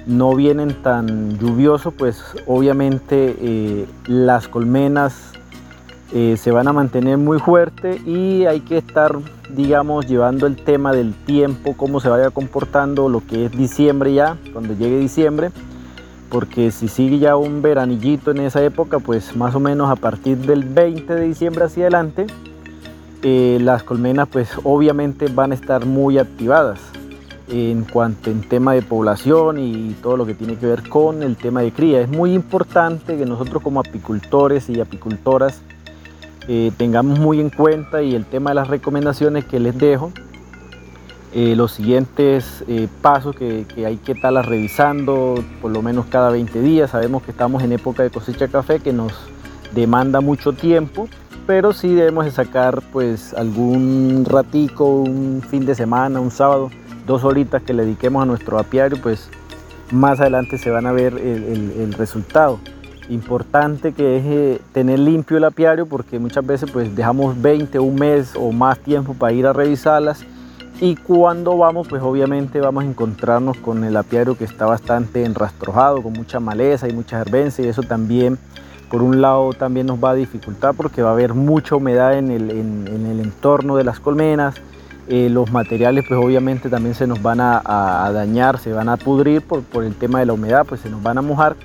no 0.07 0.35
vienen 0.35 0.81
tan 0.81 1.37
lluviosos, 1.37 1.93
pues 1.93 2.23
obviamente 2.47 3.35
eh, 3.39 3.85
las 4.07 4.47
colmenas 4.47 5.33
eh, 6.13 6.35
se 6.37 6.49
van 6.49 6.67
a 6.67 6.73
mantener 6.73 7.19
muy 7.19 7.37
fuertes 7.37 8.01
y 8.07 8.47
hay 8.47 8.61
que 8.61 8.79
estar, 8.79 9.19
digamos, 9.51 10.07
llevando 10.07 10.47
el 10.47 10.55
tema 10.55 10.93
del 10.93 11.13
tiempo, 11.13 11.77
cómo 11.77 11.99
se 11.99 12.09
vaya 12.09 12.31
comportando 12.31 13.07
lo 13.07 13.21
que 13.23 13.45
es 13.45 13.51
diciembre 13.51 14.15
ya, 14.15 14.35
cuando 14.51 14.73
llegue 14.73 14.97
diciembre 14.97 15.51
porque 16.29 16.71
si 16.71 16.87
sigue 16.87 17.19
ya 17.19 17.35
un 17.35 17.61
veranillito 17.61 18.31
en 18.31 18.39
esa 18.39 18.63
época, 18.63 18.99
pues 18.99 19.35
más 19.35 19.55
o 19.55 19.59
menos 19.59 19.89
a 19.89 19.95
partir 19.95 20.37
del 20.37 20.63
20 20.63 21.15
de 21.15 21.21
diciembre 21.21 21.65
hacia 21.65 21.83
adelante, 21.83 22.27
eh, 23.23 23.57
las 23.61 23.83
colmenas 23.83 24.27
pues 24.29 24.49
obviamente 24.63 25.27
van 25.27 25.51
a 25.51 25.55
estar 25.55 25.85
muy 25.85 26.17
activadas 26.17 26.79
en 27.49 27.83
cuanto 27.83 28.29
en 28.29 28.41
tema 28.41 28.73
de 28.73 28.81
población 28.81 29.57
y 29.57 29.95
todo 30.01 30.17
lo 30.17 30.25
que 30.25 30.35
tiene 30.35 30.55
que 30.55 30.67
ver 30.67 30.87
con 30.87 31.23
el 31.23 31.35
tema 31.35 31.61
de 31.61 31.71
cría. 31.71 31.99
Es 32.01 32.09
muy 32.09 32.33
importante 32.33 33.17
que 33.17 33.25
nosotros 33.25 33.63
como 33.63 33.79
apicultores 33.79 34.69
y 34.69 34.79
apicultoras 34.79 35.61
eh, 36.47 36.71
tengamos 36.77 37.19
muy 37.19 37.39
en 37.39 37.49
cuenta 37.49 38.01
y 38.01 38.15
el 38.15 38.25
tema 38.25 38.51
de 38.51 38.55
las 38.55 38.67
recomendaciones 38.67 39.45
que 39.45 39.59
les 39.59 39.77
dejo 39.77 40.11
eh, 41.31 41.55
los 41.55 41.73
siguientes 41.73 42.63
eh, 42.67 42.87
pasos 43.03 43.35
que, 43.35 43.65
hay 43.85 43.97
que 43.97 44.13
estarlas 44.13 44.47
revisando 44.47 45.43
por 45.61 45.71
lo 45.71 45.83
menos 45.83 46.07
cada 46.07 46.31
20 46.31 46.59
días. 46.61 46.89
Sabemos 46.89 47.21
que 47.21 47.29
estamos 47.29 47.61
en 47.61 47.71
época 47.71 48.01
de 48.01 48.09
cosecha 48.09 48.45
de 48.47 48.51
café 48.51 48.79
que 48.79 48.93
nos 48.93 49.13
demanda 49.73 50.21
mucho 50.21 50.53
tiempo, 50.53 51.07
pero 51.45 51.71
sí 51.71 51.93
debemos 51.93 52.25
de 52.25 52.31
sacar 52.31 52.81
pues 52.91 53.35
algún 53.35 54.25
ratico, 54.27 55.01
un 55.01 55.43
fin 55.47 55.67
de 55.67 55.75
semana, 55.75 56.19
un 56.19 56.31
sábado, 56.31 56.71
dos 57.05 57.23
horitas 57.23 57.61
que 57.61 57.73
le 57.73 57.85
dediquemos 57.85 58.23
a 58.23 58.25
nuestro 58.25 58.57
apiario, 58.57 58.97
pues 58.99 59.29
más 59.91 60.19
adelante 60.19 60.57
se 60.57 60.71
van 60.71 60.87
a 60.87 60.91
ver 60.91 61.13
el, 61.13 61.93
resultado. 61.93 62.59
Importante 63.07 63.93
que 63.93 64.17
es 64.17 64.23
eh, 64.25 64.61
tener 64.71 64.97
limpio 64.97 65.37
el 65.37 65.43
apiario 65.43 65.85
porque 65.85 66.17
muchas 66.17 66.45
veces 66.45 66.71
pues 66.71 66.95
dejamos 66.95 67.39
20, 67.39 67.77
un 67.79 67.95
mes 67.95 68.33
o 68.35 68.51
más 68.51 68.79
tiempo 68.79 69.13
para 69.13 69.33
ir 69.33 69.45
a 69.45 69.53
revisarlas 69.53 70.25
y 70.81 70.95
cuando 70.95 71.57
vamos, 71.57 71.89
pues 71.89 72.01
obviamente 72.01 72.61
vamos 72.61 72.85
a 72.85 72.87
encontrarnos 72.87 73.57
con 73.57 73.83
el 73.83 73.97
apiario 73.97 74.37
que 74.37 74.45
está 74.45 74.65
bastante 74.65 75.25
enrastrojado, 75.25 76.01
con 76.01 76.13
mucha 76.13 76.39
maleza 76.39 76.87
y 76.87 76.93
mucha 76.93 77.19
herbencia 77.19 77.65
y 77.65 77.67
eso 77.67 77.83
también, 77.83 78.37
por 78.89 79.01
un 79.01 79.19
lado, 79.19 79.51
también 79.51 79.87
nos 79.87 80.01
va 80.01 80.11
a 80.11 80.15
dificultar 80.15 80.73
porque 80.75 81.01
va 81.01 81.09
a 81.09 81.13
haber 81.13 81.33
mucha 81.33 81.75
humedad 81.75 82.17
en 82.17 82.31
el, 82.31 83.19
entorno 83.19 83.75
de 83.75 83.83
las 83.83 83.99
colmenas. 83.99 84.55
Eh, 85.09 85.27
los 85.29 85.51
materiales 85.51 86.05
pues 86.07 86.19
obviamente 86.23 86.69
también 86.69 86.95
se 86.95 87.07
nos 87.07 87.21
van 87.21 87.41
a, 87.41 88.09
dañar, 88.13 88.57
se 88.57 88.71
van 88.71 88.87
a 88.87 88.95
pudrir 88.95 89.41
por, 89.41 89.83
el 89.83 89.95
tema 89.95 90.19
de 90.19 90.27
la 90.27 90.33
humedad, 90.33 90.65
pues 90.65 90.79
se 90.79 90.89
nos 90.89 91.03
van 91.03 91.17
a 91.17 91.21
mojar. 91.21 91.57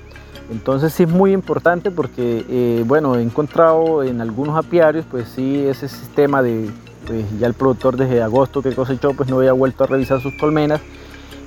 Entonces 0.51 0.91
sí 0.91 1.03
es 1.03 1.09
muy 1.09 1.31
importante 1.31 1.89
porque, 1.89 2.45
eh, 2.49 2.83
bueno, 2.85 3.15
he 3.15 3.21
encontrado 3.21 4.03
en 4.03 4.19
algunos 4.19 4.57
apiarios, 4.57 5.05
pues 5.09 5.29
sí, 5.29 5.65
ese 5.65 5.87
sistema 5.87 6.41
de 6.41 6.69
pues 7.05 7.25
ya 7.39 7.47
el 7.47 7.53
productor 7.53 7.97
desde 7.97 8.21
agosto 8.21 8.61
que 8.61 8.73
cosechó 8.73 9.13
pues 9.13 9.29
no 9.29 9.37
había 9.37 9.53
vuelto 9.53 9.83
a 9.83 9.87
revisar 9.87 10.21
sus 10.21 10.33
colmenas. 10.35 10.81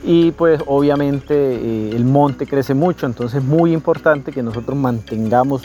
Y 0.05 0.31
pues 0.33 0.63
obviamente 0.67 1.35
eh, 1.35 1.91
el 1.95 2.05
monte 2.05 2.47
crece 2.47 2.73
mucho, 2.73 3.07
entonces 3.07 3.43
es 3.43 3.45
muy 3.45 3.73
importante 3.73 4.31
que 4.31 4.43
nosotros 4.43 4.77
mantengamos 4.79 5.63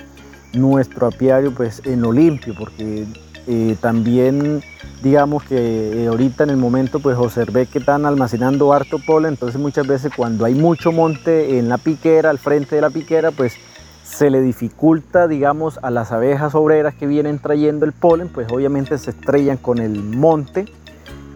nuestro 0.53 1.07
apiario 1.07 1.53
pues 1.53 1.81
en 1.85 2.01
lo 2.01 2.11
limpio 2.11 2.53
porque 2.57 3.05
eh, 3.47 3.75
también 3.81 4.63
digamos 5.03 5.43
que 5.43 6.03
eh, 6.03 6.07
ahorita 6.07 6.45
en 6.45 6.49
el 6.49 6.57
momento 6.57 6.99
pues 6.99 7.17
observé 7.17 7.65
que 7.65 7.79
están 7.79 8.05
almacenando 8.05 8.71
harto 8.71 8.99
polen, 9.05 9.33
entonces 9.33 9.59
muchas 9.59 9.85
veces 9.85 10.11
cuando 10.15 10.45
hay 10.45 10.55
mucho 10.55 10.91
monte 10.91 11.59
en 11.59 11.69
la 11.69 11.77
piquera, 11.77 12.29
al 12.29 12.39
frente 12.39 12.75
de 12.75 12.81
la 12.81 12.89
piquera 12.89 13.31
pues 13.31 13.55
se 14.03 14.29
le 14.29 14.41
dificulta, 14.41 15.27
digamos, 15.27 15.79
a 15.81 15.89
las 15.89 16.11
abejas 16.11 16.55
obreras 16.55 16.93
que 16.93 17.07
vienen 17.07 17.39
trayendo 17.39 17.85
el 17.85 17.93
polen, 17.93 18.27
pues 18.27 18.51
obviamente 18.51 18.97
se 18.97 19.11
estrellan 19.11 19.57
con 19.57 19.79
el 19.79 20.03
monte 20.03 20.65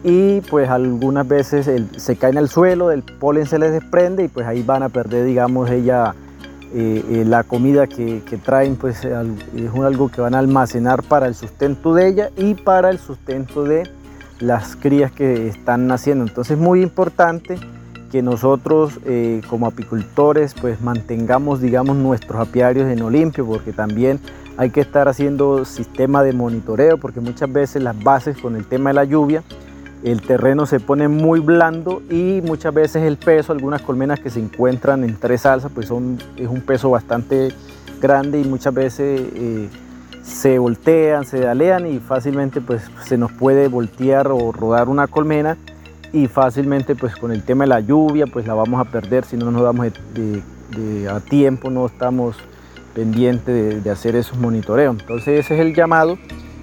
y 0.03 0.41
pues 0.41 0.69
algunas 0.69 1.27
veces 1.27 1.69
se 1.97 2.15
caen 2.17 2.37
al 2.37 2.49
suelo, 2.49 2.91
el 2.91 3.03
polen 3.03 3.45
se 3.45 3.57
les 3.57 3.71
desprende 3.71 4.25
y 4.25 4.27
pues 4.27 4.45
ahí 4.45 4.63
van 4.63 4.83
a 4.83 4.89
perder, 4.89 5.25
digamos, 5.25 5.69
ella 5.71 6.13
eh, 6.73 7.03
eh, 7.09 7.23
la 7.25 7.43
comida 7.43 7.87
que, 7.87 8.21
traen, 8.43 8.75
pues 8.75 9.05
es 9.05 9.73
algo 9.73 10.09
que 10.09 10.21
van 10.21 10.35
a 10.35 10.39
almacenar 10.39 11.01
para 11.03 11.27
el 11.27 11.35
sustento 11.35 11.93
de 11.93 12.07
ella 12.07 12.29
y 12.35 12.55
para 12.55 12.89
el 12.89 12.99
sustento 12.99 13.63
de 13.63 13.89
las 14.39 14.75
crías 14.75 15.11
que 15.11 15.47
están 15.47 15.87
naciendo. 15.87 16.25
Entonces 16.25 16.57
es 16.57 16.61
muy 16.61 16.81
importante 16.81 17.57
que 18.09 18.21
nosotros 18.21 18.99
eh, 19.05 19.41
como 19.49 19.67
apicultores 19.67 20.53
pues 20.59 20.81
mantengamos 20.81 21.61
digamos 21.61 21.97
nuestros 21.97 22.39
apiarios 22.39 22.89
en 22.89 23.01
Olimpio 23.01 23.45
porque 23.45 23.73
también 23.73 24.19
hay 24.57 24.71
que 24.71 24.81
estar 24.81 25.07
haciendo 25.07 25.65
sistema 25.65 26.23
de 26.23 26.33
monitoreo 26.33 26.97
porque 26.97 27.19
muchas 27.19 27.51
veces 27.51 27.83
las 27.83 28.01
bases 28.01 28.37
con 28.37 28.55
el 28.55 28.65
tema 28.65 28.89
de 28.89 28.93
la 28.95 29.03
lluvia 29.03 29.43
el 30.03 30.21
terreno 30.21 30.65
se 30.65 30.79
pone 30.79 31.07
muy 31.07 31.39
blando 31.39 32.01
y 32.09 32.41
muchas 32.43 32.73
veces 32.73 33.03
el 33.03 33.17
peso, 33.17 33.51
algunas 33.51 33.81
colmenas 33.81 34.19
que 34.19 34.29
se 34.29 34.39
encuentran 34.39 35.03
en 35.03 35.15
tres 35.17 35.45
alzas 35.45 35.71
pues 35.73 35.87
son, 35.87 36.19
es 36.37 36.47
un 36.47 36.61
peso 36.61 36.89
bastante 36.89 37.51
grande 37.99 38.39
y 38.39 38.45
muchas 38.45 38.73
veces 38.73 39.21
eh, 39.33 39.69
se 40.21 40.59
voltean, 40.59 41.25
se 41.25 41.39
dalean 41.39 41.87
y 41.87 41.99
fácilmente 41.99 42.61
pues 42.61 42.83
se 43.05 43.17
nos 43.17 43.31
puede 43.31 43.67
voltear 43.67 44.27
o 44.31 44.51
rodar 44.51 44.87
una 44.87 45.07
colmena 45.07 45.57
y 46.13 46.27
fácilmente 46.27 46.95
pues 46.95 47.15
con 47.15 47.31
el 47.31 47.43
tema 47.43 47.63
de 47.63 47.69
la 47.69 47.79
lluvia 47.79 48.25
pues 48.27 48.47
la 48.47 48.53
vamos 48.53 48.79
a 48.79 48.89
perder 48.89 49.25
si 49.25 49.37
no 49.37 49.51
nos 49.51 49.61
damos 49.63 49.87
a 49.87 51.19
tiempo, 51.21 51.69
no 51.69 51.85
estamos 51.85 52.35
pendientes 52.93 53.83
de, 53.83 53.91
hacer 53.91 54.15
esos 54.15 54.37
monitoreos. 54.37 54.97
Entonces 54.99 55.45
ese 55.45 55.55
es 55.55 55.61
el 55.61 55.75
llamado 55.75 56.17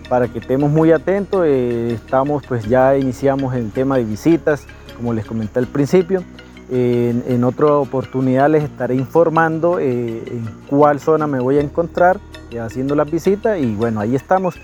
para 0.09 0.29
que 0.29 0.41
estemos 0.41 0.71
muy 0.71 0.91
atentos. 0.91 1.45
Eh, 1.47 1.93
estamos 1.95 2.45
pues 2.47 2.67
ya 2.69 2.97
iniciamos 2.97 3.55
el 3.55 3.71
tema 3.71 3.97
de 3.97 4.05
visitas, 4.05 4.67
como 4.97 5.15
les 5.15 5.25
comenté 5.25 5.61
al 5.61 5.69
principio. 5.69 6.25
en, 6.71 7.45
otra 7.45 7.67
oportunidad 7.75 8.51
les 8.51 8.65
estaré 8.65 8.95
informando 8.97 9.79
eh, 9.79 10.23
en 10.27 10.45
cuál 10.67 10.99
zona 10.99 11.27
me 11.27 11.39
voy 11.39 11.59
a 11.59 11.61
encontrar 11.61 12.19
eh, 12.51 12.59
haciendo 12.59 12.95
las 12.95 13.11
visitas 13.11 13.59
y 13.61 13.75
bueno, 13.75 14.01
ahí 14.01 14.17
estamos. 14.17 14.57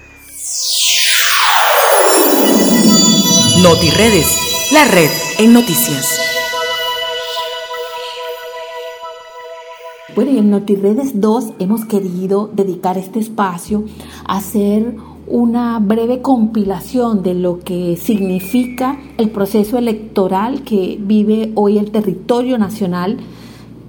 NotiRedes 3.62 4.49
la 4.72 4.84
red 4.84 5.10
en 5.40 5.52
noticias. 5.52 6.20
Bueno, 10.14 10.30
y 10.30 10.38
en 10.38 10.50
NotiRedes 10.50 11.20
2 11.20 11.54
hemos 11.58 11.84
querido 11.84 12.50
dedicar 12.52 12.96
este 12.96 13.18
espacio 13.18 13.84
a 14.24 14.36
hacer 14.36 14.94
una 15.26 15.80
breve 15.80 16.22
compilación 16.22 17.24
de 17.24 17.34
lo 17.34 17.58
que 17.58 17.96
significa 17.96 19.00
el 19.18 19.30
proceso 19.30 19.76
electoral 19.76 20.62
que 20.62 20.98
vive 21.00 21.50
hoy 21.56 21.78
el 21.78 21.90
territorio 21.90 22.56
nacional 22.56 23.18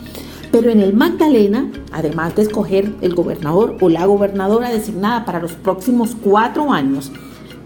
Pero 0.55 0.71
en 0.71 0.79
el 0.79 0.95
Magdalena, 0.95 1.69
además 1.91 2.37
de 2.37 2.43
escoger 2.43 2.95
el 3.01 3.17
gobernador 3.17 3.77
o 3.81 3.89
la 3.89 4.07
gobernadora 4.07 4.71
designada 4.71 5.25
para 5.25 5.41
los 5.41 5.55
próximos 5.55 6.15
cuatro 6.23 6.73
años, 6.73 7.11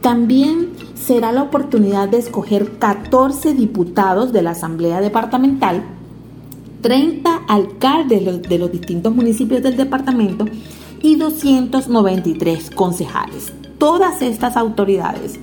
también 0.01 0.70
será 0.95 1.30
la 1.30 1.43
oportunidad 1.43 2.09
de 2.09 2.16
escoger 2.16 2.78
14 2.78 3.53
diputados 3.53 4.32
de 4.32 4.41
la 4.41 4.53
Asamblea 4.53 5.03
Departamental, 5.03 5.82
30 6.80 7.43
alcaldes 7.47 8.49
de 8.49 8.59
los 8.59 8.72
distintos 8.72 9.14
municipios 9.14 9.62
del 9.62 9.76
departamento 9.76 10.47
y 11.03 11.16
293 11.16 12.70
concejales. 12.70 13.53
Todas 13.76 14.22
estas 14.22 14.57
autoridades 14.57 15.39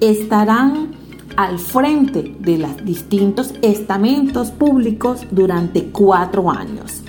estarán 0.00 0.96
al 1.36 1.58
frente 1.58 2.34
de 2.38 2.58
los 2.58 2.84
distintos 2.84 3.54
estamentos 3.62 4.50
públicos 4.50 5.26
durante 5.30 5.84
cuatro 5.86 6.50
años. 6.50 7.02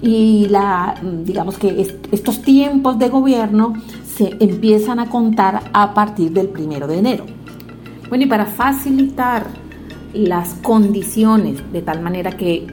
Y 0.00 0.48
la, 0.48 0.94
digamos 1.24 1.58
que 1.58 1.98
estos 2.10 2.42
tiempos 2.42 2.98
de 2.98 3.08
gobierno 3.08 3.74
se 4.16 4.36
empiezan 4.40 4.98
a 4.98 5.08
contar 5.08 5.70
a 5.72 5.94
partir 5.94 6.32
del 6.32 6.48
primero 6.48 6.86
de 6.86 6.98
enero. 6.98 7.24
Bueno, 8.08 8.24
y 8.24 8.26
para 8.26 8.46
facilitar 8.46 9.46
las 10.12 10.54
condiciones 10.54 11.60
de 11.72 11.82
tal 11.82 12.02
manera 12.02 12.32
que 12.32 12.66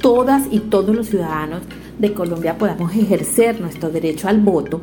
todas 0.00 0.44
y 0.50 0.60
todos 0.60 0.94
los 0.94 1.08
ciudadanos 1.08 1.62
de 1.98 2.12
Colombia 2.14 2.56
podamos 2.56 2.94
ejercer 2.94 3.60
nuestro 3.60 3.90
derecho 3.90 4.28
al 4.28 4.40
voto, 4.40 4.80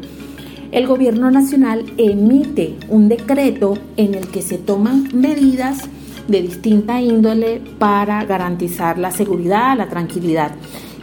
el 0.75 0.87
gobierno 0.87 1.31
nacional 1.31 1.85
emite 1.95 2.75
un 2.89 3.07
decreto 3.07 3.77
en 3.95 4.13
el 4.13 4.27
que 4.27 4.41
se 4.41 4.57
toman 4.57 5.07
medidas 5.13 5.79
de 6.27 6.41
distinta 6.41 6.99
índole 6.99 7.61
para 7.79 8.25
garantizar 8.25 8.97
la 8.97 9.11
seguridad, 9.11 9.77
la 9.77 9.87
tranquilidad. 9.87 10.51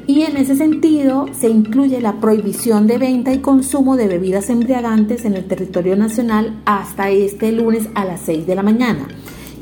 Y 0.06 0.24
en 0.24 0.36
ese 0.36 0.56
sentido 0.56 1.26
se 1.32 1.48
incluye 1.48 2.02
la 2.02 2.20
prohibición 2.20 2.86
de 2.86 2.98
venta 2.98 3.32
y 3.32 3.38
consumo 3.38 3.96
de 3.96 4.08
bebidas 4.08 4.50
embriagantes 4.50 5.24
en 5.24 5.36
el 5.36 5.46
territorio 5.46 5.96
nacional 5.96 6.54
hasta 6.66 7.08
este 7.08 7.50
lunes 7.50 7.88
a 7.94 8.04
las 8.04 8.20
6 8.26 8.46
de 8.46 8.54
la 8.54 8.62
mañana. 8.62 9.08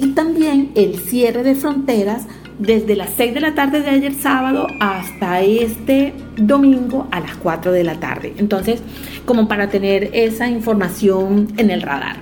Y 0.01 0.09
también 0.09 0.73
el 0.75 0.99
cierre 0.99 1.45
de 1.45 1.55
fronteras 1.55 2.27
desde 2.61 2.95
las 2.95 3.11
6 3.17 3.35
de 3.35 3.41
la 3.41 3.55
tarde 3.55 3.81
de 3.81 3.91
ayer 3.91 4.15
sábado 4.15 4.69
hasta 4.79 5.41
este 5.41 6.13
domingo 6.37 7.09
a 7.11 7.19
las 7.21 7.35
4 7.37 7.73
de 7.73 7.83
la 7.85 7.99
tarde. 7.99 8.35
Entonces, 8.37 8.83
como 9.25 9.49
para 9.49 9.71
tener 9.71 10.11
esa 10.13 10.47
información 10.49 11.49
en 11.57 11.71
el 11.71 11.81
radar. 11.83 12.17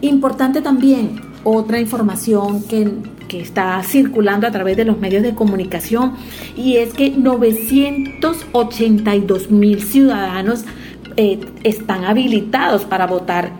Importante 0.00 0.60
también, 0.60 1.20
otra 1.44 1.78
información 1.80 2.64
que, 2.64 2.90
que 3.28 3.40
está 3.40 3.80
circulando 3.84 4.48
a 4.48 4.50
través 4.50 4.76
de 4.76 4.84
los 4.84 4.98
medios 4.98 5.22
de 5.22 5.34
comunicación 5.34 6.14
y 6.56 6.76
es 6.76 6.92
que 6.92 7.10
982 7.10 9.50
mil 9.50 9.82
ciudadanos 9.82 10.64
eh, 11.16 11.40
están 11.64 12.04
habilitados 12.04 12.84
para 12.84 13.06
votar 13.06 13.50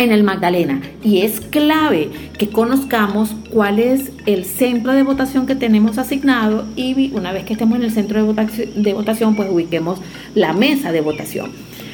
en 0.00 0.12
el 0.12 0.22
Magdalena. 0.22 0.80
Y 1.04 1.20
es 1.20 1.40
clave 1.40 2.10
que 2.38 2.48
conozcamos 2.48 3.32
cuál 3.50 3.78
es 3.78 4.10
el 4.24 4.46
centro 4.46 4.92
de 4.92 5.02
votación 5.02 5.46
que 5.46 5.54
tenemos 5.54 5.98
asignado 5.98 6.64
y 6.74 7.12
una 7.12 7.32
vez 7.32 7.44
que 7.44 7.52
estemos 7.52 7.76
en 7.76 7.84
el 7.84 7.92
centro 7.92 8.18
de 8.18 8.24
votación, 8.24 8.82
de 8.82 8.94
votación 8.94 9.36
pues 9.36 9.50
ubiquemos 9.50 10.00
la 10.34 10.54
mesa 10.54 10.90
de 10.90 11.02
votación. 11.02 11.50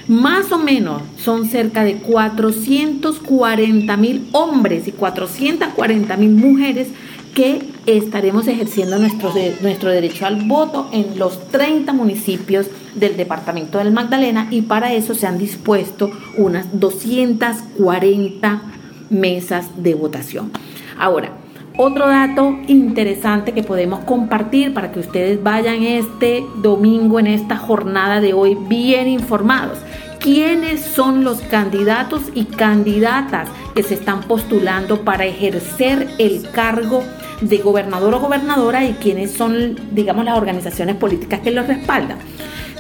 Más 0.07 0.53
o 0.53 0.59
menos 0.59 1.03
son 1.19 1.49
cerca 1.49 1.83
de 1.83 1.97
440 1.97 3.97
mil 3.97 4.29
hombres 4.31 4.87
y 4.87 4.93
440 4.93 6.17
mil 6.17 6.31
mujeres 6.31 6.89
que 7.35 7.59
estaremos 7.87 8.47
ejerciendo 8.47 8.99
nuestro, 8.99 9.35
nuestro 9.63 9.91
derecho 9.91 10.27
al 10.27 10.43
voto 10.43 10.89
en 10.93 11.19
los 11.19 11.49
30 11.49 11.93
municipios 11.93 12.69
del 12.97 13.17
departamento 13.17 13.79
del 13.79 13.93
Magdalena 13.93 14.49
y 14.51 14.63
para 14.63 14.93
eso 14.93 15.15
se 15.15 15.27
han 15.27 15.39
dispuesto 15.39 16.11
unas 16.37 16.79
240 16.79 18.63
mesas 19.11 19.69
de 19.77 19.95
votación. 19.95 20.51
Ahora, 20.99 21.31
otro 21.79 22.09
dato 22.09 22.57
interesante 22.69 23.53
que 23.53 23.63
podemos 23.63 24.01
compartir 24.01 24.73
para 24.73 24.93
que 24.93 25.01
ustedes 25.01 25.43
vayan 25.43 25.83
este 25.83 26.43
domingo 26.63 27.21
en 27.21 27.27
esta 27.27 27.57
jornada 27.59 28.23
de 28.23 28.33
hoy 28.33 28.57
bien 28.69 29.09
informados. 29.09 29.79
¿Quiénes 30.19 30.81
son 30.81 31.23
los 31.23 31.41
candidatos 31.43 32.23
y 32.35 32.47
candidatas 32.47 33.49
que 33.75 33.83
se 33.83 33.95
están 33.95 34.23
postulando 34.23 35.03
para 35.03 35.27
ejercer 35.27 36.09
el 36.19 36.51
cargo 36.51 37.03
de 37.43 37.59
gobernador 37.59 38.15
o 38.15 38.21
gobernadora 38.21 38.85
y 38.85 38.95
quiénes 38.95 39.33
son, 39.33 39.79
digamos, 39.93 40.25
las 40.25 40.39
organizaciones 40.39 40.97
políticas 40.97 41.41
que 41.41 41.51
los 41.51 41.67
respaldan. 41.67 42.19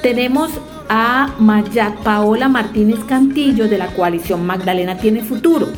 Tenemos 0.03 0.51
a 0.89 1.35
Mayat 1.39 1.97
Paola 2.03 2.49
Martínez 2.49 3.01
Cantillo 3.09 3.69
de 3.69 3.79
la 3.79 3.89
coalición 3.89 4.47
Magdalena 4.47 4.97
Tiene 4.97 5.23
Futuro. 5.23 5.69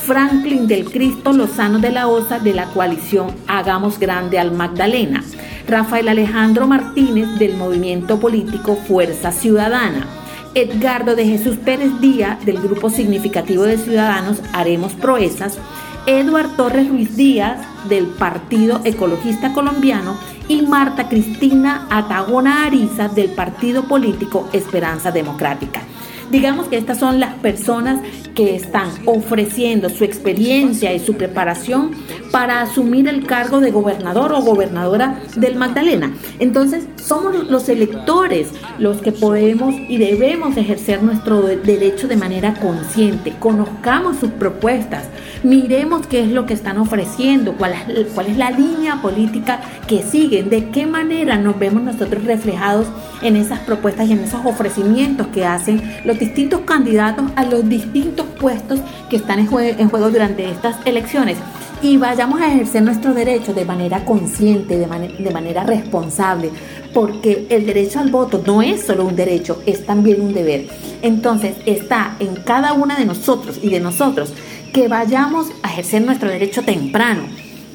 Franklin 0.00 0.66
del 0.66 0.90
Cristo 0.90 1.32
Lozano 1.32 1.78
de 1.78 1.90
la 1.90 2.08
Osa 2.08 2.38
de 2.38 2.54
la 2.54 2.66
coalición 2.66 3.34
Hagamos 3.46 3.98
Grande 3.98 4.38
al 4.38 4.52
Magdalena. 4.52 5.22
Rafael 5.66 6.08
Alejandro 6.08 6.66
Martínez 6.66 7.38
del 7.38 7.56
movimiento 7.56 8.18
político 8.18 8.76
Fuerza 8.76 9.32
Ciudadana. 9.32 10.06
Edgardo 10.54 11.14
de 11.14 11.26
Jesús 11.26 11.56
Pérez 11.56 12.00
Díaz 12.00 12.44
del 12.44 12.60
grupo 12.60 12.90
significativo 12.90 13.64
de 13.64 13.78
ciudadanos 13.78 14.38
Haremos 14.52 14.94
Proezas 14.94 15.58
Eduard 16.06 16.56
Torres 16.56 16.88
Ruiz 16.88 17.16
Díaz 17.16 17.58
del 17.88 18.06
Partido 18.06 18.80
Ecologista 18.84 19.52
Colombiano 19.52 20.16
y 20.48 20.62
Marta 20.62 21.08
Cristina 21.08 21.86
Atagona 21.90 22.64
Ariza 22.64 23.08
del 23.08 23.30
Partido 23.30 23.84
Político 23.84 24.48
Esperanza 24.52 25.10
Democrática. 25.10 25.82
Digamos 26.30 26.68
que 26.68 26.76
estas 26.76 26.98
son 26.98 27.20
las 27.20 27.34
personas 27.34 28.00
que 28.34 28.54
están 28.54 28.90
ofreciendo 29.06 29.88
su 29.88 30.04
experiencia 30.04 30.92
y 30.92 31.00
su 31.00 31.14
preparación 31.14 31.92
para 32.30 32.62
asumir 32.62 33.08
el 33.08 33.26
cargo 33.26 33.60
de 33.60 33.70
gobernador 33.70 34.32
o 34.32 34.42
gobernadora 34.42 35.20
del 35.36 35.56
Magdalena. 35.56 36.12
Entonces, 36.38 36.86
somos 36.96 37.48
los 37.48 37.68
electores 37.68 38.50
los 38.78 38.98
que 38.98 39.12
podemos 39.12 39.74
y 39.74 39.96
debemos 39.96 40.56
ejercer 40.56 41.02
nuestro 41.02 41.42
derecho 41.42 42.08
de 42.08 42.16
manera 42.16 42.54
consciente. 42.54 43.34
Conozcamos 43.38 44.18
sus 44.18 44.30
propuestas, 44.30 45.04
miremos 45.42 46.06
qué 46.06 46.22
es 46.22 46.28
lo 46.28 46.46
que 46.46 46.54
están 46.54 46.78
ofreciendo, 46.78 47.54
cuál 47.56 47.74
es, 47.74 48.36
la 48.36 48.50
línea 48.50 49.00
política 49.00 49.60
que 49.86 50.02
siguen, 50.02 50.50
de 50.50 50.70
qué 50.70 50.86
manera 50.86 51.38
nos 51.38 51.58
vemos 51.58 51.82
nosotros 51.82 52.24
reflejados 52.24 52.86
en 53.22 53.36
esas 53.36 53.60
propuestas 53.60 54.08
y 54.08 54.12
en 54.12 54.20
esos 54.20 54.44
ofrecimientos 54.44 55.28
que 55.28 55.46
hacen 55.46 55.82
los 56.04 56.18
distintos 56.18 56.60
candidatos 56.60 57.24
a 57.36 57.44
los 57.44 57.68
distintos 57.68 58.26
puestos 58.38 58.80
que 59.08 59.16
están 59.16 59.38
en, 59.38 59.46
juego 59.46 60.10
durante 60.10 60.48
estas 60.50 60.76
elecciones 60.84 61.38
y 61.82 61.96
vayamos 61.96 62.40
a 62.40 62.48
ejercer 62.48 62.82
nuestro 62.82 63.14
derecho 63.14 63.54
de 63.54 63.64
manera 63.64 64.04
consciente, 64.04 64.76
de, 64.78 64.86
de, 65.18 65.30
manera 65.30 65.64
responsable, 65.64 66.50
porque 66.92 67.46
el 67.50 67.66
derecho 67.66 68.00
al 68.00 68.10
voto 68.10 68.42
no 68.44 68.62
es 68.62 68.84
solo 68.84 69.04
un 69.04 69.14
derecho, 69.14 69.62
es 69.66 69.86
también 69.86 70.20
un 70.20 70.32
deber. 70.34 70.68
Entonces 71.02 71.56
está 71.66 72.16
en 72.18 72.34
cada 72.36 72.72
una 72.72 72.96
de 72.96 73.04
nosotros 73.04 73.60
y 73.62 73.70
de 73.70 73.80
nosotros 73.80 74.32
que 74.72 74.88
vayamos 74.88 75.48
a 75.62 75.72
ejercer 75.72 76.02
nuestro 76.02 76.28
derecho 76.28 76.62
temprano, 76.62 77.22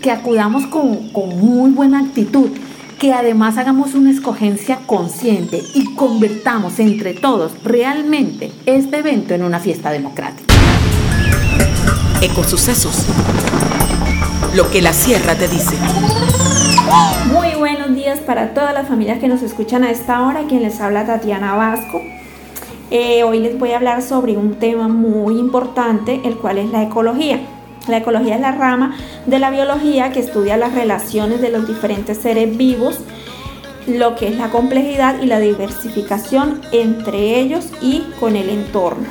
que 0.02 0.12
acudamos 0.12 0.68
con, 0.68 1.10
con 1.10 1.38
muy 1.40 1.72
buena 1.72 2.00
actitud, 2.00 2.50
que 3.00 3.14
además 3.14 3.58
hagamos 3.58 3.96
una 3.96 4.12
escogencia 4.12 4.80
consciente 4.86 5.62
y 5.74 5.96
convertamos 5.96 6.80
entre 6.80 7.14
todos 7.14 7.52
realmente 7.64 8.52
este 8.66 9.00
evento 9.00 9.34
en 9.34 9.44
una 9.44 9.60
fiesta 9.60 9.92
democrática. 9.92 10.54
Ecosucesos. 12.22 13.06
Lo 14.56 14.70
que 14.70 14.84
la 14.84 14.94
sierra 14.94 15.34
te 15.34 15.48
dice. 15.48 15.76
Muy 17.32 17.56
buenos 17.58 17.96
días 17.96 18.20
para 18.20 18.54
todas 18.54 18.72
las 18.72 18.88
familias 18.88 19.18
que 19.18 19.28
nos 19.28 19.42
escuchan 19.42 19.84
a 19.84 19.90
esta 19.90 20.28
hora. 20.28 20.44
Quien 20.48 20.62
les 20.62 20.80
habla 20.80 21.08
Tatiana 21.08 21.56
Vasco. 21.56 22.00
Eh, 22.92 23.24
hoy 23.24 23.40
les 23.40 23.58
voy 23.58 23.72
a 23.72 23.78
hablar 23.78 24.04
sobre 24.04 24.38
un 24.38 24.60
tema 24.60 24.88
muy 24.88 25.40
importante, 25.40 26.22
el 26.24 26.38
cual 26.38 26.60
es 26.60 26.70
la 26.70 26.84
ecología. 26.84 27.40
La 27.88 27.98
ecología 27.98 28.36
es 28.36 28.42
la 28.42 28.52
rama 28.52 28.96
de 29.26 29.40
la 29.40 29.50
biología 29.50 30.12
que 30.12 30.20
estudia 30.20 30.56
las 30.56 30.76
relaciones 30.76 31.42
de 31.42 31.50
los 31.50 31.68
diferentes 31.68 32.20
seres 32.20 32.56
vivos, 32.56 33.00
lo 33.88 34.16
que 34.16 34.28
es 34.28 34.38
la 34.38 34.52
complejidad 34.52 35.20
y 35.20 35.26
la 35.26 35.40
diversificación 35.40 36.62
entre 36.72 37.40
ellos 37.40 37.66
y 37.82 38.04
con 38.20 38.36
el 38.36 38.50
entorno. 38.50 39.08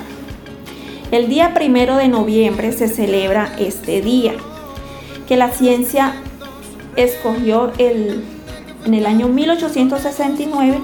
El 1.11 1.29
día 1.29 1.53
primero 1.53 1.97
de 1.97 2.07
noviembre 2.07 2.73
se 2.73 2.87
celebra 2.87 3.53
este 3.59 4.01
día, 4.01 4.35
que 5.33 5.39
la 5.39 5.49
ciencia 5.49 6.13
escogió 6.95 7.73
el, 7.79 8.23
en 8.85 8.93
el 8.93 9.07
año 9.07 9.29
1869 9.29 10.79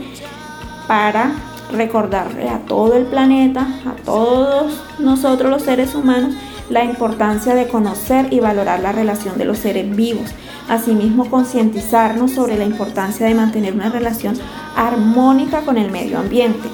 para 0.86 1.32
recordarle 1.70 2.48
a 2.48 2.60
todo 2.60 2.94
el 2.94 3.04
planeta, 3.04 3.68
a 3.84 4.02
todos 4.06 4.72
nosotros 4.98 5.50
los 5.50 5.64
seres 5.64 5.94
humanos, 5.94 6.34
la 6.70 6.82
importancia 6.82 7.54
de 7.54 7.68
conocer 7.68 8.32
y 8.32 8.40
valorar 8.40 8.80
la 8.80 8.92
relación 8.92 9.36
de 9.36 9.44
los 9.44 9.58
seres 9.58 9.94
vivos. 9.94 10.30
Asimismo, 10.66 11.28
concientizarnos 11.28 12.30
sobre 12.30 12.56
la 12.56 12.64
importancia 12.64 13.26
de 13.26 13.34
mantener 13.34 13.74
una 13.74 13.90
relación 13.90 14.34
armónica 14.74 15.60
con 15.60 15.76
el 15.76 15.90
medio 15.90 16.20
ambiente. 16.20 16.70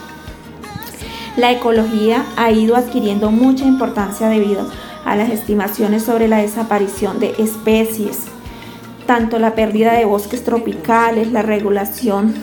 La 1.37 1.51
ecología 1.51 2.25
ha 2.37 2.53
ido 2.53 2.77
adquiriendo 2.77 3.33
mucha 3.33 3.65
importancia 3.65 4.29
debido 4.29 4.71
a 5.05 5.17
las 5.17 5.31
estimaciones 5.31 6.03
sobre 6.03 6.29
la 6.29 6.39
desaparición 6.39 7.21
de 7.21 7.35
especies, 7.39 8.25
tanto 9.07 9.39
la 9.39 9.55
pérdida 9.55 9.93
de 9.93 10.05
bosques 10.05 10.45
tropicales, 10.45 11.31
la 11.31 11.43
regulación 11.43 12.35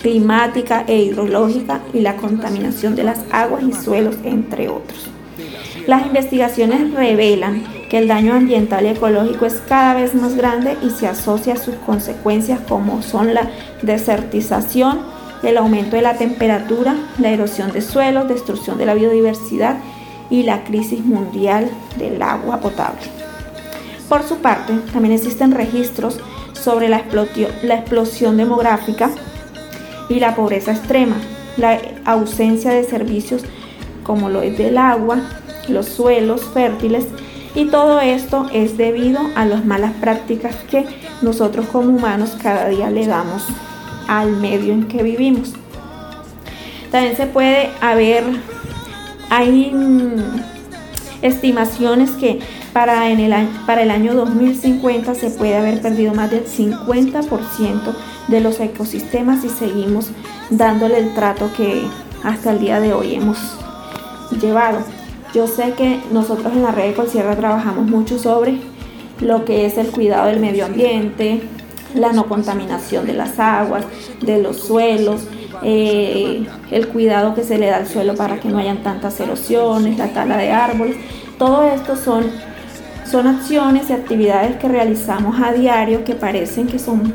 climática 0.00 0.84
e 0.86 0.98
hidrológica 0.98 1.80
y 1.92 2.00
la 2.00 2.16
contaminación 2.16 2.94
de 2.94 3.04
las 3.04 3.20
aguas 3.30 3.64
y 3.64 3.72
suelos, 3.72 4.16
entre 4.24 4.68
otros. 4.68 5.10
Las 5.86 6.06
investigaciones 6.06 6.94
revelan 6.94 7.62
que 7.90 7.98
el 7.98 8.08
daño 8.08 8.32
ambiental 8.34 8.86
y 8.86 8.88
ecológico 8.88 9.44
es 9.44 9.60
cada 9.68 9.94
vez 9.94 10.14
más 10.14 10.34
grande 10.34 10.76
y 10.82 10.90
se 10.90 11.06
asocia 11.06 11.54
a 11.54 11.58
sus 11.58 11.74
consecuencias 11.76 12.60
como 12.66 13.02
son 13.02 13.34
la 13.34 13.50
desertización, 13.82 15.00
el 15.42 15.58
aumento 15.58 15.96
de 15.96 16.02
la 16.02 16.16
temperatura, 16.16 16.96
la 17.18 17.30
erosión 17.30 17.70
de 17.72 17.82
suelos, 17.82 18.28
destrucción 18.28 18.78
de 18.78 18.86
la 18.86 18.94
biodiversidad 18.94 19.76
y 20.30 20.42
la 20.42 20.64
crisis 20.64 21.04
mundial 21.04 21.70
del 21.98 22.20
agua 22.22 22.60
potable. 22.60 23.02
Por 24.08 24.22
su 24.22 24.36
parte, 24.36 24.74
también 24.92 25.14
existen 25.14 25.52
registros 25.52 26.20
sobre 26.52 26.88
la, 26.88 26.98
explosión 26.98 28.36
demográfica 28.36 29.10
y 30.08 30.20
la 30.20 30.34
pobreza 30.34 30.72
extrema, 30.72 31.16
la 31.56 31.78
ausencia 32.04 32.70
de 32.70 32.84
servicios 32.84 33.42
como 34.02 34.28
lo 34.28 34.42
es 34.42 34.56
del 34.58 34.78
agua, 34.78 35.18
los 35.68 35.86
suelos 35.86 36.42
fértiles 36.52 37.06
y 37.54 37.66
todo 37.66 38.00
esto 38.00 38.46
es 38.52 38.76
debido 38.76 39.20
a 39.34 39.46
las 39.46 39.64
malas 39.64 39.92
prácticas 40.00 40.56
que 40.70 40.84
nosotros 41.22 41.66
como 41.66 41.90
humanos 41.90 42.36
cada 42.42 42.68
día 42.68 42.90
le 42.90 43.06
damos 43.06 43.46
al 44.08 44.32
medio 44.32 44.72
en 44.72 44.88
que 44.88 45.02
vivimos. 45.02 45.54
También 46.90 47.16
se 47.16 47.26
puede 47.26 47.70
haber, 47.80 48.24
hay 49.30 49.72
estimaciones 51.22 52.10
que 52.12 52.40
para, 52.72 53.10
en 53.10 53.20
el, 53.20 53.48
para 53.66 53.82
el 53.82 53.90
año 53.90 54.14
2050 54.14 55.14
se 55.14 55.30
puede 55.30 55.56
haber 55.56 55.80
perdido 55.80 56.12
más 56.12 56.30
del 56.30 56.44
50% 56.44 57.94
de 58.28 58.40
los 58.40 58.60
ecosistemas 58.60 59.44
y 59.44 59.48
seguimos 59.48 60.08
dándole 60.50 60.98
el 60.98 61.14
trato 61.14 61.50
que 61.56 61.82
hasta 62.22 62.52
el 62.52 62.58
día 62.58 62.80
de 62.80 62.92
hoy 62.92 63.14
hemos 63.14 63.38
llevado. 64.40 64.80
Yo 65.34 65.46
sé 65.46 65.72
que 65.72 66.00
nosotros 66.12 66.52
en 66.52 66.62
la 66.62 66.70
red 66.70 66.88
de 66.88 66.94
Colsierra 66.94 67.36
trabajamos 67.36 67.86
mucho 67.86 68.18
sobre 68.18 68.58
lo 69.20 69.44
que 69.44 69.66
es 69.66 69.78
el 69.78 69.88
cuidado 69.88 70.26
del 70.26 70.40
medio 70.40 70.66
ambiente, 70.66 71.42
la 71.94 72.12
no 72.12 72.26
contaminación 72.26 73.06
de 73.06 73.14
las 73.14 73.38
aguas, 73.38 73.84
de 74.20 74.42
los 74.42 74.58
suelos, 74.58 75.22
eh, 75.62 76.46
el 76.70 76.88
cuidado 76.88 77.34
que 77.34 77.44
se 77.44 77.58
le 77.58 77.66
da 77.66 77.76
al 77.76 77.86
suelo 77.86 78.14
para 78.14 78.40
que 78.40 78.48
no 78.48 78.58
hayan 78.58 78.82
tantas 78.82 79.18
erosiones, 79.20 79.98
la 79.98 80.08
tala 80.08 80.36
de 80.36 80.50
árboles. 80.50 80.96
Todo 81.38 81.64
esto 81.64 81.96
son, 81.96 82.24
son 83.10 83.26
acciones 83.26 83.90
y 83.90 83.92
actividades 83.92 84.56
que 84.56 84.68
realizamos 84.68 85.40
a 85.40 85.52
diario 85.52 86.04
que 86.04 86.14
parecen 86.14 86.66
que 86.66 86.78
son 86.78 87.14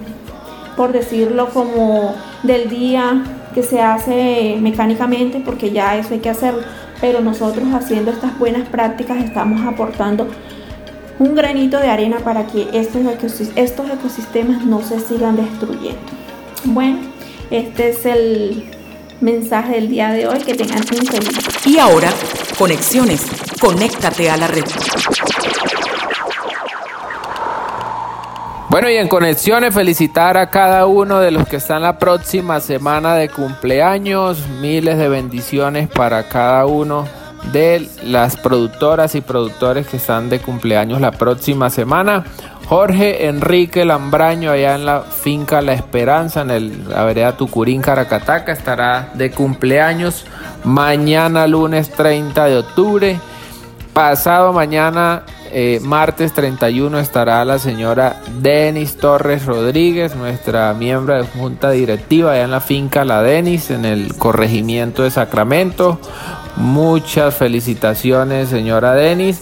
por 0.75 0.93
decirlo 0.93 1.49
como 1.49 2.15
del 2.43 2.69
día 2.69 3.23
que 3.53 3.63
se 3.63 3.81
hace 3.81 4.57
mecánicamente, 4.61 5.41
porque 5.43 5.71
ya 5.71 5.97
eso 5.97 6.13
hay 6.13 6.21
que 6.21 6.29
hacerlo, 6.29 6.61
pero 7.01 7.19
nosotros 7.19 7.65
haciendo 7.73 8.11
estas 8.11 8.37
buenas 8.39 8.67
prácticas 8.69 9.17
estamos 9.23 9.61
aportando 9.67 10.27
un 11.19 11.35
granito 11.35 11.77
de 11.79 11.89
arena 11.89 12.19
para 12.19 12.47
que 12.47 12.69
estos, 12.71 13.01
ecosistemas 13.89 14.65
no 14.65 14.81
se 14.81 14.99
sigan 15.01 15.35
destruyendo. 15.35 15.99
Bueno, 16.63 16.99
este 17.51 17.89
es 17.89 18.05
el 18.05 18.63
mensaje 19.21 19.75
del 19.75 19.89
día 19.89 20.11
de 20.11 20.27
hoy, 20.27 20.39
que 20.39 20.53
tengan 20.53 20.79
un 20.79 21.05
feliz. 21.05 21.65
Y 21.65 21.77
ahora, 21.79 22.09
conexiones, 22.57 23.25
conéctate 23.59 24.29
a 24.29 24.37
la 24.37 24.47
red. 24.47 24.63
Bueno, 28.69 28.89
y 28.89 28.97
en 28.97 29.07
conexiones 29.07 29.73
felicitar 29.73 30.37
a 30.37 30.51
cada 30.51 30.85
uno 30.85 31.19
de 31.19 31.31
los 31.31 31.47
que 31.47 31.55
están 31.55 31.81
la 31.81 31.97
próxima 31.97 32.59
semana 32.59 33.15
de 33.15 33.29
cumpleaños. 33.29 34.47
Miles 34.61 34.97
de 34.97 35.09
bendiciones 35.09 35.89
para 35.89 36.29
cada 36.29 36.67
uno 36.67 37.18
de 37.51 37.89
las 38.03 38.37
productoras 38.37 39.15
y 39.15 39.21
productores 39.21 39.87
que 39.87 39.97
están 39.97 40.29
de 40.29 40.39
cumpleaños 40.39 41.01
la 41.01 41.11
próxima 41.11 41.69
semana. 41.69 42.25
Jorge 42.67 43.25
Enrique 43.25 43.83
Lambraño, 43.83 44.51
allá 44.51 44.75
en 44.75 44.85
la 44.85 45.01
finca 45.01 45.61
La 45.61 45.73
Esperanza, 45.73 46.41
en 46.41 46.51
el, 46.51 46.89
la 46.89 47.03
vereda 47.03 47.35
Tucurín, 47.35 47.81
Caracataca, 47.81 48.51
estará 48.51 49.09
de 49.15 49.31
cumpleaños 49.31 50.25
mañana, 50.63 51.47
lunes 51.47 51.89
30 51.89 52.45
de 52.45 52.57
octubre. 52.57 53.19
Pasado 53.93 54.53
mañana, 54.53 55.23
eh, 55.51 55.79
martes 55.81 56.31
31 56.33 56.99
estará 56.99 57.43
la 57.43 57.57
señora 57.57 58.17
Denis 58.39 58.97
Torres 58.97 59.47
Rodríguez, 59.47 60.15
nuestra 60.15 60.71
miembro 60.75 61.15
de 61.15 61.23
junta 61.23 61.71
directiva 61.71 62.33
allá 62.33 62.43
en 62.43 62.51
la 62.51 62.61
finca 62.61 63.03
La 63.03 63.23
Denis, 63.23 63.71
en 63.71 63.83
el 63.83 64.15
corregimiento 64.15 65.01
de 65.01 65.09
Sacramento. 65.09 65.99
Muchas 66.59 67.35
felicitaciones, 67.35 68.49
señora 68.49 68.93
Denis. 68.93 69.41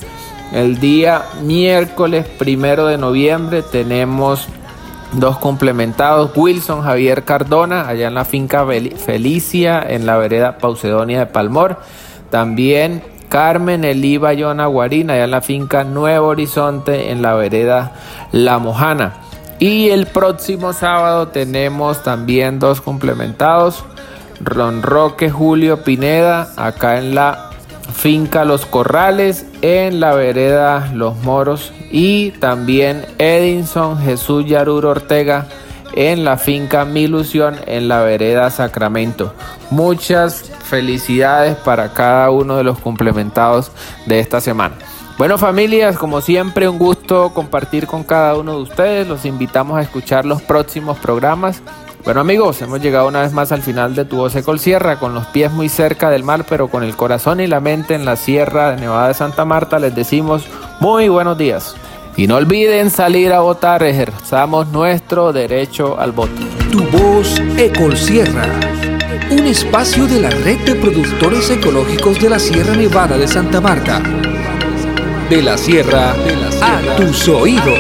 El 0.54 0.80
día 0.80 1.24
miércoles 1.42 2.28
primero 2.38 2.86
de 2.86 3.00
noviembre 3.00 3.64
tenemos 3.64 4.48
dos 5.14 5.40
complementados. 5.40 6.32
Wilson 6.36 6.84
Javier 6.84 7.24
Cardona, 7.24 7.88
allá 7.88 8.08
en 8.08 8.14
la 8.14 8.24
finca 8.24 8.68
Felicia, 8.98 9.84
en 9.88 10.06
la 10.06 10.18
vereda 10.18 10.60
Paucedonia 10.60 11.18
de 11.20 11.26
Palmor. 11.26 11.80
También 12.30 13.02
Carmen 13.30 13.84
Eliva 13.84 14.34
Yona 14.34 14.68
Guarina, 14.68 15.14
allá 15.14 15.24
en 15.24 15.32
la 15.32 15.42
finca 15.42 15.84
Nuevo 15.84 16.28
Horizonte, 16.28 17.12
en 17.12 17.24
la 17.24 17.34
vereda 17.34 17.94
La 18.32 18.60
Mojana. 18.60 19.16
Y 19.58 19.90
el 19.90 20.06
próximo 20.06 20.72
sábado 20.72 21.30
tenemos 21.30 22.04
también 22.04 22.60
dos 22.60 22.80
complementados. 22.80 23.84
Ron 24.40 24.82
Roque 24.82 25.30
Julio 25.30 25.84
Pineda, 25.84 26.52
acá 26.56 26.98
en 26.98 27.16
la 27.16 27.52
finca 27.94 28.46
Los 28.46 28.66
Corrales, 28.66 29.46
en 29.62 30.00
la 30.00 30.14
vereda 30.14 30.92
Los 30.94 31.18
Moros. 31.24 31.74
Y 31.90 32.32
también 32.32 33.06
Edinson 33.18 34.00
Jesús 34.00 34.46
Yarur 34.46 34.86
Ortega, 34.86 35.48
en 35.94 36.24
la 36.24 36.38
finca 36.38 36.86
Mi 36.86 37.04
Ilusión, 37.04 37.56
en 37.66 37.88
la 37.88 38.02
vereda 38.02 38.50
Sacramento. 38.52 39.34
Muchas 39.72 40.52
felicidades 40.64 41.56
para 41.56 41.94
cada 41.94 42.30
uno 42.30 42.58
de 42.58 42.64
los 42.64 42.80
complementados 42.80 43.72
de 44.06 44.20
esta 44.20 44.42
semana. 44.42 44.76
Bueno 45.18 45.40
familias, 45.40 45.98
como 45.98 46.22
siempre 46.22 46.70
un 46.70 46.78
gusto 46.78 47.34
compartir 47.34 47.88
con 47.88 48.04
cada 48.04 48.36
uno 48.36 48.58
de 48.58 48.62
ustedes. 48.62 49.08
Los 49.08 49.26
invitamos 49.26 49.80
a 49.80 49.82
escuchar 49.82 50.26
los 50.26 50.44
próximos 50.44 51.00
programas. 51.00 51.64
Bueno 52.08 52.22
amigos, 52.22 52.62
hemos 52.62 52.80
llegado 52.80 53.10
una 53.10 53.20
vez 53.20 53.34
más 53.34 53.52
al 53.52 53.62
final 53.62 53.94
de 53.94 54.06
Tu 54.06 54.16
Voz 54.16 54.34
Ecol 54.34 54.60
Sierra, 54.60 54.98
con 54.98 55.14
los 55.14 55.26
pies 55.26 55.52
muy 55.52 55.68
cerca 55.68 56.10
del 56.10 56.24
mar, 56.24 56.46
pero 56.48 56.70
con 56.70 56.86
el 56.86 56.96
corazón 56.96 57.42
y 57.42 57.48
la 57.48 57.60
mente 57.60 57.96
en 57.96 58.06
la 58.06 58.16
Sierra 58.16 58.72
de 58.72 58.80
Nevada 58.80 59.10
de 59.10 59.14
Santa 59.14 59.44
Marta. 59.44 59.78
Les 59.78 59.94
decimos 59.94 60.46
muy 60.80 61.10
buenos 61.10 61.38
días. 61.38 61.76
Y 62.16 62.28
no 62.28 62.38
olviden 62.38 62.92
salir 62.92 63.34
a 63.34 63.42
votar, 63.42 63.84
ejerzamos 63.84 64.70
nuestro 64.70 65.34
derecho 65.34 66.00
al 66.00 66.14
voto. 66.14 66.32
Tu 66.72 66.82
voz 66.98 67.42
Ecol 67.58 67.98
Sierra, 67.98 68.48
un 69.30 69.46
espacio 69.46 70.08
de 70.08 70.22
la 70.22 70.30
red 70.30 70.60
de 70.60 70.76
productores 70.76 71.50
ecológicos 71.50 72.22
de 72.22 72.30
la 72.30 72.40
Sierra 72.40 72.74
Nevada 72.74 73.18
de 73.18 73.28
Santa 73.28 73.60
Marta. 73.60 74.02
De 75.30 75.42
la 75.42 75.58
Sierra, 75.58 76.16
a 76.62 76.96
tus 76.96 77.28
oídos. 77.28 77.78